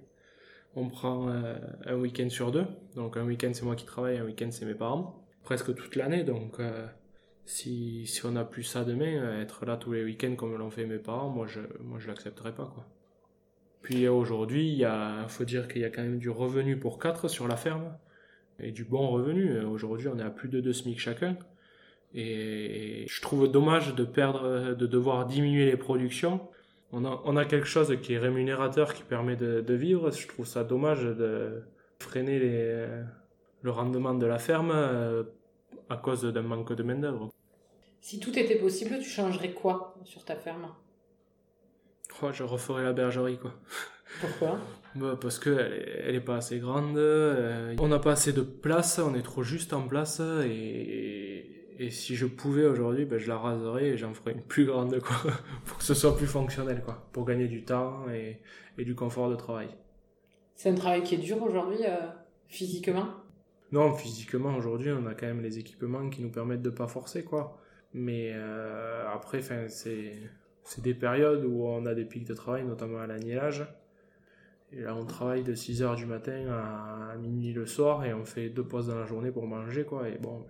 on 0.75 0.87
prend 0.87 1.29
euh, 1.29 1.55
un 1.85 1.95
week-end 1.95 2.29
sur 2.29 2.51
deux. 2.51 2.65
Donc 2.95 3.17
un 3.17 3.25
week-end 3.25 3.51
c'est 3.53 3.65
moi 3.65 3.75
qui 3.75 3.85
travaille, 3.85 4.17
un 4.17 4.25
week-end 4.25 4.49
c'est 4.51 4.65
mes 4.65 4.75
parents. 4.75 5.25
Presque 5.43 5.73
toute 5.75 5.95
l'année, 5.95 6.23
donc 6.23 6.59
euh, 6.59 6.87
si, 7.45 8.07
si 8.07 8.25
on 8.25 8.31
n'a 8.31 8.45
plus 8.45 8.63
ça 8.63 8.85
demain, 8.85 9.39
être 9.41 9.65
là 9.65 9.75
tous 9.75 9.91
les 9.91 10.03
week-ends 10.05 10.35
comme 10.35 10.55
l'ont 10.55 10.69
fait 10.69 10.85
mes 10.85 10.99
parents, 10.99 11.29
moi 11.29 11.47
je, 11.47 11.59
moi 11.81 11.99
je 11.99 12.07
l'accepterai 12.07 12.53
pas, 12.53 12.71
quoi. 12.73 12.85
Puis 13.81 14.05
euh, 14.05 14.11
aujourd'hui, 14.11 14.73
il 14.73 15.25
faut 15.27 15.45
dire 15.45 15.67
qu'il 15.67 15.81
y 15.81 15.85
a 15.85 15.89
quand 15.89 16.01
même 16.01 16.19
du 16.19 16.29
revenu 16.29 16.77
pour 16.77 16.99
quatre 16.99 17.27
sur 17.27 17.47
la 17.47 17.55
ferme 17.55 17.95
et 18.59 18.71
du 18.71 18.83
bon 18.83 19.09
revenu. 19.09 19.51
Euh, 19.51 19.67
Aujourd'hui, 19.67 20.07
on 20.07 20.19
est 20.19 20.23
à 20.23 20.29
plus 20.29 20.49
de 20.49 20.59
2 20.59 20.73
SMIC 20.73 20.99
chacun. 20.99 21.37
Et 22.13 23.05
je 23.07 23.21
trouve 23.21 23.49
dommage 23.49 23.95
de 23.95 24.03
perdre, 24.03 24.73
de 24.73 24.85
devoir 24.85 25.25
diminuer 25.25 25.65
les 25.65 25.77
productions. 25.77 26.41
On 26.93 27.37
a, 27.37 27.45
quelque 27.45 27.67
chose 27.67 27.95
qui 28.01 28.15
est 28.15 28.17
rémunérateur, 28.17 28.93
qui 28.93 29.03
permet 29.03 29.37
de, 29.37 29.73
vivre. 29.73 30.11
Je 30.11 30.27
trouve 30.27 30.45
ça 30.45 30.65
dommage 30.65 31.03
de 31.05 31.63
freiner 31.99 32.37
le 33.61 33.71
rendement 33.71 34.13
de 34.13 34.25
la 34.25 34.39
ferme 34.39 34.71
euh, 34.73 35.23
à 35.89 35.97
cause 35.97 36.23
d'un 36.23 36.41
manque 36.41 36.73
de 36.73 36.83
main-d'œuvre. 36.83 37.29
Si 37.99 38.19
tout 38.19 38.37
était 38.37 38.55
possible, 38.55 38.97
tu 38.99 39.09
changerais 39.09 39.51
quoi 39.51 39.95
sur 40.03 40.25
ta 40.25 40.35
ferme? 40.35 40.73
Oh, 42.21 42.29
je 42.31 42.43
referai 42.43 42.83
la 42.83 42.93
bergerie, 42.93 43.37
quoi. 43.37 43.53
Pourquoi 44.19 44.59
Bah, 44.95 45.17
parce 45.19 45.39
que 45.39 45.49
elle 45.49 45.71
est, 45.73 46.01
elle 46.07 46.15
est 46.15 46.21
pas 46.21 46.35
assez 46.35 46.59
grande, 46.59 46.97
euh, 46.97 47.73
on 47.79 47.87
n'a 47.87 47.99
pas 47.99 48.11
assez 48.11 48.33
de 48.33 48.41
place, 48.41 48.99
on 48.99 49.15
est 49.15 49.21
trop 49.21 49.41
juste 49.41 49.71
en 49.71 49.87
place 49.87 50.21
et, 50.43 51.75
et 51.79 51.89
si 51.91 52.17
je 52.17 52.25
pouvais 52.25 52.65
aujourd'hui, 52.65 53.05
ben, 53.05 53.17
je 53.17 53.29
la 53.29 53.37
raserais 53.37 53.85
et 53.85 53.97
j'en 53.97 54.13
ferais 54.13 54.33
une 54.33 54.41
plus 54.41 54.65
grande 54.65 54.99
quoi, 54.99 55.15
pour 55.65 55.77
que 55.77 55.83
ce 55.85 55.93
soit 55.93 56.17
plus 56.17 56.27
fonctionnel 56.27 56.81
quoi, 56.83 57.07
pour 57.13 57.23
gagner 57.23 57.47
du 57.47 57.63
temps 57.63 58.09
et, 58.13 58.41
et 58.77 58.83
du 58.83 58.93
confort 58.93 59.29
de 59.29 59.37
travail. 59.37 59.69
C'est 60.55 60.69
un 60.69 60.75
travail 60.75 61.03
qui 61.03 61.15
est 61.15 61.19
dur 61.19 61.41
aujourd'hui, 61.41 61.79
euh, 61.87 62.07
physiquement? 62.49 63.07
Non, 63.71 63.93
physiquement, 63.95 64.55
aujourd'hui, 64.57 64.91
on 64.91 65.05
a 65.07 65.13
quand 65.13 65.27
même 65.27 65.41
les 65.41 65.57
équipements 65.57 66.09
qui 66.09 66.21
nous 66.21 66.29
permettent 66.29 66.61
de 66.61 66.69
pas 66.69 66.87
forcer, 66.87 67.23
quoi. 67.23 67.57
Mais 67.93 68.31
euh, 68.33 69.07
après, 69.11 69.41
c'est 69.41 70.17
c'est 70.63 70.81
des 70.81 70.93
périodes 70.93 71.43
où 71.45 71.65
on 71.65 71.85
a 71.85 71.93
des 71.93 72.05
pics 72.05 72.27
de 72.27 72.33
travail, 72.33 72.63
notamment 72.63 72.99
à 72.99 73.07
l'agnelage. 73.07 73.65
Et 74.73 74.81
là, 74.81 74.95
on 74.95 75.05
travaille 75.05 75.43
de 75.43 75.53
6h 75.53 75.95
du 75.97 76.05
matin 76.05 76.47
à 76.49 77.15
minuit 77.17 77.51
le 77.51 77.65
soir 77.65 78.05
et 78.05 78.13
on 78.13 78.23
fait 78.23 78.49
deux 78.49 78.63
pauses 78.63 78.87
dans 78.87 78.99
la 78.99 79.05
journée 79.05 79.31
pour 79.31 79.45
manger, 79.45 79.83
quoi. 79.83 80.07
Et 80.07 80.17
bon, 80.17 80.45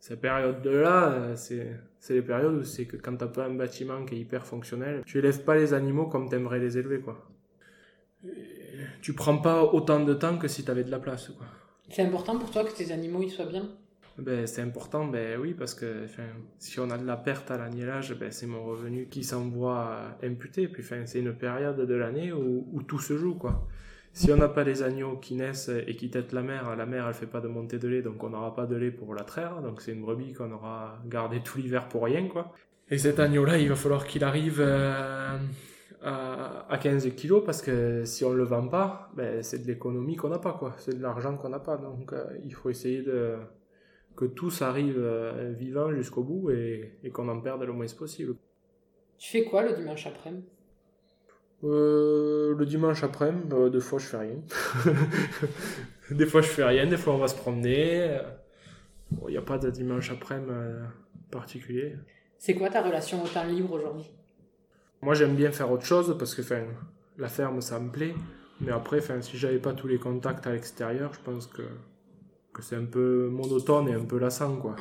ces 0.00 0.16
périodes-là, 0.16 1.36
c'est 1.36 1.78
c'est 2.06 2.14
les 2.14 2.22
périodes 2.22 2.54
où 2.54 2.64
c'est 2.64 2.86
que 2.86 2.96
quand 2.96 3.16
t'as 3.16 3.26
pas 3.26 3.46
un 3.46 3.54
bâtiment 3.54 4.04
qui 4.04 4.14
est 4.14 4.18
hyper 4.18 4.46
fonctionnel, 4.46 5.02
tu 5.04 5.18
élèves 5.18 5.42
pas 5.42 5.56
les 5.56 5.74
animaux 5.74 6.06
comme 6.06 6.28
t'aimerais 6.28 6.60
les 6.60 6.78
élever, 6.78 7.00
quoi. 7.00 7.28
Tu 9.02 9.12
prends 9.12 9.38
pas 9.38 9.64
autant 9.64 10.04
de 10.04 10.14
temps 10.14 10.38
que 10.38 10.48
si 10.48 10.64
t'avais 10.64 10.84
de 10.84 10.90
la 10.90 11.00
place, 11.00 11.28
quoi. 11.28 11.46
C'est 11.88 12.02
important 12.02 12.38
pour 12.38 12.50
toi 12.50 12.64
que 12.64 12.76
tes 12.76 12.92
animaux 12.92 13.22
ils 13.22 13.30
soient 13.30 13.46
bien? 13.46 13.68
Ben, 14.18 14.46
c'est 14.46 14.62
important, 14.62 15.06
ben 15.06 15.38
oui, 15.38 15.52
parce 15.52 15.74
que 15.74 16.06
si 16.58 16.80
on 16.80 16.88
a 16.90 16.96
de 16.96 17.06
la 17.06 17.18
perte 17.18 17.50
à 17.50 17.58
l'agnelage, 17.58 18.14
ben, 18.18 18.32
c'est 18.32 18.46
mon 18.46 18.64
revenu 18.64 19.08
qui 19.08 19.22
s'en 19.24 19.48
voit 19.48 20.16
imputé. 20.22 20.68
Puis 20.68 20.82
c'est 21.04 21.18
une 21.18 21.34
période 21.34 21.78
de 21.78 21.94
l'année 21.94 22.32
où, 22.32 22.82
tout 22.82 22.98
se 22.98 23.16
joue, 23.18 23.34
quoi. 23.34 23.66
Si 24.14 24.32
on 24.32 24.36
n'a 24.36 24.48
pas 24.48 24.64
les 24.64 24.82
agneaux 24.82 25.18
qui 25.18 25.34
naissent 25.34 25.70
et 25.86 25.94
qui 25.94 26.08
têtent 26.08 26.32
la 26.32 26.40
mère, 26.40 26.74
la 26.74 26.86
mère 26.86 27.06
elle 27.06 27.12
fait 27.12 27.26
pas 27.26 27.42
de 27.42 27.48
montée 27.48 27.78
de 27.78 27.86
lait, 27.86 28.00
donc 28.00 28.24
on 28.24 28.30
n'aura 28.30 28.54
pas 28.54 28.64
de 28.64 28.74
lait 28.74 28.90
pour 28.90 29.14
la 29.14 29.24
traire, 29.24 29.60
donc 29.60 29.82
c'est 29.82 29.92
une 29.92 30.00
brebis 30.00 30.32
qu'on 30.32 30.50
aura 30.52 30.98
gardée 31.04 31.40
tout 31.42 31.58
l'hiver 31.58 31.86
pour 31.86 32.04
rien, 32.04 32.26
quoi. 32.26 32.54
Et 32.88 32.96
cet 32.96 33.20
agneau-là, 33.20 33.58
il 33.58 33.68
va 33.68 33.74
falloir 33.74 34.06
qu'il 34.06 34.24
arrive 34.24 34.60
euh, 34.60 35.36
à, 36.02 36.66
à 36.70 36.78
15 36.78 37.14
kilos, 37.14 37.42
parce 37.44 37.60
que 37.60 38.06
si 38.06 38.24
on 38.24 38.32
le 38.32 38.44
vend 38.44 38.66
pas, 38.68 39.10
ben, 39.14 39.42
c'est 39.42 39.58
de 39.58 39.66
l'économie 39.66 40.16
qu'on 40.16 40.30
n'a 40.30 40.38
pas. 40.38 40.58
C'est 40.78 40.96
de 40.96 41.02
l'argent 41.02 41.36
qu'on 41.36 41.50
n'a 41.50 41.58
pas, 41.58 41.76
donc 41.76 42.14
euh, 42.14 42.24
il 42.42 42.54
faut 42.54 42.70
essayer 42.70 43.02
de 43.02 43.36
que 44.16 44.24
tous 44.24 44.62
arrivent 44.62 44.98
euh, 44.98 45.52
vivants 45.56 45.92
jusqu'au 45.92 46.22
bout 46.22 46.50
et, 46.50 46.98
et 47.04 47.10
qu'on 47.10 47.28
en 47.28 47.40
perde 47.40 47.62
le 47.62 47.72
moins 47.72 47.86
possible. 47.86 48.34
Tu 49.18 49.30
fais 49.30 49.44
quoi 49.44 49.62
le 49.62 49.74
dimanche 49.74 50.06
après-midi? 50.06 50.46
Euh, 51.64 52.54
le 52.54 52.66
dimanche 52.66 53.02
après-midi, 53.02 53.46
bah, 53.48 53.68
des 53.70 53.80
fois 53.80 53.98
je 53.98 54.06
fais 54.06 54.18
rien. 54.18 54.36
des 56.10 56.26
fois 56.26 56.42
je 56.42 56.48
fais 56.48 56.64
rien, 56.64 56.86
des 56.86 56.96
fois 56.96 57.14
on 57.14 57.18
va 57.18 57.28
se 57.28 57.36
promener. 57.36 58.18
Il 59.22 59.30
n'y 59.30 59.36
a 59.36 59.42
pas 59.42 59.58
de 59.58 59.70
dimanche 59.70 60.10
après-midi 60.10 60.50
euh, 60.50 60.84
particulier. 61.30 61.96
C'est 62.38 62.54
quoi 62.54 62.68
ta 62.68 62.82
relation 62.82 63.22
au 63.22 63.28
temps 63.28 63.44
libre 63.44 63.72
aujourd'hui? 63.72 64.10
Moi 65.02 65.14
j'aime 65.14 65.34
bien 65.34 65.50
faire 65.50 65.70
autre 65.70 65.84
chose 65.84 66.16
parce 66.18 66.34
que 66.34 66.42
la 67.18 67.28
ferme 67.28 67.60
ça 67.60 67.78
me 67.78 67.90
plaît. 67.90 68.14
Mais 68.60 68.72
après, 68.72 69.00
si 69.20 69.36
j'avais 69.36 69.58
pas 69.58 69.74
tous 69.74 69.86
les 69.86 69.98
contacts 69.98 70.46
à 70.46 70.52
l'extérieur, 70.52 71.12
je 71.12 71.20
pense 71.20 71.46
que, 71.46 71.62
que 72.56 72.62
c'est 72.62 72.76
un 72.76 72.86
peu 72.86 73.28
monotone 73.28 73.88
et 73.88 73.92
un 73.92 74.06
peu 74.06 74.18
lassant 74.18 74.56
quoi. 74.56 74.76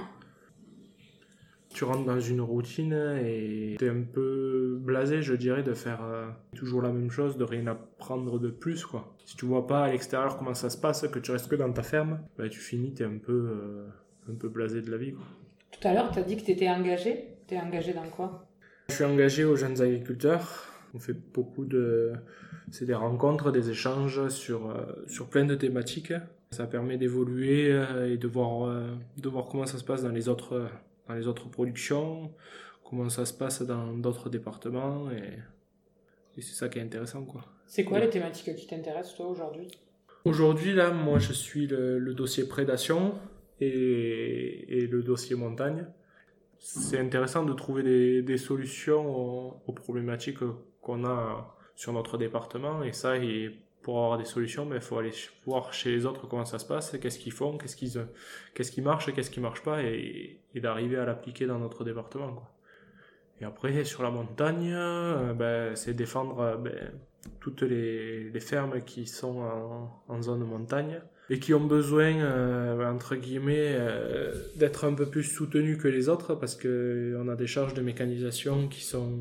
Tu 1.74 1.84
rentres 1.84 2.06
dans 2.06 2.22
une 2.22 2.40
routine 2.40 2.94
et 3.22 3.76
t'es 3.78 3.90
un 3.90 4.04
peu 4.04 4.78
blasé, 4.80 5.22
je 5.22 5.34
dirais, 5.34 5.62
de 5.62 5.74
faire 5.74 6.02
euh, 6.06 6.30
toujours 6.56 6.82
la 6.82 6.94
même 6.94 7.12
chose, 7.12 7.36
de 7.36 7.44
rien 7.44 7.68
apprendre 7.68 8.40
de 8.40 8.48
plus, 8.48 8.86
quoi. 8.86 9.14
Si 9.26 9.36
tu 9.36 9.46
vois 9.46 9.68
pas 9.68 9.84
à 9.84 9.92
l'extérieur 9.92 10.38
comment 10.38 10.54
ça 10.54 10.70
se 10.70 10.78
passe, 10.78 11.06
que 11.10 11.20
tu 11.20 11.32
restes 11.32 11.50
que 11.50 11.58
dans 11.58 11.74
ta 11.74 11.84
ferme, 11.84 12.22
bah, 12.38 12.48
tu 12.48 12.62
finis, 12.62 12.94
t'es 12.94 13.04
un 13.04 13.18
peu, 13.18 13.34
euh, 13.34 13.88
un 14.32 14.36
peu 14.36 14.48
blasé 14.48 14.82
de 14.82 14.90
la 14.90 14.96
vie, 14.96 15.12
quoi. 15.12 15.26
Tout 15.72 15.86
à 15.86 15.94
l'heure, 15.94 16.12
tu 16.14 16.20
as 16.20 16.24
dit 16.24 16.38
que 16.38 16.46
tu 16.46 16.52
étais 16.52 16.70
engagé. 16.70 17.40
Tu 17.46 17.56
es 17.56 17.60
engagé 17.60 17.92
dans 17.94 18.08
quoi? 18.08 18.48
Je 18.88 18.94
suis 18.94 19.04
engagé 19.04 19.44
aux 19.44 19.58
jeunes 19.58 19.82
agriculteurs. 19.82 20.70
On 20.94 21.00
fait 21.00 21.18
beaucoup 21.34 21.66
de... 21.66 22.14
C'est 22.72 22.86
des 22.86 22.96
rencontres, 22.96 23.52
des 23.52 23.70
échanges 23.70 24.30
sur, 24.30 24.70
euh, 24.70 24.86
sur 25.08 25.28
plein 25.28 25.44
de 25.44 25.56
thématiques. 25.56 26.14
Ça 26.52 26.68
permet 26.68 26.98
d'évoluer 26.98 27.72
euh, 27.72 28.14
et 28.14 28.18
de 28.18 28.28
voir, 28.28 28.70
euh, 28.70 28.94
de 29.18 29.30
voir 29.30 29.48
comment 29.48 29.66
ça 29.66 29.78
se 29.78 29.84
passe 29.84 30.04
dans 30.04 30.12
les 30.12 30.30
autres, 30.30 30.70
dans 31.08 31.16
les 31.16 31.28
autres 31.28 31.50
productions, 31.50 32.34
comment 32.84 33.10
ça 33.10 33.26
se 33.26 33.34
passe 33.34 33.62
dans 33.62 33.94
d'autres 33.94 34.30
départements. 34.30 35.12
Et, 35.12 35.40
et 36.38 36.42
c'est 36.42 36.56
ça 36.56 36.70
qui 36.70 36.80
est 36.80 36.84
intéressant, 36.84 37.26
quoi. 37.26 37.44
C'est 37.68 37.84
quoi 37.84 38.00
les 38.00 38.10
thématiques 38.10 38.56
qui 38.56 38.68
t'intéressent, 38.68 39.16
toi, 39.16 39.28
aujourd'hui? 39.28 39.68
Aujourd'hui, 40.24 40.74
là, 40.74 40.92
moi, 40.92 41.20
je 41.20 41.34
suis 41.34 41.68
le, 41.68 42.00
le 42.00 42.14
dossier 42.14 42.48
prédation 42.48 43.16
et, 43.60 44.78
et 44.78 44.88
le 44.88 45.04
dossier 45.04 45.36
montagne. 45.36 45.86
C'est 46.58 47.00
intéressant 47.00 47.44
de 47.44 47.54
trouver 47.54 47.84
des, 47.84 48.22
des 48.22 48.38
solutions 48.38 49.04
aux, 49.08 49.62
aux 49.68 49.74
problématiques 49.74 50.40
qu'on 50.82 51.06
a 51.06 51.56
sur 51.76 51.92
notre 51.92 52.18
département. 52.18 52.82
Et 52.84 52.94
ça, 52.94 53.18
pour 53.86 54.04
avoir 54.04 54.18
des 54.18 54.26
solutions, 54.26 54.68
il 54.74 54.82
faut 54.82 54.98
aller 54.98 55.12
voir 55.46 55.72
chez 55.72 55.92
les 55.92 56.08
autres 56.08 56.28
comment 56.28 56.44
ça 56.44 56.58
se 56.58 56.66
passe, 56.66 56.98
qu'est-ce 57.00 57.20
qu'ils 57.20 57.32
font, 57.32 57.56
qu'est-ce 57.56 57.76
qu'ils, 57.76 58.04
qu'est-ce 58.56 58.72
qui 58.72 58.82
marche, 58.82 59.14
qu'est-ce 59.14 59.30
qui 59.30 59.40
marche 59.40 59.62
pas, 59.62 59.84
et, 59.84 60.40
d'arriver 60.56 60.98
à 60.98 61.06
l'appliquer 61.06 61.46
dans 61.46 61.60
notre 61.60 61.84
département. 61.84 62.34
Quoi. 62.34 62.52
Et 63.42 63.46
après, 63.46 63.84
sur 63.84 64.02
la 64.02 64.10
montagne, 64.10 64.74
euh, 64.74 65.34
ben, 65.34 65.76
c'est 65.76 65.94
défendre 65.94 66.40
euh, 66.40 66.58
ben, 66.58 66.74
toutes 67.40 67.62
les, 67.62 68.32
les 68.32 68.40
fermes 68.40 68.82
qui 68.82 69.06
sont 69.06 69.42
en, 69.42 70.04
en 70.08 70.22
zone 70.24 70.44
montagne 70.44 71.00
et 71.30 71.38
qui 71.38 71.54
ont 71.54 71.64
besoin, 71.64 72.16
euh, 72.22 72.92
entre 72.92 73.16
guillemets, 73.16 73.78
d'être 74.56 74.86
un 74.86 74.96
peu 74.96 75.06
plus 75.06 75.24
soutenus 75.24 75.78
que 75.78 75.88
les 75.88 76.10
autres 76.10 76.34
parce 76.34 76.56
que 76.56 77.16
on 77.24 77.28
a 77.28 77.36
des 77.36 77.46
charges 77.46 77.76
de 77.76 77.84
mécanisation 77.84 78.68
qui 78.68 78.84
sont 78.84 79.12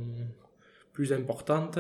plus 0.95 1.13
importantes. 1.13 1.79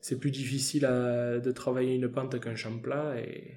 C'est 0.00 0.18
plus 0.18 0.30
difficile 0.30 0.84
à, 0.84 1.38
de 1.38 1.50
travailler 1.52 1.94
une 1.94 2.08
pente 2.08 2.38
qu'un 2.40 2.54
champ 2.56 2.78
plat 2.78 3.14
et 3.18 3.54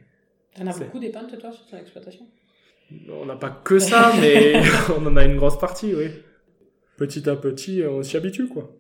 T'en 0.56 0.68
as 0.68 0.78
beaucoup 0.78 1.00
des 1.00 1.10
pentes, 1.12 1.38
toi, 1.40 1.52
sur 1.52 1.66
ton 1.66 1.78
exploitation 1.78 2.28
on 3.10 3.26
n'a 3.26 3.36
pas 3.36 3.50
que 3.64 3.80
ça, 3.80 4.12
mais 4.22 4.62
on 4.98 5.06
en 5.06 5.16
a 5.16 5.24
une 5.24 5.38
grosse 5.38 5.58
partie, 5.58 5.96
oui. 5.96 6.08
Petit 6.98 7.30
à 7.30 7.36
petit, 7.36 7.84
on 7.88 8.04
s'y 8.04 8.18
habitue, 8.18 8.48
quoi. 8.48 8.76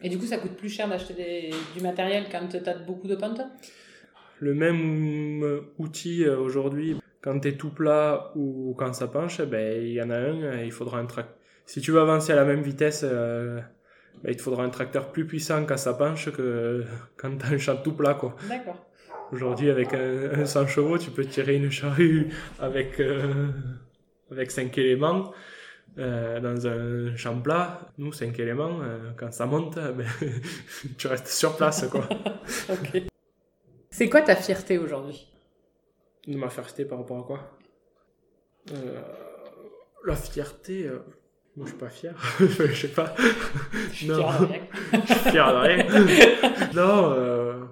Et 0.00 0.08
du 0.08 0.18
coup, 0.18 0.26
ça 0.26 0.38
coûte 0.38 0.56
plus 0.56 0.68
cher 0.68 0.88
d'acheter 0.88 1.14
des- 1.14 1.50
du 1.76 1.82
matériel 1.82 2.26
quand 2.30 2.48
t'as 2.62 2.78
beaucoup 2.78 3.08
de 3.08 3.14
pentes? 3.14 3.40
Le 4.40 4.54
même 4.54 5.44
outil 5.78 6.24
euh, 6.24 6.38
aujourd'hui, 6.38 6.96
quand 7.20 7.38
t'es 7.38 7.52
tout 7.52 7.70
plat 7.70 8.32
ou 8.34 8.74
quand 8.76 8.92
ça 8.92 9.06
penche, 9.06 9.40
ben 9.42 9.80
il 9.80 9.92
y 9.92 10.02
en 10.02 10.10
a 10.10 10.16
un, 10.16 10.62
il 10.62 10.72
faudra 10.72 10.98
un 10.98 11.06
tracteur. 11.06 11.36
Si 11.66 11.80
tu 11.80 11.92
veux 11.92 12.00
avancer 12.00 12.32
à 12.32 12.36
la 12.36 12.44
même 12.44 12.62
vitesse, 12.62 13.02
euh, 13.04 13.60
ben, 14.22 14.30
il 14.30 14.36
te 14.36 14.42
faudra 14.42 14.64
un 14.64 14.70
tracteur 14.70 15.12
plus 15.12 15.26
puissant 15.26 15.64
quand 15.66 15.76
ça 15.76 15.94
penche 15.94 16.30
que 16.32 16.84
quand 17.16 17.36
t'as 17.38 17.48
un 17.54 17.58
champ 17.58 17.76
tout 17.76 17.92
plat, 17.94 18.14
quoi. 18.14 18.36
D'accord. 18.48 18.86
Aujourd'hui, 19.32 19.70
avec 19.70 19.94
un, 19.94 20.40
un 20.42 20.44
100 20.46 20.66
chevaux, 20.66 20.98
tu 20.98 21.10
peux 21.10 21.24
tirer 21.24 21.56
une 21.56 21.70
charrue 21.70 22.28
avec 22.58 23.00
euh, 23.00 23.48
avec 24.30 24.50
5 24.50 24.76
éléments. 24.78 25.32
euh, 25.98 26.40
dans 26.40 26.66
un 26.66 27.14
champ 27.16 27.38
plat, 27.40 27.80
nous, 27.98 28.12
5 28.12 28.38
éléments, 28.38 28.80
euh, 28.82 29.12
quand 29.16 29.30
ça 29.32 29.46
monte, 29.46 29.74
ben, 29.76 30.06
tu 30.98 31.06
restes 31.06 31.28
sur 31.28 31.56
place, 31.56 31.86
quoi. 31.90 32.08
C'est 33.90 34.08
quoi 34.08 34.22
ta 34.22 34.36
fierté 34.36 34.78
aujourd'hui? 34.78 35.28
De 36.26 36.36
ma 36.36 36.48
fierté 36.48 36.84
par 36.84 36.98
rapport 36.98 37.18
à 37.18 37.22
quoi? 37.24 37.58
La 40.04 40.16
fierté, 40.16 40.88
moi 41.56 41.66
je 41.66 41.70
suis 41.70 41.78
pas 41.78 41.88
fier, 41.90 42.14
je 42.40 42.72
sais 42.74 42.88
pas. 42.88 43.14
Je 43.90 43.94
suis 43.94 44.06
Non. 44.08 44.16
fière 44.16 44.40
de 44.40 44.46
rien. 44.46 44.62
Je 45.06 45.12
suis 45.12 45.30
fier 45.30 45.52
de 45.52 45.58
rien. 45.58 46.72
non, 46.74 47.10
euh, 47.12 47.64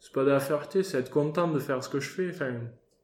c'est 0.00 0.12
pas 0.12 0.24
de 0.24 0.30
la 0.30 0.40
fierté, 0.40 0.82
c'est 0.82 0.98
être 0.98 1.10
content 1.10 1.48
de 1.48 1.58
faire 1.60 1.82
ce 1.84 1.88
que 1.88 2.00
je 2.00 2.08
fais, 2.10 2.30
enfin, 2.30 2.54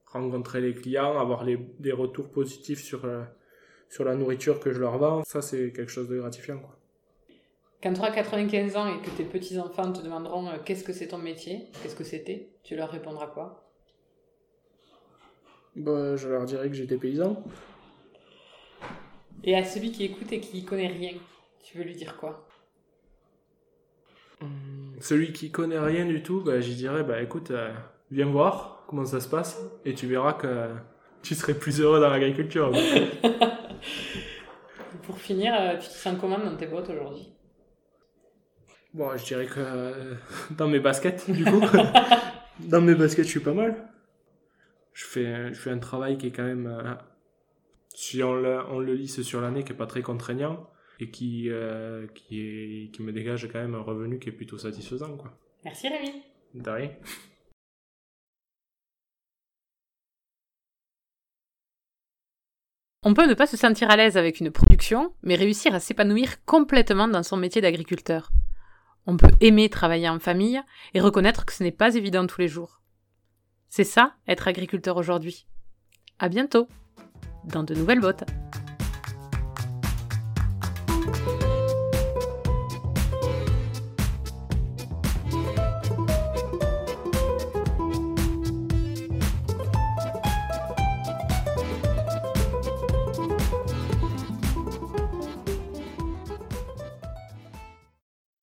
rencontrer 0.07 0.61
les 0.61 0.75
clients, 0.75 1.19
avoir 1.19 1.45
les, 1.45 1.57
des 1.79 1.93
retours 1.93 2.31
positifs 2.31 2.83
sur, 2.83 3.05
euh, 3.05 3.23
sur 3.89 4.05
la 4.05 4.15
nourriture 4.17 4.59
que 4.61 4.73
je 4.73 4.81
leur 4.81 4.99
vends, 4.99 5.23
ça 5.25 5.41
c'est 5.41 5.73
quelque 5.73 5.91
chose 5.93 6.09
de 6.09 6.19
gratifiant. 6.19 6.59
Quoi. 6.59 6.77
Quand 7.83 7.93
tu 7.93 8.01
auras 8.01 8.11
95 8.13 8.77
ans 8.77 8.87
et 8.89 9.01
que 9.03 9.11
tes 9.11 9.25
petits-enfants 9.25 9.93
te 9.93 10.03
demanderont 10.03 10.49
euh, 10.49 10.57
qu'est-ce 10.65 10.85
que 10.85 10.93
c'est 10.93 11.09
ton 11.09 11.19
métier, 11.19 11.69
qu'est-ce 11.83 11.97
que 11.97 12.05
c'était, 12.05 12.49
tu 12.65 12.75
leur 12.77 12.91
répondras 12.91 13.27
quoi? 13.29 13.69
Bah, 15.77 16.17
je 16.17 16.29
leur 16.29 16.45
dirais 16.45 16.69
que 16.69 16.75
j'étais 16.75 16.97
paysan. 16.97 17.43
Et 19.45 19.57
à 19.57 19.65
celui 19.65 19.93
qui 19.93 20.05
écoute 20.05 20.33
et 20.33 20.41
qui 20.41 20.65
connaît 20.65 20.89
rien, 20.89 21.13
tu 21.65 21.79
veux 21.79 21.85
lui 21.85 21.95
dire 21.95 22.17
quoi? 22.17 22.47
Hum, 24.41 24.95
Celui 25.01 25.33
qui 25.33 25.51
connaît 25.51 25.79
rien 25.79 26.07
du 26.07 26.23
tout, 26.23 26.43
bah, 26.43 26.61
j'y 26.61 26.75
dirais, 26.75 27.03
bah 27.05 27.21
écoute, 27.23 27.51
euh, 27.51 27.73
viens 28.11 28.27
voir 28.27 28.85
comment 28.89 29.05
ça 29.05 29.21
se 29.21 29.29
passe 29.29 29.61
et 29.85 29.95
tu 29.95 30.07
verras 30.07 30.35
que 30.35 30.69
tu 31.23 31.35
serais 31.35 31.55
plus 31.55 31.81
heureux 31.81 32.01
dans 32.01 32.11
l'agriculture. 32.11 32.73
Pour 35.03 35.19
finir, 35.19 35.55
euh, 35.55 35.77
tu 35.79 35.89
te 35.89 35.93
sens 35.95 36.17
comment 36.21 36.39
dans 36.39 36.57
tes 36.57 36.67
bottes 36.67 36.91
aujourd'hui? 36.91 37.33
Bon, 38.95 39.17
je 39.17 39.25
dirais 39.25 39.47
que 39.47 39.55
euh, 39.59 40.15
dans 40.51 40.69
mes 40.69 40.79
baskets, 40.81 41.31
du 41.31 41.45
coup, 41.45 41.63
dans 42.61 42.81
mes 42.81 42.95
baskets, 42.95 43.25
je 43.25 43.31
suis 43.31 43.41
pas 43.41 43.55
mal. 43.55 43.89
Je 44.93 45.05
fais, 45.07 45.49
je 45.55 45.59
fais 45.59 45.71
un 45.71 45.79
travail 45.79 46.19
qui 46.19 46.27
est 46.29 46.31
quand 46.33 46.45
même, 46.45 46.67
euh, 46.67 46.95
si 47.95 48.23
on 48.23 48.35
le, 48.35 48.61
on 48.69 48.79
le 48.79 48.95
lisse 48.95 49.23
sur 49.23 49.41
l'année, 49.41 49.65
qui 49.65 49.73
est 49.73 49.77
pas 49.77 49.87
très 49.87 50.03
contraignant 50.03 50.69
et 51.01 51.11
qui, 51.11 51.51
euh, 51.51 52.07
qui, 52.15 52.41
est, 52.41 52.91
qui 52.93 53.03
me 53.03 53.13
dégage 53.13 53.49
quand 53.53 53.61
même 53.61 53.75
un 53.75 53.83
revenu 53.83 54.19
qui 54.19 54.29
est 54.29 54.33
plutôt 54.33 54.59
satisfaisant, 54.59 55.17
quoi. 55.17 55.37
Merci 55.65 55.89
Rémi 55.89 56.23
De 56.55 56.71
rien. 56.71 56.91
On 63.05 63.15
peut 63.15 63.27
ne 63.27 63.35
pas 63.35 63.49
se 63.49 63.57
sentir 63.57 63.91
à 63.91 63.97
l'aise 63.97 64.17
avec 64.17 64.39
une 64.39 64.53
production, 64.53 65.13
mais 65.23 65.35
réussir 65.35 65.75
à 65.75 65.81
s'épanouir 65.81 66.45
complètement 66.45 67.09
dans 67.09 67.25
son 67.25 67.37
métier 67.37 67.61
d'agriculteur. 67.61 68.31
On 69.07 69.17
peut 69.17 69.33
aimer 69.41 69.69
travailler 69.69 70.09
en 70.09 70.21
famille 70.21 70.63
et 70.95 71.01
reconnaître 71.01 71.45
que 71.45 71.53
ce 71.53 71.65
n'est 71.65 71.73
pas 71.73 71.97
évident 71.97 72.27
tous 72.29 72.41
les 72.41 72.47
jours. 72.47 72.81
C'est 73.69 73.83
ça, 73.83 74.15
être 74.29 74.47
agriculteur 74.47 74.97
aujourd'hui. 74.97 75.49
À 76.21 76.29
bientôt, 76.29 76.69
dans 77.45 77.63
de 77.63 77.75
nouvelles 77.75 78.01
bottes. 78.01 78.25